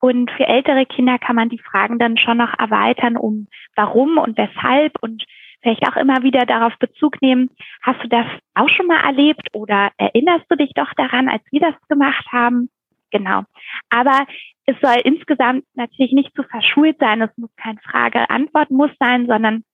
Und 0.00 0.30
für 0.32 0.46
ältere 0.46 0.84
Kinder 0.84 1.18
kann 1.18 1.34
man 1.34 1.48
die 1.48 1.58
Fragen 1.58 1.98
dann 1.98 2.18
schon 2.18 2.36
noch 2.36 2.52
erweitern 2.58 3.16
um 3.16 3.48
warum 3.74 4.18
und 4.18 4.36
weshalb 4.36 4.92
und 5.00 5.24
vielleicht 5.62 5.88
auch 5.88 5.96
immer 5.96 6.22
wieder 6.22 6.44
darauf 6.44 6.76
Bezug 6.78 7.22
nehmen, 7.22 7.48
hast 7.82 8.04
du 8.04 8.08
das 8.08 8.26
auch 8.54 8.68
schon 8.68 8.86
mal 8.86 9.00
erlebt 9.02 9.48
oder 9.54 9.90
erinnerst 9.96 10.44
du 10.50 10.56
dich 10.56 10.72
doch 10.74 10.92
daran, 10.94 11.30
als 11.30 11.42
wir 11.50 11.60
das 11.60 11.74
gemacht 11.88 12.26
haben? 12.30 12.68
Genau. 13.10 13.44
Aber 13.88 14.26
es 14.66 14.76
soll 14.82 15.00
insgesamt 15.04 15.64
natürlich 15.74 16.12
nicht 16.12 16.36
zu 16.36 16.42
verschult 16.42 16.98
sein. 16.98 17.22
Es 17.22 17.34
muss 17.38 17.54
kein 17.56 17.78
Frage-Antwort 17.78 18.70
muss 18.70 18.90
sein, 19.00 19.26
sondern 19.26 19.64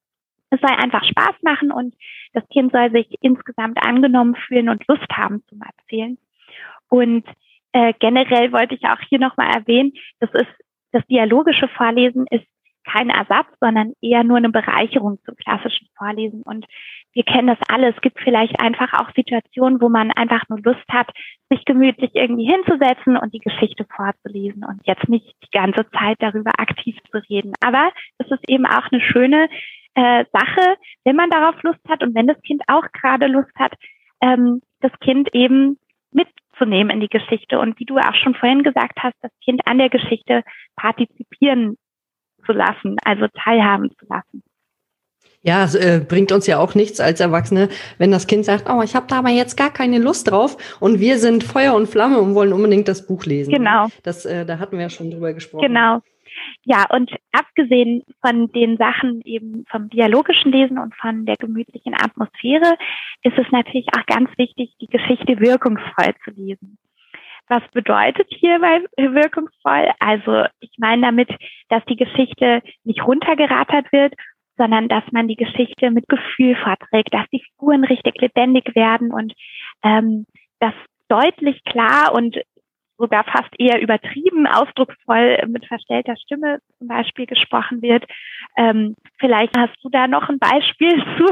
es 0.53 0.61
soll 0.61 0.71
einfach 0.71 1.05
Spaß 1.05 1.35
machen 1.43 1.73
und 1.73 1.95
das 2.33 2.47
Kind 2.49 2.73
soll 2.73 2.91
sich 2.91 3.07
insgesamt 3.21 3.79
angenommen 3.85 4.37
fühlen 4.37 4.69
und 4.69 4.87
Lust 4.87 5.09
haben 5.13 5.43
zum 5.49 5.61
Erzählen. 5.63 6.19
Und 6.89 7.25
äh, 7.73 7.95
generell 7.99 8.53
wollte 8.53 8.75
ich 8.75 8.85
auch 8.85 9.01
hier 9.09 9.19
nochmal 9.19 9.55
erwähnen, 9.55 9.93
das 10.21 10.31
ist 10.35 10.53
das 10.93 11.07
dialogische 11.07 11.69
Vorlesen 11.69 12.27
ist 12.31 12.47
kein 12.85 13.11
Ersatz, 13.11 13.47
sondern 13.61 13.93
eher 14.01 14.25
nur 14.25 14.37
eine 14.37 14.51
Bereicherung 14.51 15.19
zum 15.25 15.37
klassischen 15.37 15.87
Vorlesen. 15.97 16.43
Und 16.43 16.67
wir 17.13 17.23
kennen 17.23 17.47
das 17.47 17.59
alle. 17.69 17.95
Es 17.95 18.01
gibt 18.01 18.19
vielleicht 18.21 18.61
einfach 18.61 18.93
auch 18.95 19.15
Situationen, 19.15 19.81
wo 19.81 19.89
man 19.89 20.11
einfach 20.11 20.49
nur 20.49 20.61
Lust 20.61 20.85
hat, 20.91 21.09
sich 21.49 21.65
gemütlich 21.65 22.11
irgendwie 22.15 22.51
hinzusetzen 22.51 23.17
und 23.17 23.33
die 23.33 23.39
Geschichte 23.39 23.87
vorzulesen 23.95 24.65
und 24.65 24.81
jetzt 24.85 25.09
nicht 25.09 25.35
die 25.45 25.51
ganze 25.57 25.89
Zeit 25.91 26.17
darüber 26.21 26.51
aktiv 26.59 26.97
zu 27.11 27.19
reden. 27.31 27.53
Aber 27.61 27.91
es 28.19 28.31
ist 28.31 28.49
eben 28.49 28.67
auch 28.67 28.91
eine 28.91 29.01
schöne 29.01 29.49
äh, 29.95 30.25
Sache, 30.33 30.77
wenn 31.05 31.17
man 31.17 31.31
darauf 31.31 31.63
Lust 31.63 31.81
hat 31.89 32.03
und 32.03 32.15
wenn 32.15 32.27
das 32.27 32.41
Kind 32.43 32.63
auch 32.67 32.85
gerade 32.93 33.27
Lust 33.27 33.55
hat, 33.57 33.73
ähm, 34.21 34.63
das 34.81 34.93
Kind 35.01 35.35
eben 35.35 35.79
mitzunehmen 36.13 36.91
in 36.91 37.01
die 37.01 37.09
Geschichte 37.09 37.59
und 37.59 37.79
wie 37.79 37.85
du 37.85 37.99
auch 37.99 38.15
schon 38.15 38.35
vorhin 38.35 38.63
gesagt 38.63 38.99
hast, 39.03 39.15
das 39.21 39.33
Kind 39.45 39.61
an 39.67 39.79
der 39.79 39.89
Geschichte 39.89 40.43
partizipieren 40.77 41.77
zu 42.45 42.53
lassen, 42.53 42.97
also 43.05 43.27
teilhaben 43.45 43.91
zu 43.99 44.07
lassen. 44.09 44.43
Ja, 45.45 45.65
es 45.65 45.75
äh, 45.75 46.01
bringt 46.07 46.31
uns 46.31 46.47
ja 46.47 46.59
auch 46.59 46.77
nichts 46.77 47.01
als 47.01 47.19
Erwachsene, 47.19 47.69
wenn 47.99 48.13
das 48.13 48.29
Kind 48.29 48.45
sagt, 48.45 48.71
oh, 48.71 48.81
ich 48.83 48.95
habe 48.95 49.07
da 49.09 49.19
aber 49.19 49.31
jetzt 49.31 49.57
gar 49.57 49.73
keine 49.73 49.99
Lust 49.99 50.31
drauf 50.31 50.77
und 50.79 51.01
wir 51.01 51.19
sind 51.19 51.43
Feuer 51.43 51.75
und 51.75 51.89
Flamme 51.89 52.21
und 52.21 52.37
wollen 52.37 52.53
unbedingt 52.53 52.87
das 52.87 53.07
Buch 53.07 53.25
lesen. 53.25 53.53
Genau. 53.53 53.89
Das, 54.05 54.25
äh, 54.25 54.47
da 54.47 54.61
hatten 54.61 54.77
wir 54.77 54.83
ja 54.83 54.91
schon 54.91 55.11
drüber 55.11 55.33
gesprochen. 55.33 55.67
Genau. 55.67 56.01
Ja, 56.65 56.87
und 56.91 57.11
abgesehen 57.33 58.05
von 58.21 58.51
den 58.53 58.77
Sachen 58.77 59.21
eben 59.23 59.65
vom 59.69 59.91
dialogischen 59.91 60.53
Lesen 60.53 60.79
und 60.79 60.95
von 60.95 61.27
der 61.27 61.37
gemütlichen 61.37 61.95
Atmosphäre, 61.95 62.77
ist 63.23 63.37
es 63.37 63.51
natürlich 63.51 63.89
auch 63.97 64.07
ganz 64.07 64.31
wichtig, 64.39 64.73
die 64.81 64.87
Geschichte 64.87 65.41
wirkungsvoll 65.41 66.15
zu 66.25 66.31
lesen. 66.31 66.79
Was 67.49 67.63
bedeutet 67.73 68.29
hierbei 68.31 68.85
wirkungsvoll? 68.97 69.91
Also 69.99 70.45
ich 70.61 70.71
meine 70.79 71.03
damit, 71.03 71.31
dass 71.69 71.85
die 71.87 71.97
Geschichte 71.97 72.63
nicht 72.85 73.05
runtergerattert 73.05 73.91
wird, 73.93 74.15
sondern 74.57 74.89
dass 74.89 75.03
man 75.11 75.27
die 75.27 75.37
Geschichte 75.37 75.91
mit 75.91 76.09
Gefühl 76.09 76.57
vorträgt, 76.57 77.13
dass 77.13 77.29
die 77.33 77.43
Figuren 77.43 77.85
richtig 77.85 78.21
lebendig 78.21 78.75
werden 78.77 79.13
und 79.13 79.33
ähm, 79.83 80.27
dass 80.61 80.75
deutlich 81.09 81.65
klar 81.65 82.15
und 82.15 82.39
sogar 83.03 83.25
fast 83.25 83.51
eher 83.59 83.83
übertrieben, 83.83 84.47
ausdrucksvoll 84.47 85.43
mit 85.49 85.67
verstellter 85.67 86.15
Stimme 86.17 86.61
zum 86.79 86.87
Beispiel 86.87 87.27
gesprochen 87.27 87.83
wird. 87.83 88.05
Ähm, 88.57 88.95
vielleicht 89.19 89.57
hast 89.59 89.75
du 89.83 89.89
da 89.89 90.07
noch 90.07 90.29
ein 90.29 90.39
Beispiel 90.39 91.05
zu. 91.19 91.27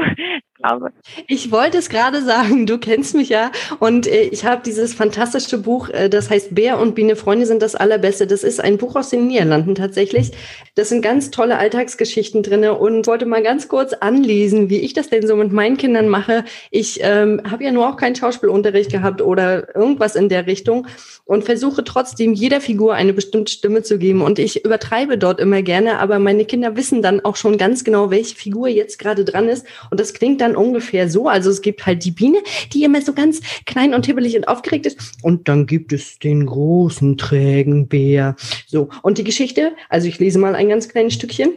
Glaube. 0.61 0.91
Ich 1.27 1.51
wollte 1.51 1.77
es 1.77 1.89
gerade 1.89 2.21
sagen, 2.21 2.65
du 2.65 2.77
kennst 2.77 3.15
mich 3.15 3.29
ja 3.29 3.51
und 3.79 4.07
äh, 4.07 4.23
ich 4.23 4.45
habe 4.45 4.61
dieses 4.63 4.93
fantastische 4.93 5.57
Buch, 5.57 5.89
äh, 5.89 6.09
das 6.09 6.29
heißt 6.29 6.53
Bär 6.53 6.79
und 6.79 6.95
Biene 6.95 7.15
Freunde 7.15 7.45
sind 7.45 7.61
das 7.61 7.75
allerbeste. 7.75 8.27
Das 8.27 8.43
ist 8.43 8.61
ein 8.61 8.77
Buch 8.77 8.95
aus 8.95 9.09
den 9.09 9.27
Niederlanden 9.27 9.75
tatsächlich. 9.75 10.31
Das 10.75 10.89
sind 10.89 11.01
ganz 11.01 11.31
tolle 11.31 11.57
Alltagsgeschichten 11.57 12.43
drinne 12.43 12.75
und 12.75 13.07
wollte 13.07 13.25
mal 13.25 13.43
ganz 13.43 13.67
kurz 13.67 13.93
anlesen, 13.93 14.69
wie 14.69 14.79
ich 14.79 14.93
das 14.93 15.09
denn 15.09 15.25
so 15.25 15.35
mit 15.35 15.51
meinen 15.51 15.77
Kindern 15.77 16.07
mache. 16.07 16.45
Ich 16.69 16.99
ähm, 17.01 17.41
habe 17.49 17.63
ja 17.63 17.71
nur 17.71 17.89
auch 17.89 17.97
keinen 17.97 18.15
Schauspielunterricht 18.15 18.91
gehabt 18.91 19.21
oder 19.21 19.75
irgendwas 19.75 20.15
in 20.15 20.29
der 20.29 20.47
Richtung 20.47 20.87
und 21.25 21.43
versuche 21.43 21.83
trotzdem 21.83 22.33
jeder 22.33 22.61
Figur 22.61 22.93
eine 22.93 23.13
bestimmte 23.13 23.51
Stimme 23.51 23.83
zu 23.83 23.97
geben. 23.97 24.21
Und 24.21 24.39
ich 24.39 24.63
übertreibe 24.63 25.17
dort 25.17 25.39
immer 25.39 25.61
gerne, 25.61 25.99
aber 25.99 26.19
meine 26.19 26.45
Kinder 26.45 26.75
wissen 26.75 27.01
dann 27.01 27.23
auch 27.23 27.35
schon 27.35 27.57
ganz 27.57 27.83
genau, 27.83 28.11
welche 28.11 28.35
Figur 28.35 28.67
jetzt 28.67 28.99
gerade 28.99 29.25
dran 29.25 29.47
ist. 29.47 29.65
Und 29.89 29.99
das 29.99 30.13
klingt 30.13 30.41
dann 30.41 30.50
ungefähr 30.55 31.09
so. 31.09 31.27
Also 31.27 31.49
es 31.49 31.61
gibt 31.61 31.85
halt 31.85 32.03
die 32.05 32.11
Biene, 32.11 32.39
die 32.73 32.83
immer 32.83 33.01
so 33.01 33.13
ganz 33.13 33.41
klein 33.65 33.93
und 33.93 34.05
hibbelig 34.05 34.35
und 34.35 34.47
aufgeregt 34.47 34.85
ist. 34.85 34.97
Und 35.21 35.47
dann 35.47 35.65
gibt 35.65 35.93
es 35.93 36.19
den 36.19 36.45
großen, 36.45 37.17
trägen 37.17 37.87
Bär. 37.87 38.35
So. 38.67 38.89
Und 39.01 39.17
die 39.17 39.23
Geschichte, 39.23 39.73
also 39.89 40.07
ich 40.07 40.19
lese 40.19 40.39
mal 40.39 40.55
ein 40.55 40.69
ganz 40.69 40.89
kleines 40.89 41.13
Stückchen. 41.13 41.53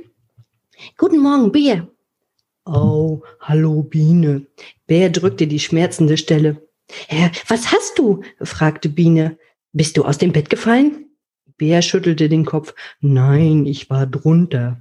Guten 0.98 1.18
Morgen, 1.18 1.52
Bär. 1.52 1.88
Oh, 2.66 3.22
hallo 3.40 3.82
Biene. 3.82 4.46
Bär 4.86 5.10
drückte 5.10 5.46
die 5.46 5.60
schmerzende 5.60 6.16
Stelle. 6.16 6.62
Herr, 7.08 7.30
was 7.48 7.72
hast 7.72 7.98
du? 7.98 8.22
fragte 8.40 8.88
Biene. 8.88 9.38
Bist 9.72 9.96
du 9.96 10.04
aus 10.04 10.18
dem 10.18 10.32
Bett 10.32 10.50
gefallen? 10.50 11.06
Bär 11.56 11.82
schüttelte 11.82 12.28
den 12.28 12.44
Kopf. 12.44 12.74
Nein, 13.00 13.66
ich 13.66 13.90
war 13.90 14.06
drunter. 14.06 14.80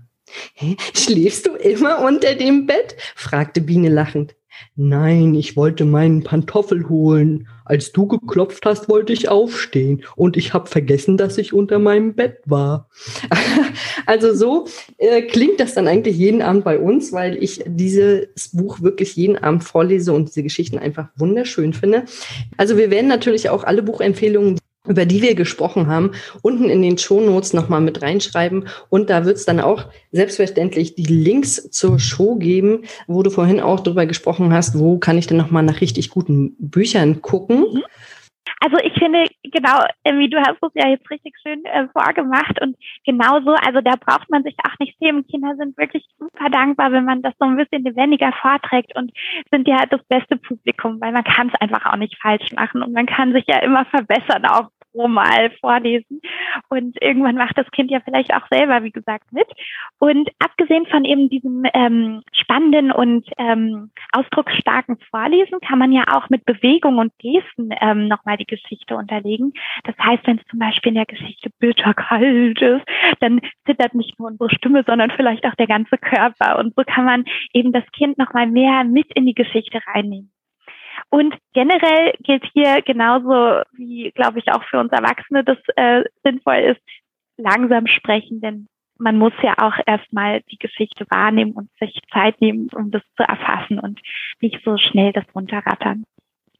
Schläfst 0.94 1.48
du 1.48 1.56
immer 1.56 2.00
unter 2.06 2.36
dem 2.36 2.66
Bett? 2.66 2.96
fragte 3.16 3.62
Biene 3.62 3.90
lachend. 3.90 4.36
Nein, 4.76 5.36
ich 5.36 5.56
wollte 5.56 5.86
meinen 5.86 6.24
Pantoffel 6.24 6.90
holen. 6.90 7.48
Als 7.66 7.92
du 7.92 8.08
geklopft 8.08 8.66
hast, 8.66 8.90
wollte 8.90 9.14
ich 9.14 9.30
aufstehen 9.30 10.04
und 10.16 10.36
ich 10.36 10.54
habe 10.54 10.70
vergessen, 10.70 11.18
dass 11.18 11.38
ich 11.38 11.54
unter 11.54 11.80
meinem 11.80 12.14
Bett 12.14 12.40
war. 12.46 12.90
also 14.06 14.34
so 14.34 14.68
äh, 14.98 15.22
klingt 15.24 15.60
das 15.60 15.74
dann 15.74 15.88
eigentlich 15.88 16.18
jeden 16.18 16.42
Abend 16.42 16.66
bei 16.66 16.78
uns, 16.78 17.14
weil 17.14 17.42
ich 17.42 17.64
dieses 17.66 18.50
Buch 18.52 18.82
wirklich 18.82 19.16
jeden 19.16 19.38
Abend 19.38 19.64
vorlese 19.64 20.14
und 20.14 20.30
diese 20.30 20.44
Geschichten 20.44 20.78
einfach 20.78 21.08
wunderschön 21.16 21.74
finde. 21.74 22.06
Also 22.58 22.78
wir 22.78 22.92
werden 22.92 23.08
natürlich 23.08 23.50
auch 23.50 23.64
alle 23.64 23.82
Buchempfehlungen 23.82 24.60
über 24.88 25.06
die 25.06 25.22
wir 25.22 25.36
gesprochen 25.36 25.88
haben, 25.88 26.12
unten 26.42 26.70
in 26.70 26.82
den 26.82 26.98
Shownotes 26.98 27.54
nochmal 27.54 27.82
mit 27.82 28.02
reinschreiben. 28.02 28.68
Und 28.90 29.10
da 29.10 29.26
wird 29.26 29.38
es 29.38 29.46
dann 29.46 29.62
auch 29.62 29.86
selbstverständlich 30.12 30.96
die 30.96 31.06
Links 31.06 31.70
zur 31.72 32.00
Show 32.00 32.36
geben, 32.36 32.84
wo 33.08 33.24
du 33.24 33.30
vorhin 33.30 33.62
auch 33.62 33.80
drüber 33.80 34.06
gesprochen 34.06 34.54
hast, 34.54 34.78
wo 34.78 34.98
kann 34.98 35.18
ich 35.18 35.28
denn 35.28 35.38
nochmal 35.38 35.64
nach 35.64 35.80
richtig 35.80 36.10
guten 36.10 36.56
Büchern 36.60 37.22
gucken. 37.22 37.60
Mhm. 37.60 37.84
Also 38.64 38.78
ich 38.82 38.94
finde, 38.94 39.26
genau, 39.44 39.84
wie 40.06 40.30
du 40.30 40.40
hast 40.40 40.58
es 40.62 40.72
ja 40.76 40.88
jetzt 40.88 41.10
richtig 41.10 41.34
schön 41.46 41.66
äh, 41.66 41.86
vorgemacht 41.90 42.62
und 42.62 42.78
genauso, 43.06 43.52
also 43.56 43.82
da 43.82 43.96
braucht 44.00 44.30
man 44.30 44.44
sich 44.44 44.56
auch 44.66 44.80
nicht 44.80 44.98
sehen. 45.02 45.28
Kinder 45.28 45.54
sind 45.58 45.78
wirklich 45.78 46.06
super 46.18 46.50
dankbar, 46.50 46.94
wenn 46.94 47.04
man 47.04 47.22
das 47.22 47.34
so 47.40 47.46
ein 47.46 47.58
bisschen 47.58 47.84
lebendiger 47.84 48.32
vorträgt 48.42 48.96
und 48.96 49.12
sind 49.52 49.68
ja 49.68 49.86
das 49.86 50.02
beste 50.06 50.38
Publikum, 50.38 51.02
weil 51.02 51.12
man 51.12 51.26
kann 51.26 51.50
es 51.50 51.60
einfach 51.60 51.92
auch 51.92 51.98
nicht 51.98 52.18
falsch 52.22 52.54
machen 52.54 52.84
und 52.84 52.94
man 52.94 53.06
kann 53.06 53.34
sich 53.34 53.44
ja 53.48 53.58
immer 53.60 53.84
verbessern, 53.84 54.46
auch 54.46 54.70
pro 54.94 55.08
Mal 55.08 55.52
vorlesen. 55.60 56.22
Und 56.70 57.02
irgendwann 57.02 57.36
macht 57.36 57.58
das 57.58 57.70
Kind 57.72 57.92
ja 57.92 58.00
vielleicht 58.00 58.34
auch 58.34 58.48
selber, 58.50 58.84
wie 58.84 58.92
gesagt, 58.92 59.32
mit. 59.32 59.48
Und 60.00 60.30
abgesehen 60.40 60.86
von 60.88 61.04
eben 61.04 61.30
diesem 61.30 61.64
ähm, 61.74 62.22
spannenden 62.32 62.92
und 62.92 63.28
ähm, 63.38 63.92
ausdrucksstarken 64.12 64.98
Vorlesen 65.10 65.60
kann 65.62 65.80
man 65.80 65.92
ja 65.92 66.04
auch 66.12 66.30
mit 66.30 66.46
Bewegung 66.46 66.98
und 66.98 67.12
Gesten 67.20 67.72
ähm, 67.82 68.08
nochmal 68.08 68.38
die 68.38 68.46
Geschichte 68.46 68.96
unterlegen. 68.96 69.54
Das 69.84 69.96
heißt, 69.98 70.26
wenn 70.26 70.38
es 70.38 70.48
zum 70.50 70.60
Beispiel 70.60 70.90
in 70.90 70.96
der 70.96 71.06
Geschichte 71.06 71.50
bitterkalt 71.60 72.62
ist, 72.62 72.86
dann 73.20 73.42
zittert 73.66 73.94
nicht 73.96 74.18
nur 74.20 74.30
unsere 74.30 74.50
Stimme, 74.50 74.84
sondern 74.86 75.12
vielleicht 75.12 75.46
auch 75.46 75.56
der 75.56 75.68
ganze 75.68 75.98
Körper. 75.98 76.60
Und 76.60 76.76
so 76.76 76.84
kann 76.86 77.06
man 77.06 77.26
eben 77.54 77.72
das 77.72 77.86
Kind 77.94 78.18
nochmal 78.18 78.48
mehr 78.48 78.84
mit 78.84 79.12
in 79.16 79.26
die 79.26 79.34
Geschichte 79.34 79.80
reinnehmen. 79.88 80.33
Und 81.10 81.36
generell 81.54 82.14
gilt 82.20 82.44
hier 82.54 82.82
genauso 82.82 83.64
wie, 83.74 84.12
glaube 84.12 84.40
ich, 84.40 84.52
auch 84.52 84.64
für 84.66 84.80
uns 84.80 84.92
Erwachsene, 84.92 85.44
das 85.44 85.58
äh, 85.76 86.04
sinnvoll 86.24 86.76
ist, 86.76 86.82
langsam 87.38 87.88
sprechen, 87.88 88.42
denn 88.42 88.68
man 89.00 89.18
muss 89.18 89.34
ja 89.42 89.56
auch 89.58 89.78
erstmal 89.86 90.42
die 90.52 90.58
Geschichte 90.58 91.06
wahrnehmen 91.10 91.54
und 91.54 91.70
sich 91.80 92.00
Zeit 92.14 92.40
nehmen, 92.42 92.70
um 92.74 92.92
das 92.92 93.02
zu 93.18 93.24
erfassen 93.24 93.80
und 93.80 94.00
nicht 94.40 94.64
so 94.64 94.78
schnell 94.78 95.12
das 95.12 95.26
runterrattern. 95.36 96.06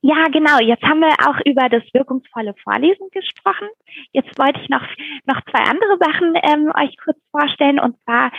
Ja, 0.06 0.26
genau. 0.26 0.60
Jetzt 0.60 0.84
haben 0.84 1.00
wir 1.00 1.14
auch 1.26 1.40
über 1.46 1.70
das 1.70 1.84
wirkungsvolle 1.94 2.54
Vorlesen 2.62 3.08
gesprochen. 3.12 3.70
Jetzt 4.12 4.38
wollte 4.38 4.60
ich 4.62 4.68
noch, 4.68 4.84
noch 5.26 5.40
zwei 5.50 5.64
andere 5.64 5.98
Sachen 5.98 6.34
ähm, 6.44 6.74
euch 6.76 6.98
kurz 6.98 7.18
vorstellen. 7.32 7.80
Und 7.80 7.96
zwar 8.04 8.34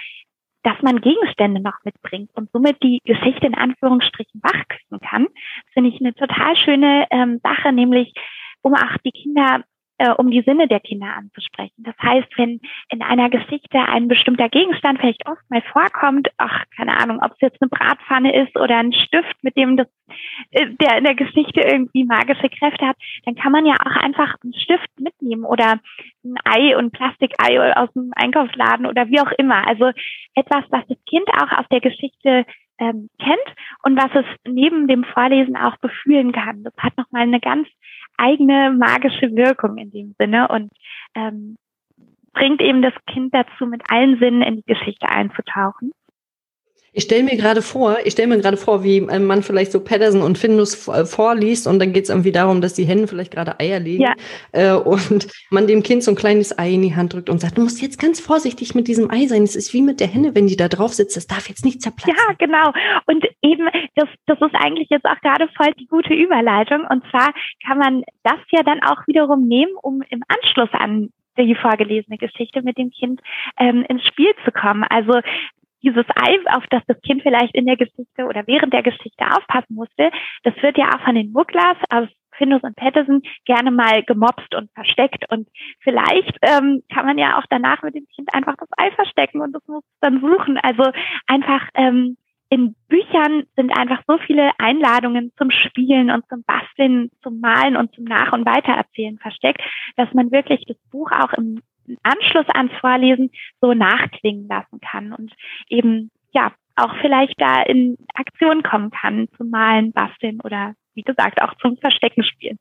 dass 0.65 0.81
man 0.83 1.01
Gegenstände 1.01 1.61
noch 1.61 1.77
mitbringt 1.85 2.31
und 2.35 2.51
somit 2.53 2.83
die 2.83 2.99
Geschichte 3.05 3.47
in 3.47 3.55
Anführungsstrichen 3.55 4.43
wachküssen 4.43 4.99
kann, 5.01 5.29
finde 5.73 5.91
ich 5.91 6.01
eine 6.01 6.15
total 6.15 6.57
schöne 6.57 7.07
ähm, 7.11 7.41
Sache, 7.43 7.73
nämlich 7.73 8.13
um 8.63 8.75
auch 8.75 8.97
die 9.05 9.13
Kinder 9.13 9.63
äh, 9.99 10.11
um 10.11 10.31
die 10.31 10.43
Sinne 10.43 10.69
der 10.69 10.81
Kinder 10.81 11.15
anzusprechen. 11.17 11.75
Das 11.79 11.95
heißt, 12.03 12.29
wenn 12.37 12.61
in 12.89 13.03
einer 13.03 13.31
Geschichte 13.31 13.79
ein 13.79 14.09
bestimmter 14.09 14.49
Gegenstand 14.49 14.99
vielleicht 14.99 15.27
oft 15.27 15.43
mal 15.51 15.63
vorkommt, 15.73 16.29
ach, 16.37 16.65
keine 16.77 16.97
Ahnung, 16.97 17.21
ob 17.23 17.33
es 17.33 17.41
jetzt 17.41 17.63
eine 17.63 17.69
Bratpfanne 17.69 18.35
ist 18.43 18.59
oder 18.59 18.79
ein 18.79 18.93
Stift, 18.93 19.37
mit 19.43 19.57
dem 19.57 19.77
das, 19.77 19.87
äh, 20.51 20.67
der 20.81 20.99
in 20.99 21.05
der 21.05 21.15
Geschichte 21.15 21.61
irgendwie 21.61 22.05
magische 22.05 22.49
Kräfte 22.49 22.87
hat, 22.87 22.97
dann 23.25 23.35
kann 23.37 23.53
man 23.53 23.67
ja 23.67 23.75
auch 23.75 23.97
einfach 23.97 24.35
einen 24.43 24.55
Stift 24.55 24.89
mitnehmen 24.99 25.45
oder 25.45 25.79
ein 26.25 26.35
Ei 26.45 26.77
und 26.77 26.93
Plastikei 26.93 27.75
aus 27.77 27.93
dem 27.93 28.13
Einkaufsladen 28.17 28.87
oder 28.87 29.09
wie 29.09 29.21
auch 29.21 29.33
immer. 29.39 29.67
Also 29.67 29.91
etwas, 30.35 30.65
was 30.71 30.87
das 30.89 30.99
Kind 31.09 31.29
auch 31.29 31.59
aus 31.59 31.67
der 31.71 31.81
Geschichte 31.81 32.45
ähm, 32.79 33.09
kennt 33.19 33.57
und 33.83 33.97
was 33.97 34.11
es 34.15 34.25
neben 34.47 34.89
dem 34.89 35.05
Vorlesen 35.05 35.57
auch 35.57 35.77
befühlen 35.79 36.33
kann. 36.33 36.65
Das 36.65 36.75
hat 36.79 36.97
nochmal 36.97 37.23
eine 37.23 37.41
ganz 37.41 37.69
eigene 38.17 38.73
magische 38.73 39.35
Wirkung 39.35 39.77
in 39.79 39.91
dem 39.91 40.15
Sinne 40.19 40.49
und 40.49 40.73
ähm, 41.15 41.57
bringt 42.33 42.61
eben 42.61 42.83
das 42.83 42.95
Kind 43.07 43.33
dazu, 43.35 43.67
mit 43.67 43.83
allen 43.91 44.19
Sinnen 44.19 44.43
in 44.43 44.57
die 44.57 44.67
Geschichte 44.67 45.09
einzutauchen. 45.09 45.93
Ich 46.97 47.05
stelle 47.05 47.25
mir 47.25 47.37
gerade 47.37 47.61
vor, 47.61 47.99
ich 48.05 48.13
stelle 48.13 48.29
mir 48.29 48.39
gerade 48.39 48.57
vor, 48.57 48.85
wie 48.85 49.01
man 49.01 49.43
vielleicht 49.43 49.73
so 49.73 49.81
Patterson 49.81 50.23
und 50.23 50.39
Findus 50.39 50.87
äh, 50.87 51.05
vorliest 51.05 51.67
und 51.67 51.81
dann 51.81 51.93
geht 51.93 52.05
es 52.05 52.11
irgendwie 52.11 52.31
darum, 52.31 52.61
dass 52.61 52.75
die 52.75 52.85
Hände 52.85 53.09
vielleicht 53.09 53.33
gerade 53.33 53.59
Eier 53.59 53.81
legen 53.81 54.05
ja. 54.05 54.15
äh, 54.53 54.73
und 54.79 55.27
man 55.51 55.67
dem 55.67 55.83
Kind 55.83 56.05
so 56.05 56.13
ein 56.13 56.17
kleines 56.17 56.57
Ei 56.57 56.75
in 56.75 56.83
die 56.83 56.95
Hand 56.95 57.13
drückt 57.13 57.31
und 57.31 57.41
sagt, 57.41 57.59
du 57.59 57.63
musst 57.63 57.83
jetzt 57.83 58.01
ganz 58.01 58.21
vorsichtig 58.21 58.77
mit 58.77 58.87
diesem 58.87 59.11
Ei 59.11 59.27
sein. 59.27 59.43
Es 59.43 59.57
ist 59.57 59.75
wie 59.75 59.83
mit 59.83 59.99
der 59.99 60.07
Henne, 60.07 60.37
wenn 60.37 60.47
die 60.47 60.57
da 60.57 60.69
drauf 60.69 60.95
sitzt, 60.95 61.17
das 61.17 61.27
darf 61.27 61.49
jetzt 61.49 61.65
nicht 61.65 61.83
zerplatzen. 61.83 62.15
Ja, 62.17 62.35
genau. 62.39 62.73
Und 63.07 63.27
eben, 63.43 63.69
das, 63.97 64.09
das 64.27 64.41
ist 64.41 64.55
eigentlich 64.55 64.89
jetzt 64.89 65.05
auch 65.05 65.21
gerade 65.21 65.49
voll 65.57 65.73
die 65.79 65.87
gute 65.87 66.15
Überleitung. 66.15 66.87
Und 66.89 67.03
zwar 67.11 67.35
kann 67.67 67.79
man 67.79 68.05
das 68.23 68.39
ja 68.51 68.63
dann 68.63 68.81
auch 68.85 69.05
wiederum 69.09 69.49
nehmen, 69.49 69.73
um 69.83 70.01
im 70.11 70.23
Anschluss 70.29 70.71
an 70.73 71.11
die 71.37 71.55
vorgelesene 71.55 72.17
Geschichte 72.17 72.63
mit 72.63 72.79
dem 72.79 72.91
Kind 72.91 73.21
ähm, 73.59 73.85
ins 73.89 74.07
Spiel 74.07 74.33
zu 74.45 74.53
kommen. 74.53 74.85
Also 74.85 75.21
dieses 75.85 76.07
Ei, 76.17 76.39
auf 76.57 76.65
das 76.71 76.83
das 76.87 77.01
Kind 77.03 77.23
vielleicht 77.23 77.55
in 77.55 77.67
der 77.67 77.77
Geschichte 77.77 78.25
oder 78.27 78.47
während 78.47 78.73
der 78.73 78.83
Geschichte 78.83 79.25
aufpassen 79.31 79.75
musste, 79.75 80.11
das 80.43 80.55
wird 80.63 80.79
ja 80.79 80.89
auch 80.89 81.01
von 81.05 81.15
den 81.15 81.33
Mugglers 81.33 81.77
aus 81.91 82.09
Findus 82.37 82.63
und 82.63 82.77
Patterson 82.77 83.23
gerne 83.45 83.71
mal 83.71 84.03
gemobst 84.03 84.55
und 84.55 84.71
versteckt. 84.73 85.31
Und 85.31 85.49
vielleicht 85.81 86.37
ähm, 86.43 86.83
kann 86.93 87.07
man 87.07 87.19
ja 87.19 87.39
auch 87.39 87.45
danach 87.49 87.83
mit 87.83 87.95
dem 87.95 88.07
Kind 88.15 88.33
einfach 88.35 88.55
das 88.59 88.69
Ei 88.77 88.91
verstecken 88.93 89.41
und 89.41 89.53
das 89.53 89.63
muss 89.69 89.85
dann 90.01 90.21
suchen. 90.21 90.59
Also 90.59 90.91
einfach 91.27 91.69
ähm, 91.75 92.17
in 92.51 92.75
Büchern 92.89 93.45
sind 93.57 93.77
einfach 93.77 94.03
so 94.07 94.19
viele 94.19 94.51
Einladungen 94.59 95.33
zum 95.37 95.51
Spielen 95.51 96.11
und 96.11 96.25
zum 96.29 96.45
Basteln, 96.45 97.11
zum 97.23 97.41
Malen 97.41 97.77
und 97.77 97.95
zum 97.95 98.05
Nach- 98.05 98.33
und 98.33 98.47
Weitererzählen 98.47 99.19
versteckt, 99.19 99.61
dass 99.97 100.13
man 100.13 100.31
wirklich 100.31 100.65
das 100.67 100.77
Buch 100.91 101.11
auch 101.11 101.33
im 101.33 101.61
Anschluss 102.03 102.47
ans 102.49 102.73
Vorlesen 102.81 103.31
so 103.61 103.75
nachklingen 103.75 104.49
lassen 104.49 104.81
kann 104.81 105.13
und 105.13 105.33
eben 105.69 106.11
ja 106.33 106.53
auch 106.77 106.95
vielleicht 107.01 107.41
da 107.41 107.63
in 107.63 107.97
Aktion 108.15 108.63
kommen 108.63 108.91
kann 108.91 109.29
zum 109.37 109.51
Malen, 109.51 109.93
Basteln 109.93 110.41
oder 110.43 110.75
wie 110.95 111.03
gesagt 111.03 111.41
auch 111.43 111.55
zum 111.59 111.77
Verstecken 111.77 112.25
spielen. 112.25 112.59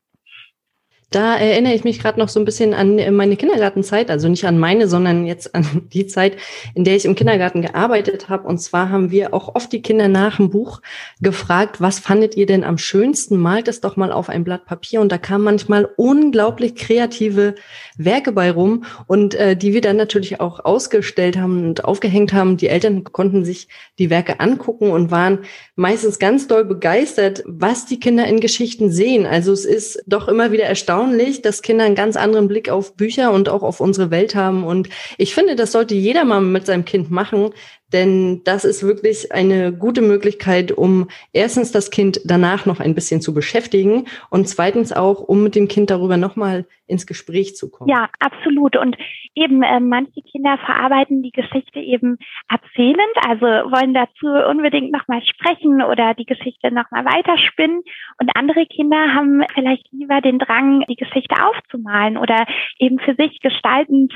Da 1.13 1.35
erinnere 1.37 1.75
ich 1.75 1.83
mich 1.83 1.99
gerade 1.99 2.19
noch 2.19 2.27
so 2.27 2.39
ein 2.39 2.45
bisschen 2.45 2.73
an 2.73 2.95
meine 3.15 3.37
Kindergartenzeit, 3.37 4.09
also 4.09 4.27
nicht 4.27 4.45
an 4.45 4.57
meine, 4.57 4.87
sondern 4.87 5.27
jetzt 5.27 5.53
an 5.53 5.83
die 5.93 6.07
Zeit, 6.07 6.37
in 6.73 6.85
der 6.85 6.95
ich 6.95 7.05
im 7.05 7.13
Kindergarten 7.13 7.61
gearbeitet 7.61 8.29
habe. 8.29 8.47
Und 8.47 8.57
zwar 8.57 8.89
haben 8.89 9.11
wir 9.11 9.31
auch 9.31 9.53
oft 9.53 9.71
die 9.71 9.83
Kinder 9.83 10.07
nach 10.07 10.37
dem 10.37 10.49
Buch 10.49 10.81
gefragt, 11.21 11.79
was 11.79 11.99
fandet 11.99 12.35
ihr 12.35 12.47
denn 12.47 12.63
am 12.63 12.79
schönsten? 12.79 13.37
Malt 13.37 13.67
es 13.67 13.79
doch 13.79 13.95
mal 13.95 14.11
auf 14.11 14.27
ein 14.27 14.43
Blatt 14.43 14.65
Papier. 14.65 15.01
Und 15.01 15.11
da 15.11 15.19
kamen 15.19 15.43
manchmal 15.43 15.87
unglaublich 15.97 16.75
kreative 16.75 17.53
Werke 17.95 18.31
bei 18.31 18.49
rum 18.49 18.85
und 19.05 19.35
äh, 19.35 19.55
die 19.55 19.73
wir 19.73 19.81
dann 19.81 19.97
natürlich 19.97 20.39
auch 20.39 20.65
ausgestellt 20.65 21.37
haben 21.37 21.63
und 21.63 21.85
aufgehängt 21.85 22.33
haben. 22.33 22.57
Die 22.57 22.69
Eltern 22.69 23.03
konnten 23.03 23.45
sich 23.45 23.67
die 23.99 24.09
Werke 24.09 24.39
angucken 24.39 24.89
und 24.89 25.11
waren 25.11 25.39
meistens 25.75 26.17
ganz 26.17 26.47
doll 26.47 26.65
begeistert, 26.65 27.43
was 27.45 27.85
die 27.85 27.99
Kinder 27.99 28.25
in 28.25 28.39
Geschichten 28.39 28.91
sehen. 28.91 29.27
Also 29.27 29.51
es 29.51 29.65
ist 29.65 30.03
doch 30.07 30.27
immer 30.27 30.51
wieder 30.51 30.63
erstaunlich, 30.63 31.02
dass 31.45 31.61
Kinder 31.61 31.85
einen 31.85 31.95
ganz 31.95 32.15
anderen 32.15 32.47
Blick 32.47 32.69
auf 32.69 32.95
Bücher 32.95 33.31
und 33.31 33.49
auch 33.49 33.63
auf 33.63 33.79
unsere 33.79 34.11
Welt 34.11 34.35
haben. 34.35 34.63
Und 34.63 34.89
ich 35.17 35.33
finde, 35.33 35.55
das 35.55 35.71
sollte 35.71 35.95
jeder 35.95 36.25
mal 36.25 36.41
mit 36.41 36.65
seinem 36.65 36.85
Kind 36.85 37.11
machen, 37.11 37.51
denn 37.93 38.41
das 38.43 38.65
ist 38.65 38.83
wirklich 38.83 39.31
eine 39.31 39.71
gute 39.71 40.01
Möglichkeit, 40.01 40.71
um 40.71 41.07
erstens 41.31 41.71
das 41.71 41.91
Kind 41.91 42.19
danach 42.25 42.65
noch 42.65 42.79
ein 42.79 42.95
bisschen 42.95 43.21
zu 43.21 43.33
beschäftigen 43.33 44.05
und 44.29 44.47
zweitens 44.47 44.91
auch, 44.91 45.19
um 45.21 45.43
mit 45.43 45.55
dem 45.55 45.67
Kind 45.67 45.89
darüber 45.89 46.17
nochmal 46.17 46.65
ins 46.87 47.07
Gespräch 47.07 47.55
zu 47.55 47.71
kommen. 47.71 47.89
Ja, 47.89 48.09
absolut. 48.19 48.75
Und 48.75 48.97
eben 49.35 49.63
äh, 49.63 49.79
manche 49.79 50.21
Kinder 50.21 50.57
verarbeiten 50.57 51.23
die 51.23 51.31
Geschichte 51.31 51.79
eben 51.79 52.17
erzählend, 52.49 53.15
also 53.27 53.45
wollen 53.45 53.93
dazu 53.93 54.27
unbedingt 54.27 54.91
nochmal 54.91 55.21
sprechen 55.23 55.81
oder 55.81 56.13
die 56.13 56.25
Geschichte 56.25 56.71
nochmal 56.71 57.05
weiterspinnen. 57.05 57.81
Und 58.19 58.31
andere 58.35 58.65
Kinder 58.65 59.13
haben 59.13 59.43
vielleicht 59.53 59.87
lieber 59.91 60.21
den 60.21 60.39
Drang, 60.39 60.83
die 60.89 60.95
Geschichte 60.95 61.35
aufzumalen 61.43 62.17
oder 62.17 62.45
eben 62.79 62.99
für 62.99 63.15
sich 63.15 63.39
gestaltend 63.39 64.13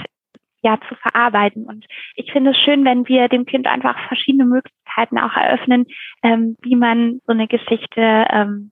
ja 0.68 0.80
zu 0.88 0.96
verarbeiten. 0.96 1.66
Und 1.66 1.86
ich 2.16 2.32
finde 2.32 2.52
es 2.52 2.58
schön, 2.58 2.86
wenn 2.86 3.08
wir 3.08 3.28
dem 3.30 3.46
Kind 3.46 3.68
einfach 3.68 3.98
verschiedene 4.08 4.46
Möglichkeiten 4.46 5.18
auch 5.18 5.36
eröffnen, 5.36 5.86
ähm, 6.24 6.58
wie 6.62 6.76
man 6.76 7.22
so 7.26 7.34
eine 7.34 7.48
Geschichte 7.48 8.26
ähm, 8.30 8.72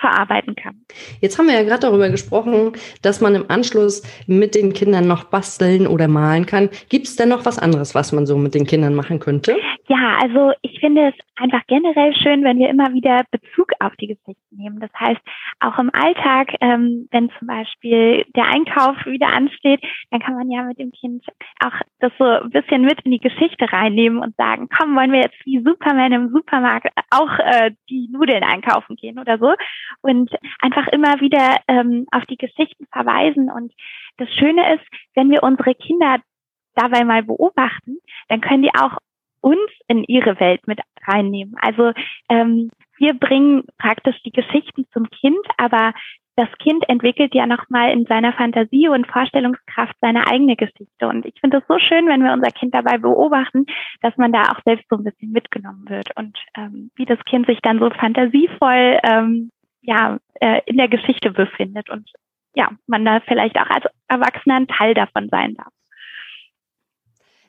verarbeiten 0.00 0.54
kann. 0.54 0.84
Jetzt 1.20 1.38
haben 1.38 1.46
wir 1.46 1.54
ja 1.54 1.62
gerade 1.62 1.80
darüber 1.80 2.10
gesprochen, 2.10 2.72
dass 3.02 3.20
man 3.20 3.34
im 3.34 3.44
Anschluss 3.48 4.02
mit 4.26 4.54
den 4.54 4.72
Kindern 4.72 5.06
noch 5.06 5.24
basteln 5.24 5.86
oder 5.86 6.08
malen 6.08 6.46
kann. 6.46 6.70
Gibt 6.88 7.06
es 7.06 7.16
denn 7.16 7.28
noch 7.28 7.44
was 7.44 7.58
anderes, 7.58 7.94
was 7.94 8.12
man 8.12 8.26
so 8.26 8.36
mit 8.36 8.54
den 8.54 8.66
Kindern 8.66 8.94
machen 8.94 9.18
könnte? 9.18 9.56
Ja, 9.88 10.18
also 10.20 10.52
ich 10.62 10.78
finde 10.80 11.08
es 11.08 11.14
einfach 11.36 11.62
generell 11.66 12.14
schön, 12.14 12.44
wenn 12.44 12.58
wir 12.58 12.68
immer 12.68 12.92
wieder 12.92 13.22
Bezug 13.30 13.72
auf 13.80 13.94
die 13.96 14.08
Geschichte 14.08 14.42
nehmen. 14.50 14.80
Das 14.80 14.90
heißt, 14.98 15.20
auch 15.60 15.78
im 15.78 15.90
Alltag, 15.92 16.54
ähm, 16.60 17.08
wenn 17.10 17.30
zum 17.38 17.48
Beispiel 17.48 18.24
der 18.36 18.44
Einkauf 18.44 18.96
wieder 19.06 19.28
ansteht, 19.28 19.80
dann 20.10 20.20
kann 20.20 20.34
man 20.34 20.50
ja 20.50 20.62
mit 20.62 20.78
dem 20.78 20.92
Kind 20.92 21.24
auch 21.64 21.72
das 22.00 22.12
so 22.18 22.24
ein 22.24 22.50
bisschen 22.50 22.82
mit 22.82 23.00
in 23.02 23.12
die 23.12 23.18
Geschichte 23.18 23.72
reinnehmen 23.72 24.18
und 24.18 24.36
sagen, 24.36 24.68
komm, 24.76 24.94
wollen 24.96 25.12
wir 25.12 25.20
jetzt 25.20 25.44
wie 25.44 25.62
Superman 25.62 26.12
im 26.12 26.30
Supermarkt 26.30 26.88
auch 27.10 27.38
äh, 27.38 27.72
die 27.88 28.08
Nudeln 28.10 28.42
einkaufen 28.42 28.96
gehen 28.96 29.18
oder 29.18 29.31
so. 29.38 29.54
Und 30.00 30.30
einfach 30.60 30.88
immer 30.88 31.20
wieder 31.20 31.56
ähm, 31.68 32.06
auf 32.10 32.24
die 32.26 32.36
Geschichten 32.36 32.86
verweisen. 32.92 33.50
Und 33.50 33.72
das 34.18 34.28
Schöne 34.34 34.74
ist, 34.74 34.84
wenn 35.14 35.30
wir 35.30 35.42
unsere 35.42 35.74
Kinder 35.74 36.18
dabei 36.74 37.04
mal 37.04 37.22
beobachten, 37.22 37.98
dann 38.28 38.40
können 38.40 38.62
die 38.62 38.74
auch 38.74 38.98
uns 39.40 39.70
in 39.88 40.04
ihre 40.04 40.38
Welt 40.40 40.66
mit 40.66 40.80
reinnehmen. 41.06 41.54
Also 41.60 41.92
ähm, 42.28 42.70
wir 42.96 43.14
bringen 43.14 43.64
praktisch 43.78 44.22
die 44.22 44.30
Geschichten 44.30 44.86
zum 44.92 45.10
Kind, 45.10 45.44
aber 45.58 45.92
das 46.36 46.48
Kind 46.58 46.88
entwickelt 46.88 47.34
ja 47.34 47.46
nochmal 47.46 47.92
in 47.92 48.06
seiner 48.06 48.32
Fantasie 48.32 48.88
und 48.88 49.06
Vorstellungskraft 49.06 49.94
seine 50.00 50.26
eigene 50.26 50.56
Geschichte. 50.56 51.06
Und 51.06 51.26
ich 51.26 51.34
finde 51.40 51.58
es 51.58 51.64
so 51.68 51.78
schön, 51.78 52.06
wenn 52.06 52.22
wir 52.22 52.32
unser 52.32 52.50
Kind 52.50 52.74
dabei 52.74 52.98
beobachten, 52.98 53.66
dass 54.00 54.16
man 54.16 54.32
da 54.32 54.42
auch 54.44 54.60
selbst 54.64 54.86
so 54.88 54.96
ein 54.96 55.04
bisschen 55.04 55.32
mitgenommen 55.32 55.88
wird 55.88 56.16
und 56.16 56.38
ähm, 56.56 56.90
wie 56.96 57.04
das 57.04 57.18
Kind 57.26 57.46
sich 57.46 57.58
dann 57.62 57.80
so 57.80 57.90
fantasievoll 57.90 58.98
ähm, 59.04 59.50
ja, 59.82 60.18
äh, 60.40 60.60
in 60.66 60.78
der 60.78 60.88
Geschichte 60.88 61.30
befindet 61.32 61.90
und 61.90 62.10
ja, 62.54 62.70
man 62.86 63.04
da 63.04 63.20
vielleicht 63.20 63.56
auch 63.56 63.68
als 63.68 63.84
Erwachsener 64.08 64.56
ein 64.56 64.68
Teil 64.68 64.94
davon 64.94 65.28
sein 65.30 65.54
darf. 65.54 65.72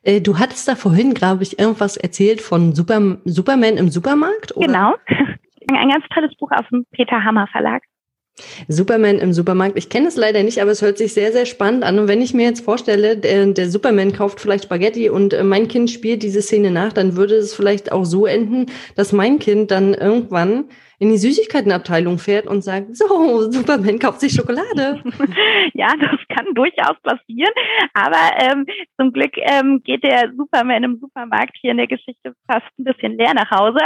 Äh, 0.02 0.22
du 0.22 0.38
hattest 0.38 0.68
da 0.68 0.76
vorhin, 0.76 1.14
glaube 1.14 1.44
ich, 1.44 1.60
irgendwas 1.60 1.98
erzählt 1.98 2.42
von 2.42 2.74
Super, 2.74 3.18
Superman 3.24 3.78
im 3.78 3.90
Supermarkt? 3.90 4.56
Oder? 4.56 4.68
Genau. 4.68 4.96
Ein 5.72 5.90
ganz 5.90 6.06
tolles 6.14 6.36
Buch 6.36 6.52
aus 6.52 6.68
dem 6.70 6.86
Peter 6.92 7.24
Hammer 7.24 7.48
Verlag. 7.48 7.84
Superman 8.68 9.20
im 9.20 9.34
Supermarkt. 9.34 9.78
Ich 9.78 9.90
kenne 9.90 10.08
es 10.08 10.18
leider 10.18 10.42
nicht, 10.44 10.62
aber 10.62 10.72
es 10.72 10.82
hört 10.82 10.98
sich 10.98 11.14
sehr, 11.14 11.32
sehr 11.32 11.46
spannend 11.46 11.84
an. 11.84 12.00
Und 12.00 12.08
wenn 12.08 12.22
ich 12.22 12.34
mir 12.34 12.46
jetzt 12.46 12.66
vorstelle, 12.66 13.18
der, 13.18 13.46
der 13.48 13.70
Superman 13.70 14.14
kauft 14.14 14.40
vielleicht 14.40 14.66
Spaghetti 14.66 15.10
und 15.10 15.34
äh, 15.34 15.44
mein 15.44 15.68
Kind 15.68 15.92
spielt 15.92 16.24
diese 16.24 16.42
Szene 16.42 16.72
nach, 16.72 16.94
dann 16.94 17.16
würde 17.16 17.36
es 17.36 17.54
vielleicht 17.54 17.92
auch 17.92 18.06
so 18.06 18.26
enden, 18.26 18.68
dass 18.96 19.12
mein 19.12 19.40
Kind 19.40 19.72
dann 19.72 19.94
irgendwann 19.94 20.66
in 21.00 21.10
die 21.10 21.18
Süßigkeitenabteilung 21.18 22.18
fährt 22.18 22.48
und 22.48 22.64
sagt, 22.64 22.96
so, 22.96 23.52
Superman 23.52 24.00
kauft 24.00 24.22
sich 24.22 24.32
Schokolade. 24.32 25.04
ja, 25.74 25.94
das 26.00 26.20
kann 26.30 26.54
durchaus 26.54 26.98
passieren. 27.04 27.52
Aber 27.94 28.18
ähm, 28.40 28.66
zum 28.98 29.12
Glück 29.12 29.32
ähm, 29.38 29.82
geht 29.84 30.04
der 30.04 30.32
Superman 30.38 30.84
im 30.84 31.00
Supermarkt 31.00 31.58
hier 31.60 31.72
in 31.72 31.78
der 31.78 31.88
Geschichte 31.88 32.34
fast 32.48 32.68
ein 32.80 32.86
bisschen 32.86 33.18
leer 33.18 33.34
nach 33.34 33.52
Hause. 33.52 33.80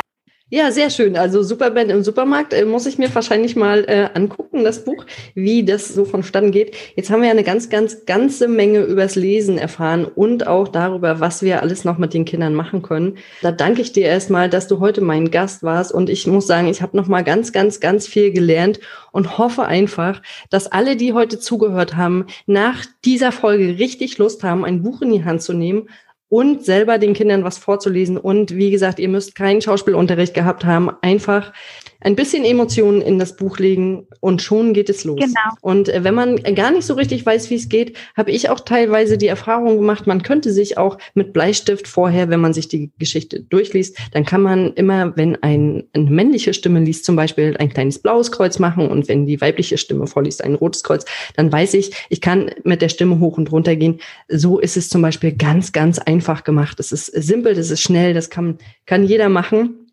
Ja, 0.50 0.72
sehr 0.72 0.90
schön. 0.90 1.18
Also 1.18 1.44
Superman 1.44 1.90
im 1.90 2.04
Supermarkt 2.04 2.54
äh, 2.54 2.64
muss 2.64 2.86
ich 2.86 2.98
mir 2.98 3.14
wahrscheinlich 3.14 3.58
mal 3.58 3.84
äh, 3.86 4.08
angucken, 4.14 4.64
das 4.64 4.86
Buch, 4.86 5.06
wie 5.36 5.66
das 5.66 5.90
so 5.90 6.06
vonstatten 6.06 6.52
geht. 6.52 6.74
Jetzt 6.96 7.10
haben 7.10 7.20
wir 7.20 7.28
ja 7.28 7.34
eine 7.34 7.44
ganz, 7.44 7.68
ganz, 7.70 8.06
ganze 8.06 8.48
Menge 8.48 8.80
übers 8.80 9.16
Lesen 9.16 9.58
erfahren 9.58 10.06
und 10.06 10.48
auch 10.48 10.70
darüber, 10.70 11.20
was 11.20 11.42
wir 11.42 11.62
alles 11.62 11.84
noch 11.84 11.98
mit 11.98 12.14
den 12.14 12.24
Kindern 12.24 12.54
machen 12.54 12.82
können. 12.82 13.18
Da 13.42 13.52
danke 13.52 13.82
ich 13.82 13.92
dir 13.92 14.06
erstmal, 14.06 14.50
dass 14.50 14.70
du 14.70 14.80
heute 14.80 15.02
mein 15.02 15.32
Gast 15.32 15.64
warst 15.64 15.92
und 15.92 16.10
ich 16.10 16.26
muss 16.28 16.48
sagen, 16.48 16.70
ich 16.70 16.82
habe 16.82 16.96
noch 16.96 17.10
mal 17.10 17.26
ganz, 17.26 17.52
ganz, 17.52 17.82
ganz 17.82 18.08
viel 18.08 18.32
gelernt 18.32 18.80
und 19.12 19.38
hoffe 19.38 19.66
einfach, 19.66 20.22
dass 20.50 20.72
alle, 20.72 20.96
die 20.96 21.12
heute 21.12 21.40
zugehört 21.40 21.98
haben, 21.98 22.26
nach 22.46 22.86
dieser 23.04 23.34
Folge 23.34 23.80
richtig 23.80 24.18
Lust 24.18 24.46
haben, 24.46 24.64
ein 24.64 24.82
Buch 24.82 25.02
in 25.02 25.12
die 25.12 25.26
Hand 25.26 25.42
zu 25.42 25.52
nehmen 25.52 25.90
und 26.30 26.66
selber 26.66 26.98
den 26.98 27.14
Kindern 27.14 27.44
was 27.44 27.58
vorzulesen. 27.58 28.18
Und 28.18 28.56
wie 28.56 28.72
gesagt, 28.72 29.00
ihr 29.00 29.10
müsst 29.10 29.36
keinen 29.36 29.62
Schauspielunterricht 29.62 30.34
gehabt 30.34 30.66
haben. 30.66 30.90
Einfach 31.02 31.54
ein 32.02 32.16
bisschen 32.16 32.44
Emotionen 32.44 33.02
in 33.02 33.20
das 33.20 33.36
Buch 33.36 33.58
legen 33.58 34.08
und 34.20 34.42
schon 34.42 34.74
geht 34.74 34.90
es 34.90 35.04
los. 35.04 35.20
Genau. 35.20 35.56
Und 35.62 35.90
äh, 35.90 36.04
wenn 36.04 36.14
man 36.14 36.38
gar 36.56 36.72
nicht 36.72 36.86
so 36.86 36.94
richtig 36.94 37.26
weiß, 37.26 37.50
wie 37.50 37.56
es 37.56 37.70
geht, 37.70 37.98
habe 38.16 38.32
ich 38.32 38.50
auch 38.50 38.60
teilweise 38.60 39.18
die 39.18 39.28
Erfahrung 39.28 39.78
gemacht, 39.78 40.08
man 40.08 40.24
könnte 40.24 40.52
sich 40.52 40.78
auch 40.78 40.98
mit 41.14 41.34
Bleistift 41.34 41.88
vorher, 41.88 42.30
wenn 42.30 42.40
man 42.40 42.54
sich 42.54 42.68
die 42.68 42.92
Geschichte 43.00 43.42
durchliest, 43.42 43.98
dann 44.12 44.26
kann 44.26 44.42
man 44.42 44.74
immer, 44.74 45.16
wenn 45.18 45.42
ein, 45.42 45.84
eine 45.94 46.10
männliche 46.10 46.54
Stimme 46.54 46.80
liest, 46.80 47.06
zum 47.06 47.16
Beispiel 47.16 47.56
ein 47.58 47.70
kleines 47.70 48.00
blaues 48.00 48.32
Kreuz 48.32 48.60
machen 48.60 48.88
und 48.90 49.08
wenn 49.08 49.26
die 49.26 49.42
weibliche 49.42 49.78
Stimme 49.78 50.08
vorliest, 50.08 50.44
ein 50.44 50.56
rotes 50.56 50.84
Kreuz, 50.84 51.06
dann 51.36 51.52
weiß 51.52 51.74
ich, 51.74 51.92
ich 52.10 52.22
kann 52.22 52.52
mit 52.64 52.82
der 52.82 52.90
Stimme 52.90 53.20
hoch 53.20 53.38
und 53.38 53.52
runter 53.52 53.76
gehen. 53.76 54.00
So 54.28 54.60
ist 54.60 54.78
es 54.78 54.90
zum 54.90 55.02
Beispiel 55.02 55.32
ganz, 55.34 55.72
ganz 55.72 56.00
einfach 56.00 56.44
gemacht. 56.44 56.80
Es 56.80 56.92
ist 56.92 57.08
simpel, 57.08 57.56
das 57.56 57.72
ist 57.72 57.82
schnell, 57.82 58.14
das 58.14 58.30
kann, 58.30 58.58
kann 58.86 59.04
jeder 59.04 59.30
machen. 59.30 59.87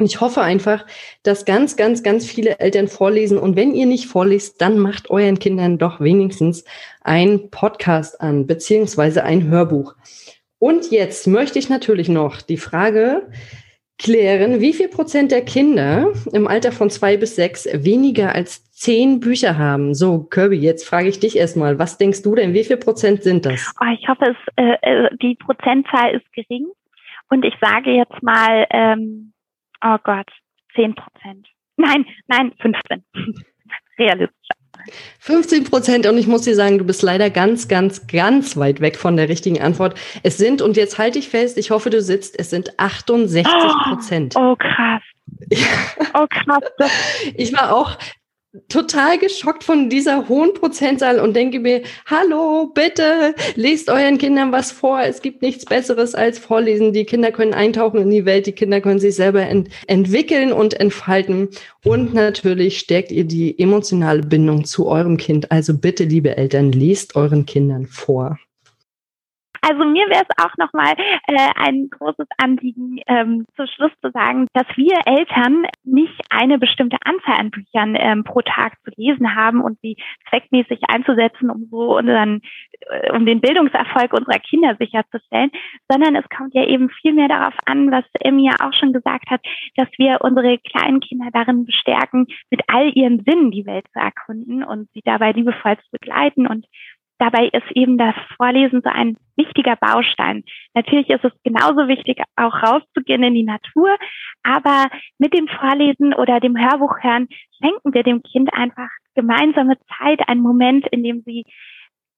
Ich 0.00 0.20
hoffe 0.20 0.42
einfach, 0.42 0.84
dass 1.22 1.44
ganz, 1.44 1.76
ganz, 1.76 2.02
ganz 2.02 2.26
viele 2.26 2.58
Eltern 2.58 2.88
vorlesen. 2.88 3.38
Und 3.38 3.56
wenn 3.56 3.74
ihr 3.74 3.86
nicht 3.86 4.06
vorliest, 4.06 4.60
dann 4.60 4.78
macht 4.78 5.10
euren 5.10 5.38
Kindern 5.38 5.78
doch 5.78 6.00
wenigstens 6.00 6.64
ein 7.02 7.50
Podcast 7.50 8.20
an, 8.20 8.46
beziehungsweise 8.46 9.24
ein 9.24 9.48
Hörbuch. 9.48 9.94
Und 10.58 10.90
jetzt 10.90 11.26
möchte 11.26 11.58
ich 11.58 11.68
natürlich 11.68 12.08
noch 12.08 12.40
die 12.40 12.56
Frage 12.56 13.28
klären, 13.98 14.60
wie 14.60 14.72
viel 14.72 14.88
Prozent 14.88 15.30
der 15.30 15.44
Kinder 15.44 16.12
im 16.32 16.48
Alter 16.48 16.72
von 16.72 16.90
zwei 16.90 17.16
bis 17.16 17.36
sechs 17.36 17.68
weniger 17.72 18.34
als 18.34 18.70
zehn 18.72 19.20
Bücher 19.20 19.58
haben? 19.58 19.94
So, 19.94 20.24
Kirby, 20.24 20.56
jetzt 20.56 20.88
frage 20.88 21.08
ich 21.08 21.20
dich 21.20 21.36
erstmal, 21.36 21.78
was 21.78 21.98
denkst 21.98 22.22
du 22.22 22.34
denn, 22.34 22.54
wie 22.54 22.64
viel 22.64 22.78
Prozent 22.78 23.22
sind 23.22 23.46
das? 23.46 23.72
Oh, 23.80 23.92
ich 23.92 24.08
hoffe, 24.08 24.30
es, 24.30 24.36
äh, 24.56 24.76
äh 24.80 25.10
die 25.22 25.36
Prozentzahl 25.36 26.14
ist 26.16 26.32
gering. 26.32 26.66
Und 27.28 27.44
ich 27.44 27.54
sage 27.60 27.90
jetzt 27.90 28.22
mal, 28.22 28.66
ähm, 28.70 29.33
oh 29.84 29.96
Gott, 30.02 30.28
10 30.74 30.94
Prozent. 30.94 31.46
Nein, 31.76 32.04
nein, 32.28 32.52
15. 32.60 33.04
Realistisch. 33.98 34.48
15 35.20 35.64
Prozent 35.64 36.06
und 36.06 36.18
ich 36.18 36.26
muss 36.26 36.42
dir 36.42 36.54
sagen, 36.54 36.78
du 36.78 36.84
bist 36.84 37.02
leider 37.02 37.30
ganz, 37.30 37.68
ganz, 37.68 38.06
ganz 38.06 38.56
weit 38.56 38.80
weg 38.80 38.96
von 38.96 39.16
der 39.16 39.28
richtigen 39.28 39.60
Antwort. 39.60 39.98
Es 40.22 40.36
sind, 40.36 40.62
und 40.62 40.76
jetzt 40.76 40.98
halte 40.98 41.18
ich 41.18 41.28
fest, 41.28 41.56
ich 41.58 41.70
hoffe, 41.70 41.90
du 41.90 42.02
sitzt, 42.02 42.38
es 42.38 42.50
sind 42.50 42.78
68 42.78 43.46
Prozent. 43.84 44.34
Oh, 44.36 44.50
oh 44.52 44.56
krass. 44.56 45.02
Oh 46.14 46.26
krass. 46.28 46.62
ich 47.34 47.52
war 47.52 47.74
auch 47.74 47.96
total 48.68 49.18
geschockt 49.18 49.64
von 49.64 49.90
dieser 49.90 50.28
hohen 50.28 50.54
Prozentzahl 50.54 51.18
und 51.18 51.34
denke 51.34 51.58
mir, 51.58 51.82
hallo, 52.06 52.70
bitte, 52.72 53.34
lest 53.56 53.90
euren 53.90 54.18
Kindern 54.18 54.52
was 54.52 54.70
vor. 54.70 55.00
Es 55.00 55.22
gibt 55.22 55.42
nichts 55.42 55.64
Besseres 55.64 56.14
als 56.14 56.38
Vorlesen. 56.38 56.92
Die 56.92 57.04
Kinder 57.04 57.32
können 57.32 57.54
eintauchen 57.54 58.00
in 58.00 58.10
die 58.10 58.24
Welt, 58.24 58.46
die 58.46 58.52
Kinder 58.52 58.80
können 58.80 59.00
sich 59.00 59.16
selber 59.16 59.42
ent 59.42 59.68
entwickeln 59.86 60.52
und 60.52 60.74
entfalten. 60.74 61.48
Und 61.84 62.14
natürlich 62.14 62.78
stärkt 62.78 63.10
ihr 63.10 63.24
die 63.24 63.58
emotionale 63.58 64.22
Bindung 64.22 64.64
zu 64.64 64.86
eurem 64.86 65.16
Kind. 65.16 65.50
Also 65.50 65.76
bitte, 65.76 66.04
liebe 66.04 66.36
Eltern, 66.36 66.72
lest 66.72 67.16
euren 67.16 67.46
Kindern 67.46 67.86
vor. 67.86 68.38
Also 69.66 69.84
mir 69.84 70.06
wäre 70.10 70.24
es 70.28 70.44
auch 70.44 70.54
nochmal 70.58 70.94
äh, 71.26 71.50
ein 71.56 71.88
großes 71.88 72.26
Anliegen, 72.36 73.00
ähm, 73.06 73.46
zu 73.56 73.66
Schluss 73.66 73.92
zu 74.02 74.10
sagen, 74.10 74.46
dass 74.52 74.66
wir 74.76 74.98
Eltern 75.06 75.64
nicht 75.84 76.20
eine 76.28 76.58
bestimmte 76.58 76.98
Anzahl 77.02 77.40
an 77.40 77.50
Büchern 77.50 77.96
ähm, 77.98 78.24
pro 78.24 78.42
Tag 78.42 78.74
zu 78.84 78.90
lesen 78.96 79.34
haben 79.34 79.62
und 79.62 79.78
sie 79.80 79.96
zweckmäßig 80.28 80.80
einzusetzen, 80.88 81.48
um 81.48 81.66
so 81.70 81.96
unseren, 81.96 82.42
äh, 82.90 83.10
um 83.12 83.24
den 83.24 83.40
Bildungserfolg 83.40 84.12
unserer 84.12 84.38
Kinder 84.38 84.76
sicherzustellen, 84.78 85.50
sondern 85.88 86.14
es 86.14 86.28
kommt 86.28 86.52
ja 86.52 86.66
eben 86.66 86.90
viel 86.90 87.14
mehr 87.14 87.28
darauf 87.28 87.54
an, 87.64 87.90
was 87.90 88.04
Emmy 88.20 88.44
ja 88.44 88.56
auch 88.66 88.74
schon 88.74 88.92
gesagt 88.92 89.30
hat, 89.30 89.40
dass 89.76 89.88
wir 89.96 90.18
unsere 90.20 90.58
kleinen 90.58 91.00
Kinder 91.00 91.30
darin 91.32 91.64
bestärken, 91.64 92.26
mit 92.50 92.60
all 92.68 92.90
ihren 92.94 93.24
Sinnen 93.24 93.50
die 93.50 93.64
Welt 93.64 93.86
zu 93.94 93.98
erkunden 93.98 94.62
und 94.62 94.90
sie 94.92 95.00
dabei 95.02 95.32
liebevoll 95.32 95.78
zu 95.78 95.90
begleiten 95.90 96.46
und 96.46 96.66
Dabei 97.24 97.46
ist 97.46 97.70
eben 97.74 97.96
das 97.96 98.14
Vorlesen 98.36 98.82
so 98.84 98.90
ein 98.90 99.16
wichtiger 99.34 99.76
Baustein. 99.76 100.44
Natürlich 100.74 101.08
ist 101.08 101.24
es 101.24 101.32
genauso 101.42 101.88
wichtig, 101.88 102.22
auch 102.36 102.54
rauszugehen 102.62 103.22
in 103.22 103.32
die 103.32 103.44
Natur, 103.44 103.96
aber 104.42 104.90
mit 105.16 105.32
dem 105.32 105.48
Vorlesen 105.48 106.12
oder 106.12 106.38
dem 106.38 106.54
Hörbuch 106.54 107.02
hören 107.02 107.28
schenken 107.58 107.94
wir 107.94 108.02
dem 108.02 108.22
Kind 108.22 108.52
einfach 108.52 108.90
gemeinsame 109.14 109.78
Zeit, 109.96 110.28
einen 110.28 110.42
Moment, 110.42 110.86
in 110.88 111.02
dem 111.02 111.22
sie 111.24 111.46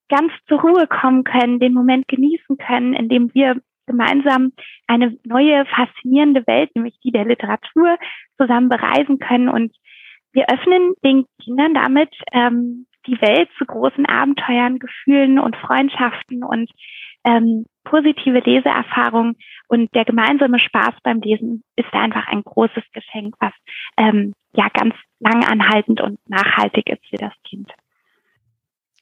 ganz 0.09 0.33
zur 0.49 0.61
Ruhe 0.61 0.89
kommen 0.89 1.23
können, 1.23 1.61
den 1.61 1.73
Moment 1.73 2.09
genießen 2.09 2.59
können, 2.59 2.93
in 2.93 3.09
dem 3.09 3.33
wir 3.33 3.61
gemeinsam 3.87 4.55
eine 4.89 5.17
neue, 5.23 5.67
faszinierende 5.67 6.45
Welt, 6.49 6.75
nämlich 6.75 6.99
die 7.05 7.13
der 7.13 7.27
Literatur, 7.27 7.97
zusammen 8.39 8.69
bereisen 8.69 9.21
können. 9.21 9.49
Und 9.49 9.73
wir 10.33 10.47
öffnen 10.51 10.95
den 11.05 11.27
Kindern 11.45 11.75
damit 11.75 12.11
ähm, 12.33 12.86
die 13.07 13.21
Welt 13.21 13.49
zu 13.59 13.65
großen 13.65 14.07
Abenteuern, 14.07 14.79
Gefühlen 14.79 15.39
und 15.39 15.57
Freundschaften 15.57 16.43
und 16.43 16.71
ähm, 17.25 17.67
positive 17.85 18.39
Leseerfahrungen 18.39 19.37
und 19.69 19.93
der 19.95 20.05
gemeinsame 20.05 20.59
Spaß 20.59 20.95
beim 21.03 21.21
Lesen 21.21 21.63
ist 21.77 21.93
einfach 21.93 22.29
ein 22.29 22.43
großes 22.43 22.85
Geschenk, 22.93 23.35
was 23.41 23.53
ähm, 23.97 24.33
ja 24.55 24.69
ganz 24.73 24.95
lang 25.19 25.45
anhaltend 25.45 26.01
und 26.01 26.19
nachhaltig 26.29 26.89
ist 26.89 27.07
für 27.09 27.17
das 27.17 27.33
Kind. 27.45 27.71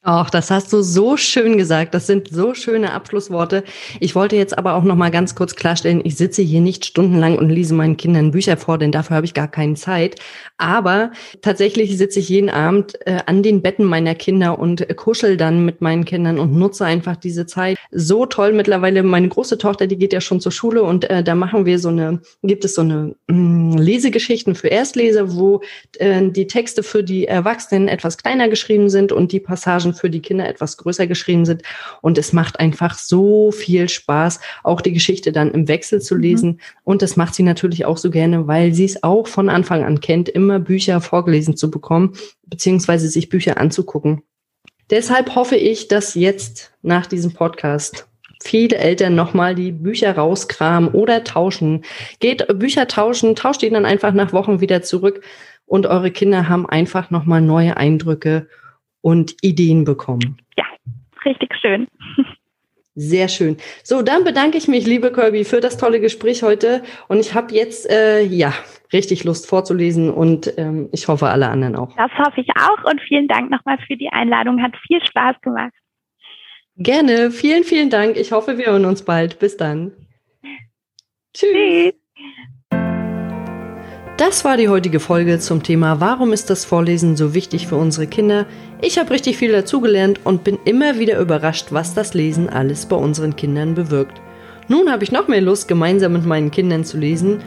Ach, 0.07 0.29
das 0.29 0.51
hast 0.51 0.71
du 0.71 0.83
so 0.83 1.17
schön 1.17 1.57
gesagt. 1.57 1.95
Das 1.95 2.05
sind 2.05 2.27
so 2.27 2.53
schöne 2.53 2.93
Abschlussworte. 2.93 3.63
Ich 3.99 4.13
wollte 4.13 4.35
jetzt 4.35 4.55
aber 4.55 4.75
auch 4.75 4.83
noch 4.83 4.95
mal 4.95 5.09
ganz 5.09 5.33
kurz 5.33 5.55
klarstellen, 5.55 6.01
ich 6.03 6.15
sitze 6.15 6.43
hier 6.43 6.61
nicht 6.61 6.85
stundenlang 6.85 7.39
und 7.39 7.49
lese 7.49 7.73
meinen 7.73 7.97
Kindern 7.97 8.29
Bücher 8.29 8.55
vor, 8.55 8.77
denn 8.77 8.91
dafür 8.91 9.15
habe 9.15 9.25
ich 9.25 9.33
gar 9.33 9.47
keine 9.47 9.73
Zeit. 9.73 10.17
Aber 10.59 11.11
tatsächlich 11.41 11.97
sitze 11.97 12.19
ich 12.19 12.29
jeden 12.29 12.51
Abend 12.51 12.93
äh, 13.07 13.17
an 13.25 13.41
den 13.41 13.63
Betten 13.63 13.83
meiner 13.83 14.13
Kinder 14.13 14.59
und 14.59 14.87
kuschel 14.95 15.37
dann 15.37 15.65
mit 15.65 15.81
meinen 15.81 16.05
Kindern 16.05 16.37
und 16.37 16.53
nutze 16.53 16.85
einfach 16.85 17.15
diese 17.15 17.47
Zeit. 17.47 17.79
So 17.89 18.27
toll 18.27 18.53
mittlerweile. 18.53 19.01
Meine 19.01 19.27
große 19.27 19.57
Tochter, 19.57 19.87
die 19.87 19.97
geht 19.97 20.13
ja 20.13 20.21
schon 20.21 20.39
zur 20.39 20.51
Schule 20.51 20.83
und 20.83 21.09
äh, 21.09 21.23
da 21.23 21.33
machen 21.33 21.65
wir 21.65 21.79
so 21.79 21.89
eine, 21.89 22.21
gibt 22.43 22.63
es 22.63 22.75
so 22.75 22.81
eine 22.81 23.15
mh, 23.25 23.35
mm, 23.35 23.77
Lesegeschichten 23.79 24.53
für 24.53 24.67
Erstleser, 24.67 25.33
wo 25.33 25.61
äh, 25.97 26.29
die 26.29 26.45
Texte 26.45 26.83
für 26.83 27.03
die 27.03 27.25
Erwachsenen 27.25 27.87
etwas 27.87 28.19
kleiner 28.19 28.49
geschrieben 28.49 28.91
sind 28.91 29.11
und 29.11 29.31
die 29.31 29.39
Passagen 29.39 29.94
für 29.95 30.09
die 30.09 30.21
Kinder 30.21 30.47
etwas 30.47 30.77
größer 30.77 31.07
geschrieben 31.07 31.45
sind. 31.45 31.63
Und 32.01 32.17
es 32.17 32.33
macht 32.33 32.59
einfach 32.59 32.97
so 32.97 33.51
viel 33.51 33.89
Spaß, 33.89 34.39
auch 34.63 34.81
die 34.81 34.93
Geschichte 34.93 35.31
dann 35.31 35.51
im 35.51 35.67
Wechsel 35.67 36.01
zu 36.01 36.15
mhm. 36.15 36.21
lesen. 36.21 36.49
Mhm. 36.49 36.59
Und 36.83 37.01
das 37.01 37.15
macht 37.15 37.35
sie 37.35 37.43
natürlich 37.43 37.85
auch 37.85 37.97
so 37.97 38.09
gerne, 38.09 38.47
weil 38.47 38.73
sie 38.73 38.85
es 38.85 39.03
auch 39.03 39.27
von 39.27 39.49
Anfang 39.49 39.83
an 39.83 39.99
kennt, 39.99 40.29
immer 40.29 40.59
Bücher 40.59 41.01
vorgelesen 41.01 41.57
zu 41.57 41.71
bekommen, 41.71 42.13
beziehungsweise 42.45 43.07
sich 43.07 43.29
Bücher 43.29 43.57
anzugucken. 43.57 44.21
Deshalb 44.89 45.33
hoffe 45.35 45.55
ich, 45.55 45.87
dass 45.87 46.13
jetzt 46.13 46.71
nach 46.83 47.07
diesem 47.07 47.33
Podcast 47.33 48.07
viele 48.43 48.77
Eltern 48.77 49.15
nochmal 49.15 49.55
die 49.55 49.71
Bücher 49.71 50.15
rauskramen 50.15 50.91
oder 50.91 51.23
tauschen. 51.23 51.83
Geht 52.19 52.45
Bücher 52.59 52.87
tauschen, 52.87 53.35
tauscht 53.35 53.63
die 53.63 53.69
dann 53.71 53.85
einfach 53.85 54.13
nach 54.13 54.33
Wochen 54.33 54.61
wieder 54.61 54.83
zurück 54.83 55.21
und 55.65 55.87
eure 55.87 56.11
Kinder 56.11 56.47
haben 56.47 56.67
einfach 56.67 57.09
nochmal 57.09 57.41
neue 57.41 57.77
Eindrücke 57.77 58.47
und 59.05 59.35
Ideen 59.43 59.83
bekommen. 59.83 60.35
Ja, 60.57 60.65
richtig 61.23 61.53
schön. 61.61 61.87
Sehr 62.95 63.27
schön. 63.27 63.57
So, 63.83 64.01
dann 64.01 64.23
bedanke 64.23 64.57
ich 64.57 64.67
mich, 64.67 64.87
liebe 64.87 65.11
Kirby, 65.11 65.43
für 65.43 65.59
das 65.61 65.77
tolle 65.77 65.99
Gespräch 65.99 66.41
heute. 66.41 66.81
Und 67.07 67.19
ich 67.19 67.35
habe 67.35 67.53
jetzt, 67.53 67.87
äh, 67.87 68.23
ja, 68.23 68.51
richtig 68.93 69.23
Lust 69.23 69.47
vorzulesen 69.47 70.09
und 70.09 70.57
ähm, 70.57 70.89
ich 70.91 71.07
hoffe, 71.07 71.27
alle 71.27 71.49
anderen 71.49 71.75
auch. 71.75 71.95
Das 71.97 72.09
hoffe 72.17 72.41
ich 72.41 72.47
auch 72.55 72.83
und 72.89 72.99
vielen 73.01 73.27
Dank 73.27 73.51
nochmal 73.51 73.77
für 73.85 73.95
die 73.95 74.09
Einladung. 74.09 74.59
Hat 74.63 74.75
viel 74.87 75.03
Spaß 75.05 75.39
gemacht. 75.41 75.73
Gerne. 76.77 77.29
Vielen, 77.29 77.63
vielen 77.63 77.91
Dank. 77.91 78.17
Ich 78.17 78.31
hoffe, 78.31 78.57
wir 78.57 78.67
hören 78.67 78.85
uns 78.85 79.03
bald. 79.05 79.37
Bis 79.37 79.55
dann. 79.55 79.91
Tschüss. 81.33 81.93
Tschüss. 81.93 81.93
Das 84.17 84.45
war 84.45 84.55
die 84.55 84.69
heutige 84.69 85.01
Folge 85.01 85.39
zum 85.39 85.61
Thema 85.61 85.99
Warum 85.99 86.31
ist 86.31 86.49
das 86.49 86.63
Vorlesen 86.63 87.17
so 87.17 87.33
wichtig 87.33 87.67
für 87.67 87.75
unsere 87.75 88.07
Kinder? 88.07 88.45
Ich 88.81 88.97
habe 88.97 89.09
richtig 89.09 89.35
viel 89.35 89.51
dazugelernt 89.51 90.21
und 90.23 90.45
bin 90.45 90.57
immer 90.63 90.99
wieder 90.99 91.19
überrascht, 91.19 91.67
was 91.71 91.93
das 91.93 92.13
Lesen 92.13 92.47
alles 92.47 92.85
bei 92.85 92.95
unseren 92.95 93.35
Kindern 93.35 93.75
bewirkt. 93.75 94.21
Nun 94.69 94.89
habe 94.89 95.03
ich 95.03 95.11
noch 95.11 95.27
mehr 95.27 95.41
Lust, 95.41 95.67
gemeinsam 95.67 96.13
mit 96.13 96.25
meinen 96.25 96.49
Kindern 96.49 96.85
zu 96.85 96.97
lesen 96.97 97.41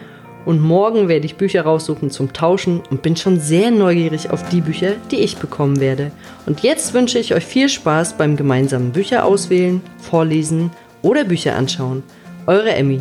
und 0.44 0.60
morgen 0.60 1.08
werde 1.08 1.24
ich 1.24 1.36
Bücher 1.36 1.62
raussuchen 1.62 2.10
zum 2.10 2.34
Tauschen 2.34 2.82
und 2.90 3.00
bin 3.00 3.16
schon 3.16 3.40
sehr 3.40 3.70
neugierig 3.70 4.28
auf 4.28 4.46
die 4.50 4.60
Bücher, 4.60 4.92
die 5.10 5.20
ich 5.20 5.38
bekommen 5.38 5.80
werde. 5.80 6.12
Und 6.44 6.60
jetzt 6.60 6.92
wünsche 6.92 7.18
ich 7.18 7.34
euch 7.34 7.46
viel 7.46 7.70
Spaß 7.70 8.18
beim 8.18 8.36
gemeinsamen 8.36 8.92
Bücher 8.92 9.24
auswählen, 9.24 9.80
vorlesen 9.96 10.70
oder 11.00 11.24
Bücher 11.24 11.56
anschauen. 11.56 12.02
Eure 12.46 12.74
Emmy. 12.74 13.00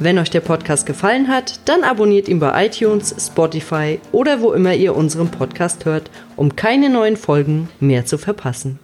Wenn 0.00 0.18
euch 0.18 0.30
der 0.30 0.40
Podcast 0.40 0.86
gefallen 0.86 1.26
hat, 1.26 1.58
dann 1.64 1.82
abonniert 1.82 2.28
ihn 2.28 2.38
bei 2.38 2.66
iTunes, 2.66 3.16
Spotify 3.18 3.98
oder 4.12 4.40
wo 4.40 4.52
immer 4.52 4.72
ihr 4.72 4.94
unseren 4.94 5.28
Podcast 5.28 5.86
hört, 5.86 6.08
um 6.36 6.54
keine 6.54 6.88
neuen 6.88 7.16
Folgen 7.16 7.68
mehr 7.80 8.06
zu 8.06 8.16
verpassen. 8.16 8.78